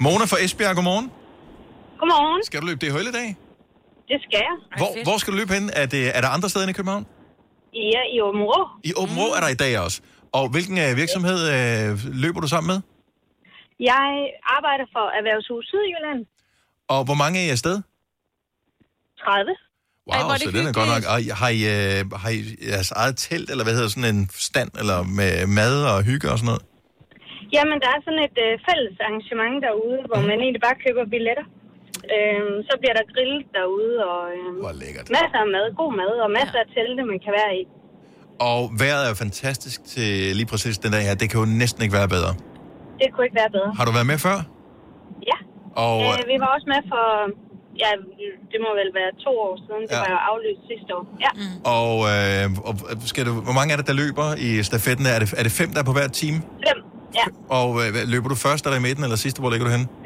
Mona 0.00 0.24
fra 0.24 0.36
Esbjerg, 0.44 0.74
godmorgen. 0.74 1.10
Godmorgen. 1.98 2.44
Skal 2.44 2.60
du 2.60 2.66
løbe 2.66 2.86
DHL 2.86 3.06
i 3.08 3.12
dag? 3.12 3.36
Det 4.08 4.18
skal 4.26 4.40
jeg. 4.48 4.56
Hvor, 4.80 5.04
hvor 5.04 5.18
skal 5.18 5.32
du 5.32 5.36
løbe 5.38 5.52
hen? 5.54 5.70
Er, 5.72 5.86
det, 5.86 6.16
er 6.16 6.20
der 6.20 6.28
andre 6.28 6.48
steder 6.48 6.64
end 6.64 6.70
i 6.70 6.78
København? 6.78 7.06
Ja, 7.74 8.00
i 8.14 8.20
Åben 8.20 8.42
Rå. 8.42 8.68
I 8.84 8.92
Åben 8.96 9.16
Rå 9.20 9.26
er 9.36 9.40
der 9.40 9.48
i 9.48 9.54
dag 9.54 9.78
også. 9.78 10.00
Og 10.32 10.48
hvilken 10.48 10.78
øh, 10.78 10.96
virksomhed 10.96 11.38
øh, 11.56 11.98
løber 12.24 12.40
du 12.40 12.48
sammen 12.48 12.68
med? 12.72 12.80
Jeg 13.90 14.06
arbejder 14.56 14.86
for 14.94 15.04
Erhvervshus 15.18 15.64
Sydjylland. 15.70 16.20
Og 16.88 17.04
hvor 17.04 17.14
mange 17.14 17.40
er 17.40 17.44
I 17.46 17.48
afsted? 17.50 17.76
30. 19.18 19.56
Wow, 20.10 20.28
Ej, 20.32 20.38
så 20.46 20.50
den 20.58 20.64
er 20.70 20.74
godt 20.80 20.90
nok. 20.94 21.04
Og 21.12 21.16
har 21.40 21.50
I, 21.58 21.60
øh, 21.74 21.98
har 22.22 22.30
I 22.38 22.40
jeres 22.72 22.90
eget 23.02 23.16
telt, 23.26 23.48
eller 23.52 23.64
hvad 23.66 23.74
hedder 23.78 23.92
sådan 23.94 24.10
en 24.14 24.22
stand, 24.48 24.70
eller 24.80 24.98
med 25.18 25.32
mad 25.58 25.74
og 25.92 25.98
hygge 26.10 26.26
og 26.32 26.36
sådan 26.38 26.50
noget? 26.52 26.64
Jamen, 27.56 27.76
der 27.84 27.90
er 27.96 28.00
sådan 28.06 28.22
et 28.28 28.38
øh, 28.46 28.52
fælles 28.66 28.96
arrangement 29.06 29.56
derude, 29.66 29.98
hvor 30.10 30.20
man 30.30 30.36
egentlig 30.44 30.62
bare 30.68 30.76
køber 30.84 31.04
billetter. 31.14 31.46
Øhm, 32.14 32.56
så 32.68 32.74
bliver 32.80 32.94
der 32.98 33.04
grillet 33.14 33.42
derude, 33.58 33.94
og 34.10 34.20
øhm, 34.36 34.56
masser 35.18 35.38
af 35.44 35.48
mad, 35.56 35.66
god 35.80 35.92
mad, 36.00 36.12
og 36.24 36.28
masser 36.38 36.58
af 36.64 36.68
telte, 36.76 37.02
man 37.12 37.18
kan 37.24 37.32
være 37.40 37.52
i. 37.60 37.62
Og 38.50 38.60
vejret 38.82 39.02
er 39.06 39.10
jo 39.12 39.16
fantastisk 39.26 39.78
til 39.94 40.10
lige 40.38 40.48
præcis 40.52 40.74
den 40.84 40.90
dag 40.96 41.02
her. 41.08 41.14
Det 41.22 41.26
kan 41.30 41.38
jo 41.42 41.46
næsten 41.62 41.80
ikke 41.84 41.96
være 42.00 42.08
bedre. 42.16 42.32
Det 43.00 43.06
kunne 43.12 43.24
ikke 43.28 43.38
være 43.42 43.52
bedre. 43.56 43.70
Har 43.78 43.84
du 43.88 43.92
været 43.98 44.08
med 44.12 44.18
før? 44.26 44.38
Ja. 45.30 45.38
Og 45.86 45.96
Øh, 46.12 46.20
vi 46.32 46.36
var 46.42 46.50
også 46.56 46.66
med 46.74 46.80
for, 46.92 47.06
ja, 47.82 47.90
det 48.52 48.58
må 48.64 48.70
vel 48.80 48.90
være 49.00 49.10
to 49.26 49.30
år 49.46 49.54
siden. 49.66 49.82
Det 49.82 49.94
Ja. 49.96 49.98
var 50.04 50.10
jo 50.16 50.20
aflyst 50.30 50.60
sidste 50.72 50.90
år. 50.96 51.04
Ja. 51.24 51.30
Og, 51.78 51.94
øh, 52.12 52.46
og 52.68 52.74
skal 53.10 53.22
du, 53.26 53.32
hvor 53.46 53.52
mange 53.58 53.72
er 53.72 53.76
det, 53.80 53.86
der 53.86 53.92
løber 54.02 54.26
i 54.48 54.62
stafetten? 54.62 55.06
Er 55.06 55.18
det, 55.22 55.34
er 55.40 55.42
det 55.42 55.52
fem, 55.52 55.68
der 55.74 55.80
er 55.80 55.84
på 55.90 55.92
hver 55.92 56.08
team? 56.20 56.34
Fem. 56.68 56.78
Ja. 57.18 57.26
Og 57.58 57.68
øh, 57.82 57.88
løber 58.12 58.28
du 58.28 58.34
først, 58.34 58.62
eller 58.66 58.78
i 58.78 58.82
midten, 58.88 59.04
eller 59.04 59.16
sidste? 59.16 59.40
Hvor 59.40 59.50
ligger 59.50 59.66
du 59.66 59.72
henne? 59.76 59.86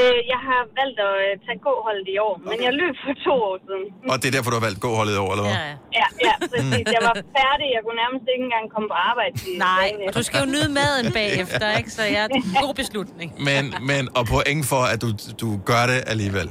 Øh, 0.00 0.18
jeg 0.32 0.40
har 0.48 0.60
valgt 0.80 0.98
at 1.08 1.14
øh, 1.24 1.30
tage 1.44 1.58
gåholdet 1.66 2.06
i 2.14 2.16
år, 2.26 2.34
men 2.48 2.56
jeg 2.66 2.72
løb 2.82 2.94
for 3.04 3.14
to 3.26 3.34
år 3.48 3.56
siden. 3.66 3.84
Og 4.12 4.16
det 4.20 4.26
er 4.30 4.34
derfor, 4.36 4.50
du 4.52 4.58
har 4.60 4.66
valgt 4.68 4.80
gåholdet 4.86 5.14
i 5.18 5.20
år, 5.24 5.30
eller 5.34 5.44
hvad? 5.46 5.56
Ja, 6.00 6.06
ja, 6.28 6.34
præcis. 6.52 6.84
Jeg 6.96 7.02
var 7.10 7.16
færdig. 7.38 7.66
Jeg 7.76 7.80
kunne 7.84 7.98
nærmest 8.04 8.24
ikke 8.32 8.44
engang 8.48 8.64
komme 8.74 8.88
på 8.92 8.96
arbejde. 9.10 9.34
Nej, 9.68 9.88
og 10.06 10.12
du 10.18 10.22
skal 10.28 10.38
jo 10.44 10.48
nyde 10.54 10.70
maden 10.80 11.06
bagefter, 11.20 11.66
ikke? 11.78 11.90
Så 11.98 12.02
ja, 12.16 12.24
god 12.66 12.74
beslutning. 12.82 13.28
Men, 13.48 13.62
men, 13.90 14.02
og 14.18 14.22
point 14.34 14.62
for, 14.72 14.82
at 14.92 14.98
du, 15.04 15.08
du 15.42 15.48
gør 15.70 15.82
det 15.92 16.00
alligevel. 16.12 16.48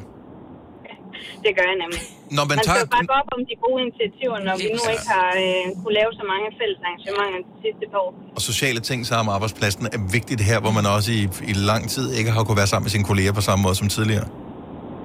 Det 1.45 1.51
gør 1.57 1.65
jeg 1.71 1.77
nemlig. 1.83 2.01
Når 2.37 2.43
man 2.49 2.55
man 2.57 2.57
skal 2.57 2.69
tager... 2.69 2.85
jo 2.85 2.95
bakke 2.97 3.13
op 3.19 3.27
om 3.35 3.41
de 3.49 3.55
gode 3.65 3.79
initiativer, 3.85 4.37
når 4.47 4.55
vi 4.61 4.67
nu 4.77 4.81
ikke 4.93 5.07
har 5.15 5.29
øh, 5.43 5.63
kunne 5.81 5.95
lave 5.99 6.11
så 6.19 6.23
mange 6.33 6.47
fælles 6.59 6.79
arrangementer 6.87 7.39
de 7.49 7.53
sidste 7.65 7.83
par 7.91 7.99
år. 8.05 8.11
Og 8.37 8.41
sociale 8.51 8.79
ting 8.89 8.99
sammen 9.09 9.25
med 9.29 9.33
arbejdspladsen 9.37 9.83
er 9.97 10.01
vigtigt 10.17 10.41
her, 10.49 10.57
hvor 10.63 10.73
man 10.79 10.85
også 10.95 11.09
i, 11.19 11.21
i 11.51 11.53
lang 11.71 11.83
tid 11.95 12.05
ikke 12.19 12.29
har 12.35 12.41
kunne 12.47 12.59
være 12.63 12.71
sammen 12.73 12.85
med 12.87 12.93
sine 12.95 13.05
kolleger 13.11 13.31
på 13.39 13.43
samme 13.49 13.61
måde 13.65 13.75
som 13.81 13.87
tidligere. 13.97 14.27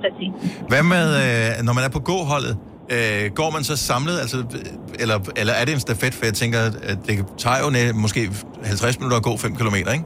Præcis. 0.02 0.32
Hvad 0.70 0.82
med, 0.94 1.06
øh, 1.24 1.64
når 1.66 1.72
man 1.78 1.84
er 1.88 1.92
på 1.98 2.02
gåholdet, 2.10 2.54
øh, 2.94 3.24
går 3.40 3.50
man 3.56 3.62
så 3.70 3.76
samlet, 3.90 4.16
altså, 4.20 4.38
øh, 4.38 5.02
eller, 5.02 5.18
eller 5.40 5.52
er 5.60 5.64
det 5.64 5.74
en 5.74 5.80
stafet? 5.80 6.14
For 6.14 6.24
jeg 6.24 6.34
tænker, 6.34 6.58
at 6.90 6.98
det 7.06 7.14
tager 7.38 7.58
jo 7.64 7.70
næ- 7.70 7.92
måske 7.92 8.20
50 8.64 8.98
minutter 8.98 9.16
at 9.16 9.22
gå 9.22 9.36
5 9.36 9.56
km, 9.56 9.74
ikke? 9.74 10.04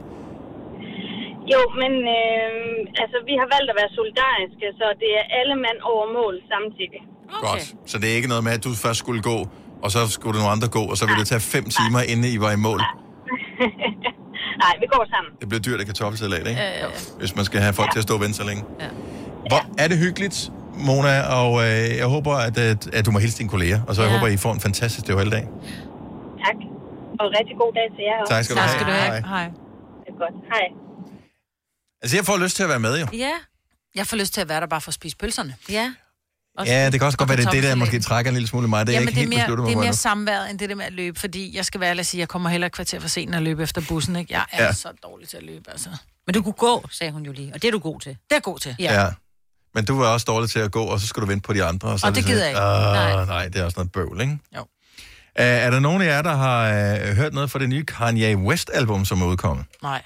Jo, 1.52 1.60
men 1.82 1.92
øh, 2.18 3.02
altså, 3.02 3.16
vi 3.28 3.34
har 3.40 3.48
valgt 3.54 3.68
at 3.72 3.76
være 3.80 3.90
solidariske, 3.98 4.66
så 4.80 4.86
det 5.02 5.10
er 5.20 5.24
alle 5.40 5.54
mand 5.66 5.78
over 5.92 6.04
mål 6.18 6.34
samtidig. 6.52 7.00
Okay. 7.36 7.46
Godt. 7.48 7.64
Så 7.90 7.96
det 8.00 8.06
er 8.12 8.16
ikke 8.20 8.28
noget 8.32 8.44
med, 8.46 8.52
at 8.58 8.62
du 8.66 8.70
først 8.84 8.98
skulle 9.04 9.22
gå, 9.32 9.38
og 9.84 9.88
så 9.94 10.00
skulle 10.16 10.34
nogle 10.38 10.52
andre 10.56 10.68
gå, 10.78 10.82
og 10.92 10.96
så 11.00 11.04
ville 11.08 11.20
det 11.22 11.28
tage 11.34 11.40
5 11.40 11.64
timer, 11.78 12.00
inden 12.10 12.24
I 12.34 12.36
var 12.44 12.52
i 12.58 12.60
mål. 12.68 12.80
Nej, 14.64 14.72
vi 14.82 14.86
går 14.94 15.04
sammen. 15.14 15.30
Det 15.40 15.46
bliver 15.50 15.62
dyrt 15.66 15.80
af 15.82 15.86
kartoffelsalat, 15.92 16.44
ikke? 16.50 16.60
Ja, 16.60 16.68
ja, 16.68 16.78
ja. 16.84 16.88
Hvis 17.20 17.32
man 17.38 17.44
skal 17.48 17.60
have 17.66 17.74
folk 17.80 17.90
til 17.94 17.98
at 18.02 18.06
stå 18.08 18.14
og 18.18 18.22
vente 18.24 18.36
så 18.42 18.46
længe. 18.50 18.62
Hvor 19.50 19.60
er 19.82 19.86
det 19.90 19.96
hyggeligt, 20.04 20.36
Mona, 20.86 21.14
og 21.40 21.50
øh, 21.64 21.84
jeg 22.02 22.06
håber, 22.16 22.32
at, 22.48 22.56
at, 22.58 22.82
at 22.96 23.02
du 23.06 23.10
må 23.14 23.18
hilse 23.24 23.38
dine 23.38 23.50
kolleger, 23.54 23.80
og 23.88 23.92
så 23.94 23.98
jeg 24.02 24.10
Ja. 24.10 24.16
håber, 24.16 24.26
I 24.36 24.38
får 24.44 24.52
en 24.58 24.60
fantastisk 24.68 25.02
DHL-dag. 25.08 25.44
Tak. 26.44 26.56
Og 27.20 27.26
rigtig 27.38 27.54
god 27.62 27.72
dag 27.78 27.86
til 27.96 28.02
jer 28.08 28.16
også. 28.22 28.32
Tak 28.34 28.42
skal 28.44 28.54
du 28.56 28.60
Tak 28.60 28.68
have. 28.68 28.76
skal 28.78 28.86
du 28.90 28.94
have. 29.00 29.10
Hej. 29.12 29.20
Hej. 29.34 29.46
Det 30.04 30.10
er 30.14 30.18
godt. 30.24 30.34
Hej. 30.54 30.66
Altså, 32.02 32.16
jeg 32.16 32.24
får 32.26 32.36
lyst 32.38 32.56
til 32.56 32.62
at 32.62 32.68
være 32.68 32.80
med, 32.80 33.00
jo. 33.00 33.06
Ja. 33.12 33.32
Jeg 33.94 34.06
får 34.06 34.16
lyst 34.16 34.34
til 34.34 34.40
at 34.40 34.48
være 34.48 34.60
der 34.60 34.66
bare 34.66 34.80
for 34.80 34.88
at 34.90 34.94
spise 34.94 35.16
pølserne. 35.16 35.54
Ja. 35.68 35.92
Ja, 36.66 36.90
det 36.90 37.00
kan 37.00 37.06
også 37.06 37.18
godt 37.18 37.28
være, 37.28 37.36
det 37.38 37.46
er 37.46 37.50
det, 37.50 37.62
der 37.62 37.74
måske 37.74 38.00
trækker 38.00 38.30
en 38.30 38.34
lille 38.34 38.48
smule 38.48 38.66
i 38.66 38.68
mig. 38.68 38.86
Det 38.86 38.92
er 38.92 38.96
Jamen, 38.96 39.08
ikke 39.08 39.20
helt 39.20 39.30
det 39.30 39.36
er 39.36 39.38
mere, 39.38 39.46
besluttet 39.46 39.66
det 39.66 39.72
er 39.72 39.76
mig 39.76 39.84
mere 39.84 39.92
for 39.92 39.96
samværet, 39.98 40.50
end 40.50 40.58
det 40.58 40.68
der 40.68 40.74
med 40.74 40.84
at 40.84 40.92
løbe, 40.92 41.20
fordi 41.20 41.56
jeg 41.56 41.64
skal 41.64 41.80
være 41.80 41.90
ærlig 41.90 42.06
sige, 42.06 42.18
jeg 42.18 42.28
kommer 42.28 42.48
heller 42.50 42.66
et 42.66 42.72
kvarter 42.72 43.00
for 43.00 43.08
sent 43.08 43.34
at 43.34 43.42
løbe 43.42 43.62
efter 43.62 43.80
bussen, 43.88 44.16
ikke? 44.16 44.32
Jeg 44.32 44.44
er 44.52 44.62
Ja. 44.62 44.66
ja. 44.66 44.72
så 44.72 44.88
dårlig 45.02 45.28
til 45.28 45.36
at 45.36 45.42
løbe, 45.42 45.70
altså. 45.70 45.88
Men 46.26 46.34
du 46.34 46.42
kunne 46.42 46.52
gå, 46.52 46.86
sagde 46.90 47.12
hun 47.12 47.22
jo 47.22 47.32
lige, 47.32 47.52
og 47.54 47.62
det 47.62 47.68
er 47.68 47.72
du 47.72 47.78
god 47.78 48.00
til. 48.00 48.10
Det 48.10 48.18
er 48.30 48.34
jeg 48.36 48.42
god 48.42 48.58
til. 48.58 48.76
Ja. 48.78 49.02
ja. 49.02 49.08
Men 49.74 49.84
du 49.84 49.98
var 49.98 50.06
også 50.08 50.24
dårlig 50.24 50.50
til 50.50 50.58
at 50.58 50.70
gå, 50.72 50.84
og 50.84 51.00
så 51.00 51.06
skal 51.06 51.20
du 51.22 51.26
vente 51.26 51.46
på 51.46 51.52
de 51.52 51.64
andre. 51.64 51.88
Og, 51.88 52.00
så 52.00 52.06
Og 52.06 52.14
det 52.14 52.24
sådan 52.24 52.34
gider 52.36 52.46
lidt, 52.48 52.58
jeg 52.58 53.06
ikke. 53.06 53.08
"Ah, 53.10 53.16
Nej. 53.16 53.24
nej, 53.26 53.48
det 53.48 53.60
er 53.60 53.64
også 53.64 53.76
noget 53.78 53.92
bøvl, 53.92 54.20
ikke? 54.20 54.38
Jo. 54.56 54.66
er 55.34 55.70
der 55.70 55.80
nogen 55.80 56.02
af 56.02 56.06
jer, 56.06 56.22
der 56.22 56.34
har 56.36 56.70
uh, 57.10 57.16
hørt 57.16 57.34
noget 57.34 57.50
fra 57.50 57.58
det 57.58 57.68
nye 57.68 57.84
Kanye 57.84 58.36
West-album, 58.36 59.04
som 59.04 59.22
er 59.22 59.26
udkommet? 59.26 59.64
Nej. 59.82 60.02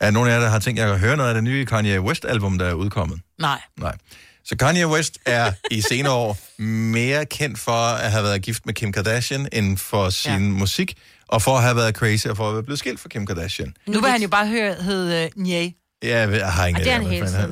Er 0.00 0.10
nogen 0.10 0.28
af 0.28 0.34
jer, 0.34 0.40
der 0.40 0.48
har 0.48 0.58
tænkt 0.58 0.80
jer 0.80 0.92
at 0.92 1.00
høre 1.00 1.16
noget 1.16 1.28
af 1.28 1.34
det 1.34 1.44
nye 1.44 1.66
Kanye 1.66 2.00
West-album, 2.00 2.58
der 2.58 2.66
er 2.66 2.72
udkommet? 2.74 3.20
Nej. 3.38 3.60
Nej. 3.76 3.96
Så 4.44 4.56
Kanye 4.56 4.86
West 4.88 5.18
er 5.26 5.52
i 5.70 5.80
senere 5.80 6.12
år 6.12 6.36
mere 6.62 7.26
kendt 7.26 7.58
for 7.58 7.72
at 7.72 8.10
have 8.10 8.24
været 8.24 8.42
gift 8.42 8.66
med 8.66 8.74
Kim 8.74 8.92
Kardashian, 8.92 9.48
end 9.52 9.78
for 9.78 10.10
sin 10.10 10.32
ja. 10.32 10.38
musik, 10.38 10.94
og 11.28 11.42
for 11.42 11.56
at 11.56 11.62
have 11.62 11.76
været 11.76 11.94
crazy, 11.96 12.26
og 12.26 12.36
for 12.36 12.48
at 12.48 12.54
være 12.54 12.62
blevet 12.62 12.78
skilt 12.78 13.00
fra 13.00 13.08
Kim 13.08 13.26
Kardashian. 13.26 13.74
Nu 13.86 14.00
vil 14.00 14.10
han 14.10 14.22
jo 14.22 14.28
bare 14.28 14.46
høre, 14.46 14.74
hedde 14.74 15.30
uh, 15.36 15.42
Nye. 15.42 15.72
Ja, 16.02 16.18
jeg, 16.18 16.30
ved, 16.30 16.38
jeg 16.38 16.52
har 16.52 16.66
ingen 16.66 16.82
idé. 16.82 16.98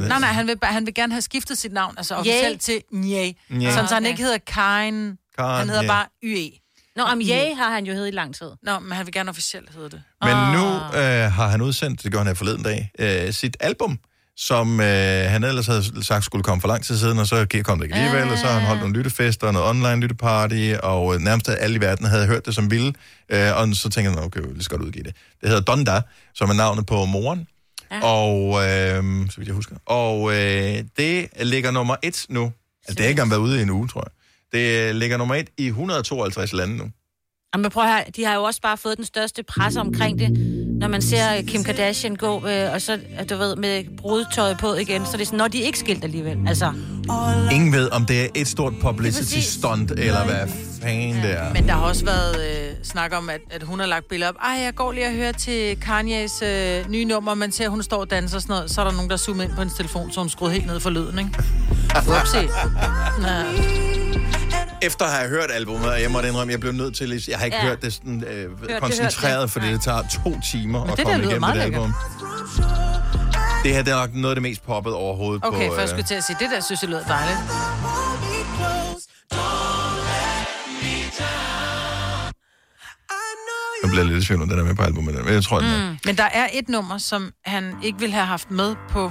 Nej, 0.08 0.18
nej, 0.18 0.28
han 0.28 0.46
vil, 0.46 0.58
han 0.62 0.86
vil 0.86 0.94
gerne 0.94 1.12
have 1.12 1.22
skiftet 1.22 1.58
sit 1.58 1.72
navn, 1.72 1.94
altså 1.96 2.14
officielt 2.14 2.60
til 2.60 2.82
Nye. 2.92 3.34
Nye. 3.50 3.72
Sådan, 3.72 3.88
så 3.88 3.94
han 3.94 4.06
ikke 4.06 4.22
hedder 4.22 4.38
Kain. 4.46 5.18
Han 5.38 5.68
hedder 5.68 5.86
bare 5.86 6.06
YE. 6.24 6.50
Nå, 6.98 7.04
om 7.04 7.20
Ye 7.20 7.54
har 7.54 7.70
han 7.70 7.86
jo 7.86 7.92
heddet 7.92 8.08
i 8.08 8.10
lang 8.10 8.34
tid. 8.34 8.50
Nå, 8.62 8.78
men 8.78 8.92
han 8.92 9.06
vil 9.06 9.12
gerne 9.14 9.30
officielt 9.30 9.70
hedde 9.74 9.90
det. 9.90 10.02
Men 10.22 10.32
Ah. 10.32 10.52
nu 10.54 10.64
øh, 10.98 11.32
har 11.32 11.48
han 11.48 11.60
udsendt, 11.60 12.02
det 12.02 12.10
gjorde 12.10 12.24
han 12.24 12.26
her 12.26 12.34
forleden 12.34 12.62
dag, 12.62 12.90
øh, 12.98 13.32
sit 13.32 13.56
album, 13.60 13.98
som 14.36 14.80
øh, 14.80 14.86
han 15.30 15.44
ellers 15.44 15.66
havde 15.66 16.04
sagt 16.04 16.24
skulle 16.24 16.42
komme 16.44 16.60
for 16.60 16.68
lang 16.68 16.84
tid 16.84 16.98
siden, 16.98 17.18
og 17.18 17.26
så 17.26 17.46
kom 17.64 17.78
det 17.78 17.84
ikke 17.84 17.96
alligevel, 17.96 18.32
og 18.32 18.38
så 18.38 18.46
har 18.46 18.52
han 18.58 18.66
holdt 18.66 18.80
nogle 18.80 18.96
lyttefester, 18.96 19.50
noget 19.52 19.68
online 19.68 20.00
lytteparty, 20.00 20.74
og 20.82 21.14
øh, 21.14 21.20
nærmest 21.20 21.48
alle 21.48 21.76
i 21.76 21.80
verden 21.80 22.06
havde 22.06 22.26
hørt 22.26 22.46
det 22.46 22.54
som 22.54 22.70
ville, 22.70 22.92
øh, 23.28 23.56
og 23.56 23.68
så 23.74 23.88
tænkte 23.88 24.10
han, 24.14 24.24
okay, 24.24 24.40
lige 24.40 24.62
så 24.62 24.70
godt 24.70 24.82
udgive 24.82 25.04
det. 25.04 25.16
Det 25.40 25.48
hedder 25.48 25.62
Donda, 25.62 26.00
som 26.34 26.50
er 26.50 26.54
navnet 26.54 26.86
på 26.86 27.04
moren, 27.04 27.46
ja. 27.90 28.00
og 28.02 28.38
øh, 28.68 29.30
så 29.30 29.34
vidt 29.36 29.46
jeg 29.46 29.54
husker. 29.54 29.76
Og 29.86 30.30
øh, 30.32 30.84
det 30.96 31.28
ligger 31.42 31.70
nummer 31.70 31.96
et 32.02 32.26
nu. 32.28 32.42
Altså, 32.44 32.52
det 32.88 32.98
har 33.00 33.08
ikke 33.08 33.10
engang 33.10 33.30
været 33.30 33.40
ude 33.40 33.58
i 33.58 33.62
en 33.62 33.70
uge, 33.70 33.88
tror 33.88 34.00
jeg. 34.06 34.12
Det 34.52 34.94
ligger 34.94 35.16
nummer 35.16 35.34
et 35.34 35.48
i 35.58 35.66
152 35.66 36.52
lande 36.52 36.76
nu. 36.76 36.84
Jamen, 37.54 37.70
prøv 37.70 37.84
høre, 37.84 38.04
de 38.16 38.24
har 38.24 38.34
jo 38.34 38.42
også 38.42 38.60
bare 38.60 38.76
fået 38.76 38.96
den 38.96 39.04
største 39.04 39.42
pres 39.42 39.76
omkring 39.76 40.18
det. 40.18 40.30
Når 40.80 40.88
man 40.88 41.02
ser 41.02 41.42
Kim 41.42 41.64
Kardashian 41.64 42.16
gå, 42.16 42.46
øh, 42.46 42.72
og 42.72 42.82
så, 42.82 42.98
du 43.30 43.36
ved, 43.36 43.56
med 43.56 43.84
brudetøjet 43.96 44.58
på 44.58 44.74
igen, 44.74 45.06
så 45.06 45.12
er 45.12 45.16
det 45.16 45.26
sådan, 45.26 45.36
når 45.38 45.48
de 45.48 45.62
er 45.62 45.66
ikke 45.66 45.78
skilt 45.78 46.04
alligevel. 46.04 46.38
Altså, 46.48 46.72
Ingen 47.52 47.72
ved, 47.72 47.90
om 47.92 48.06
det 48.06 48.24
er 48.24 48.28
et 48.34 48.48
stort 48.48 48.72
publicity 48.82 49.38
stunt, 49.38 49.90
eller 49.90 50.24
hvad 50.24 50.48
fanden 50.82 51.22
det 51.22 51.32
er. 51.32 51.52
Men 51.52 51.66
der 51.66 51.72
har 51.72 51.80
også 51.80 52.04
været 52.04 52.36
øh, 52.50 52.74
snak 52.82 53.12
om, 53.16 53.30
at, 53.30 53.40
at 53.50 53.62
hun 53.62 53.80
har 53.80 53.86
lagt 53.86 54.08
billeder 54.08 54.28
op. 54.28 54.36
Ej, 54.42 54.50
jeg 54.50 54.74
går 54.74 54.92
lige 54.92 55.06
og 55.06 55.12
hører 55.12 55.32
til 55.32 55.78
Kanye's 55.84 56.44
øh, 56.44 56.90
nye 56.90 57.04
nummer. 57.04 57.34
Man 57.34 57.52
ser, 57.52 57.64
at 57.64 57.70
hun 57.70 57.82
står 57.82 58.00
og 58.00 58.10
danser 58.10 58.36
og 58.36 58.42
sådan 58.42 58.54
noget. 58.54 58.70
Så 58.70 58.80
er 58.80 58.84
der 58.84 58.92
nogen, 58.92 59.10
der 59.10 59.16
zoomer 59.16 59.42
ind 59.42 59.50
på 59.52 59.58
hendes 59.58 59.76
telefon, 59.76 60.12
så 60.12 60.20
hun 60.20 60.28
skruet 60.28 60.52
helt 60.52 60.66
ned 60.66 60.80
for 60.80 60.90
lyden, 60.90 61.18
ikke? 61.18 61.30
Upsi. 62.20 62.46
Nå. 63.22 63.87
Efter 64.82 65.04
at 65.04 65.10
have 65.12 65.28
hørt 65.28 65.50
albumet, 65.50 65.86
og 65.92 66.02
jeg 66.02 66.10
måtte 66.10 66.28
indrømme, 66.28 66.50
jeg 66.52 66.60
blev 66.60 66.72
nødt 66.72 66.96
til, 66.96 67.12
at- 67.14 67.28
jeg 67.28 67.38
har 67.38 67.44
ikke 67.44 67.56
Ja. 67.56 67.62
hørt 67.66 67.82
det 67.82 67.92
sådan 67.92 68.24
øh, 68.24 68.50
det, 68.68 68.80
koncentreret, 68.80 69.34
hørt 69.36 69.42
det. 69.42 69.50
fordi 69.50 69.72
det 69.72 69.80
tager 69.82 70.02
to 70.24 70.40
timer 70.52 70.80
Men 70.80 70.90
at 70.90 70.96
det 70.98 71.04
komme 71.06 71.18
igennem 71.22 71.40
meget 71.40 71.54
det 71.56 71.62
lækkert. 71.64 71.82
album. 71.82 71.94
Det 73.64 73.74
her 73.74 73.82
det 73.82 73.92
er 73.92 73.96
nok 73.96 74.14
noget 74.14 74.30
af 74.30 74.36
det 74.36 74.42
mest 74.42 74.62
poppet 74.66 74.92
overhovedet 74.94 75.44
Okay, 75.44 75.66
på... 75.68 75.72
for 75.74 75.80
jeg 75.80 75.82
øh, 75.82 75.88
skulle 75.88 76.02
til 76.04 76.14
at 76.14 76.24
sige, 76.24 76.36
det 76.40 76.50
der 76.50 76.60
synes 76.60 76.82
jeg 76.82 76.90
lød 76.90 77.00
dejligt. 77.08 77.38
Jeg 83.82 83.90
bliver 83.90 84.04
lidt 84.04 84.24
i 84.24 84.26
tvivl 84.26 84.42
om 84.42 84.48
det 84.48 84.58
der 84.58 84.64
med 84.64 84.74
på 84.74 84.82
albumet, 84.82 85.24
men 85.24 85.34
jeg 85.34 85.42
tror, 85.44 85.60
mm. 85.60 85.66
Mm. 85.66 85.98
Men 86.04 86.16
der 86.16 86.28
er 86.32 86.48
et 86.52 86.68
nummer, 86.68 86.98
som 86.98 87.32
han 87.44 87.74
ikke 87.82 87.98
ville 87.98 88.14
have 88.14 88.26
haft 88.26 88.50
med 88.50 88.74
på, 88.88 89.08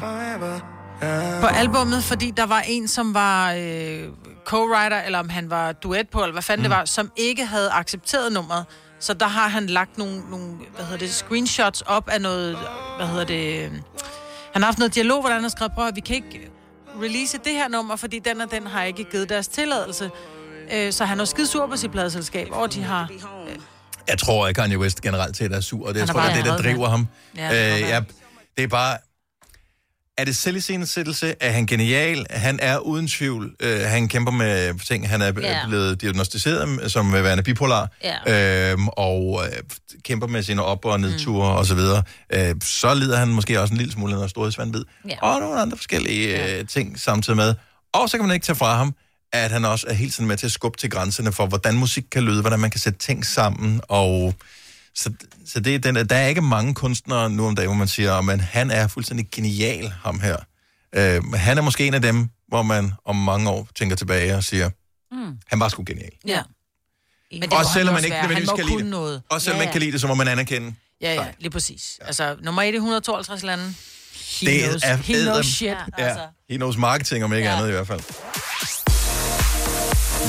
på 1.42 1.48
albummet, 1.48 2.04
fordi 2.04 2.32
der 2.38 2.46
var 2.46 2.60
en, 2.68 2.88
som 2.88 3.14
var 3.14 3.52
øh, 3.54 4.04
co-writer, 4.50 5.06
eller 5.06 5.20
om 5.20 5.30
han 5.30 5.50
var 5.50 5.72
duet 5.72 6.10
på, 6.10 6.22
eller 6.22 6.32
hvad 6.32 6.42
fanden 6.42 6.64
mm. 6.64 6.70
det 6.70 6.78
var, 6.78 6.86
som 6.86 7.12
ikke 7.16 7.46
havde 7.46 7.72
accepteret 7.72 8.34
nummeret. 8.34 8.66
Så 9.00 9.14
der 9.14 9.28
har 9.28 9.48
han 9.48 9.68
lagt 9.68 9.98
nogle, 9.98 10.22
nogle 10.30 10.56
hvad 10.76 10.86
hedder 10.86 10.98
det, 10.98 11.14
screenshots 11.14 11.82
op 11.82 12.10
af 12.10 12.22
noget, 12.22 12.58
hvad 12.98 13.08
hedder 13.08 13.24
det... 13.26 13.64
øh, 13.64 13.72
Han 14.54 14.62
har 14.62 14.66
haft 14.66 14.78
noget 14.80 14.96
dialog, 14.96 15.22
hvor 15.22 15.30
han 15.30 15.42
har 15.42 15.50
skrevet, 15.50 15.74
prøv 15.74 15.88
at 15.88 15.96
vi 15.96 16.02
kan 16.02 16.16
ikke 16.16 16.50
release 17.04 17.38
det 17.38 17.52
her 17.54 17.68
nummer, 17.68 17.96
fordi 17.96 18.20
den 18.20 18.42
og 18.42 18.52
den 18.52 18.68
har 18.68 18.84
ikke 18.84 19.04
givet 19.04 19.30
deres 19.30 19.48
tilladelse. 19.48 20.10
Øh, 20.74 20.94
Så 20.94 21.06
han 21.06 21.20
er 21.20 21.26
skide 21.26 21.48
sur 21.48 21.68
på 21.68 21.76
sit 21.78 21.92
pladeselskab, 21.92 22.48
og 22.52 22.74
de 22.74 22.84
har... 22.84 23.10
Øh, 23.48 23.56
Jeg 24.08 24.18
tror, 24.20 24.48
at 24.48 24.56
Kanye 24.56 24.78
West 24.80 25.02
generelt 25.02 25.38
set 25.38 25.52
er 25.52 25.62
sur, 25.62 25.88
og 25.88 25.94
det, 25.94 26.00
jeg 26.00 26.08
er 26.10 26.14
tror, 26.14 26.22
det 26.22 26.30
er 26.30 26.36
det, 26.36 26.46
der 26.46 26.58
driver 26.58 26.90
ham. 26.90 27.08
Ja, 27.38 27.74
det 27.76 27.84
øh, 27.84 27.90
ja, 27.90 28.02
det 28.58 28.64
er 28.64 28.68
bare... 28.68 28.98
Er 30.18 30.24
det 30.26 30.38
selviscenesættelse? 30.38 31.36
Er 31.40 31.52
han 31.52 31.66
genial? 31.66 32.26
Han 32.30 32.60
er 32.62 32.78
uden 32.78 33.08
tvivl. 33.08 33.56
Øh, 33.60 33.80
han 33.80 34.08
kæmper 34.08 34.32
med 34.32 34.80
ting. 34.80 35.10
Han 35.10 35.22
er 35.22 35.32
yeah. 35.40 35.68
blevet 35.68 36.02
diagnostiseret 36.02 36.92
som 36.92 37.14
værende 37.14 37.44
bipolar. 37.44 37.92
Ja. 38.04 38.72
Øhm, 38.72 38.88
og 38.88 39.44
øh, 39.46 39.58
kæmper 40.04 40.28
med 40.28 40.44
sine 40.44 40.64
op- 40.64 40.86
og 40.86 41.00
nedture 41.00 41.52
mm. 41.52 41.58
og 41.58 41.66
så 41.66 41.76
videre. 41.76 42.04
Øh, 42.34 42.56
så 42.64 42.94
lider 42.94 43.18
han 43.18 43.28
måske 43.28 43.62
også 43.62 43.74
en 43.74 43.78
lille 43.78 43.94
smule 43.94 44.24
af 44.24 44.30
storhedsvandvid. 44.30 44.84
Ja. 45.10 45.16
Og 45.22 45.40
nogle 45.40 45.62
andre 45.62 45.78
forskellige 45.78 46.58
øh, 46.60 46.68
ting 46.68 47.00
samtidig 47.00 47.38
med. 47.38 47.54
Og 47.94 48.10
så 48.10 48.18
kan 48.18 48.28
man 48.28 48.34
ikke 48.34 48.46
tage 48.46 48.56
fra 48.56 48.78
ham, 48.78 48.96
at 49.34 49.52
han 49.52 49.66
også 49.66 49.86
er 49.90 49.94
helt 49.94 50.14
sådan 50.14 50.28
med 50.28 50.38
til 50.38 50.46
at 50.46 50.52
skubbe 50.52 50.78
til 50.78 50.90
grænserne 50.90 51.32
for, 51.32 51.46
hvordan 51.46 51.76
musik 51.76 52.04
kan 52.12 52.24
lyde, 52.24 52.42
hvordan 52.42 52.60
man 52.60 52.70
kan 52.70 52.80
sætte 52.80 53.00
ting 53.00 53.26
sammen, 53.26 53.82
og 53.84 54.34
så, 54.98 55.14
så 55.46 55.60
det 55.60 55.76
er 55.76 55.80
den, 55.80 55.96
der 56.10 56.16
er 56.16 56.28
ikke 56.28 56.42
mange 56.42 56.74
kunstnere 56.74 57.30
nu 57.30 57.48
om 57.48 57.56
dagen, 57.56 57.68
hvor 57.70 57.76
man 57.78 57.88
siger, 57.88 58.22
men 58.22 58.40
han 58.40 58.72
er 58.72 58.88
fuldstændig 58.88 59.28
genial, 59.32 59.90
ham 60.04 60.20
her. 60.20 60.38
Øh, 60.96 61.34
han 61.34 61.58
er 61.58 61.62
måske 61.62 61.88
en 61.88 61.94
af 61.94 62.02
dem, 62.02 62.30
hvor 62.48 62.62
man 62.64 62.94
om 63.06 63.16
mange 63.16 63.50
år 63.50 63.68
tænker 63.76 63.96
tilbage 63.96 64.36
og 64.36 64.44
siger, 64.44 64.70
Mm. 65.12 65.38
han 65.48 65.60
var 65.60 65.70
sgu 65.70 65.84
genial. 65.88 66.12
Ja. 66.28 66.42
Men 67.32 67.42
det 67.42 67.52
Og 67.54 67.58
må 67.64 67.70
selvom 67.74 67.94
man 67.94 68.04
ikke 68.06 68.18
nødvendigvis 68.22 68.50
kan 68.56 68.66
lide 68.66 68.78
det. 68.78 68.86
noget. 68.86 69.22
Og 69.30 69.42
selvom 69.42 69.58
man 69.58 69.64
ikke 69.64 69.72
kan 69.72 69.82
lide 69.82 69.92
det, 69.92 70.02
så 70.02 70.08
må 70.08 70.14
man 70.16 70.28
anerkende. 70.28 70.74
Ja, 71.02 71.14
ja, 71.14 71.26
lige 71.40 71.50
præcis. 71.50 71.98
Ja. 72.02 72.06
Altså, 72.08 72.36
nummer 72.44 72.62
1 72.62 72.74
i 72.74 72.76
152 72.78 73.44
lande. 73.44 73.64
He 74.42 74.46
Det 74.48 74.64
knows, 74.64 74.84
er 74.84 74.96
he 74.96 75.14
knows 75.24 75.46
shit. 75.46 75.68
Ja, 75.70 75.76
Altså. 75.98 76.28
he 76.50 76.56
knows 76.56 76.78
marketing, 76.78 77.24
om 77.24 77.34
ikke 77.34 77.46
Ja. 77.48 77.52
ja. 77.54 77.58
andet 77.58 77.70
i 77.70 77.72
hvert 77.72 77.88
fald. 77.88 78.02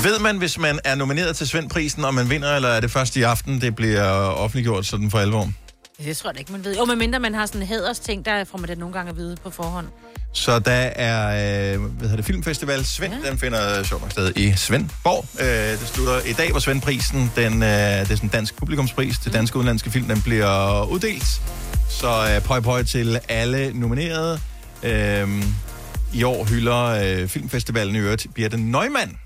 Ved 0.02 0.18
man, 0.18 0.38
hvis 0.38 0.58
man 0.58 0.78
er 0.84 0.94
nomineret 0.94 1.36
til 1.36 1.48
Svendprisen, 1.48 2.04
om 2.04 2.14
man 2.14 2.30
vinder, 2.30 2.56
eller 2.56 2.68
er 2.68 2.80
det 2.80 2.90
først 2.90 3.16
i 3.16 3.22
aften, 3.22 3.60
det 3.60 3.76
bliver 3.76 4.02
offentliggjort 4.12 4.86
sådan 4.86 5.10
for 5.10 5.18
alvor? 5.18 5.52
det 6.04 6.16
tror 6.16 6.30
jeg 6.30 6.38
ikke, 6.38 6.52
man 6.52 6.64
ved. 6.64 6.76
Jo, 6.76 6.84
medmindre 6.84 7.20
man 7.20 7.34
har 7.34 7.46
sådan 7.46 7.60
en 7.60 7.66
hædersting, 7.66 8.24
der 8.24 8.44
får 8.44 8.58
man 8.58 8.68
det 8.68 8.78
nogle 8.78 8.94
gange 8.94 9.10
at 9.10 9.16
vide 9.16 9.36
på 9.44 9.50
forhånd. 9.50 9.86
Så 10.32 10.58
der 10.58 10.72
er, 10.72 11.74
øh, 11.74 11.80
hvad 11.82 12.02
hedder 12.02 12.16
det, 12.16 12.24
Filmfestival 12.24 12.84
Svend, 12.84 13.14
ja. 13.24 13.30
den 13.30 13.38
finder 13.38 13.82
sjovt 13.82 14.02
nok 14.02 14.10
sted 14.10 14.32
i 14.36 14.52
Svendborg. 14.56 15.26
Øh, 15.40 15.80
det 15.80 15.88
slutter 15.88 16.20
i 16.20 16.32
dag, 16.32 16.50
hvor 16.50 16.60
Svendprisen, 16.60 17.32
den, 17.36 17.62
øh, 17.62 17.68
det 17.68 17.70
er 17.70 18.04
sådan 18.04 18.20
en 18.22 18.28
dansk 18.28 18.56
publikumspris 18.56 19.18
til 19.18 19.32
danske 19.32 19.56
udenlandske 19.56 19.90
film, 19.90 20.08
den 20.08 20.22
bliver 20.22 20.84
uddelt. 20.84 21.42
Så 21.88 22.34
øh, 22.34 22.42
pøj 22.42 22.60
pøj 22.60 22.82
til 22.82 23.20
alle 23.28 23.72
nominerede. 23.74 24.40
Øh, 24.82 25.28
I 26.14 26.22
år 26.22 26.44
hylder 26.44 26.84
øh, 26.84 27.28
Filmfestivalen 27.28 27.96
i 27.96 27.98
øvrigt 27.98 28.26
Birte 28.34 28.56
Neumann. 28.56 29.18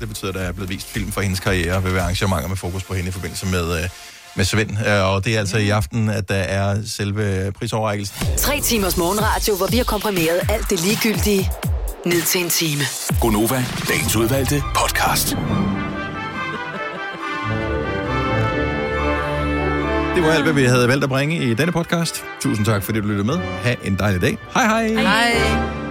Det 0.00 0.08
betyder, 0.08 0.28
at 0.28 0.34
der 0.34 0.40
er 0.40 0.52
blevet 0.52 0.70
vist 0.70 0.86
film 0.86 1.12
for 1.12 1.20
hendes 1.20 1.40
karriere 1.40 1.84
ved 1.84 1.98
arrangementer 1.98 2.48
med 2.48 2.56
fokus 2.56 2.82
på 2.82 2.94
hende 2.94 3.08
i 3.08 3.12
forbindelse 3.12 3.46
med, 3.46 3.82
øh, 3.82 3.88
med 4.36 4.44
Svend. 4.44 4.70
Øh, 4.86 5.12
og 5.14 5.24
det 5.24 5.34
er 5.34 5.38
altså 5.38 5.58
i 5.58 5.70
aften, 5.70 6.08
at 6.08 6.28
der 6.28 6.34
er 6.34 6.76
selve 6.86 7.52
prisoverrækkelsen. 7.52 8.26
Tre 8.36 8.60
timers 8.60 8.96
morgenradio, 8.96 9.56
hvor 9.56 9.66
vi 9.66 9.76
har 9.76 9.84
komprimeret 9.84 10.40
alt 10.50 10.70
det 10.70 10.80
ligegyldige 10.80 11.50
ned 12.06 12.22
til 12.22 12.40
en 12.40 12.50
time. 12.50 12.82
Gonova, 13.20 13.64
dagens 13.88 14.16
udvalgte 14.16 14.62
podcast. 14.76 15.36
Det 20.14 20.22
var 20.22 20.32
alt, 20.32 20.42
hvad 20.42 20.52
vi 20.52 20.64
havde 20.64 20.88
valgt 20.88 21.04
at 21.04 21.10
bringe 21.10 21.36
i 21.50 21.54
denne 21.54 21.72
podcast. 21.72 22.24
Tusind 22.40 22.66
tak, 22.66 22.82
fordi 22.82 23.00
du 23.00 23.06
lyttede 23.06 23.26
med. 23.26 23.38
Ha' 23.38 23.74
en 23.84 23.98
dejlig 23.98 24.20
dag. 24.20 24.38
Hej 24.54 24.64
hej. 24.64 24.86
Hej. 25.02 25.83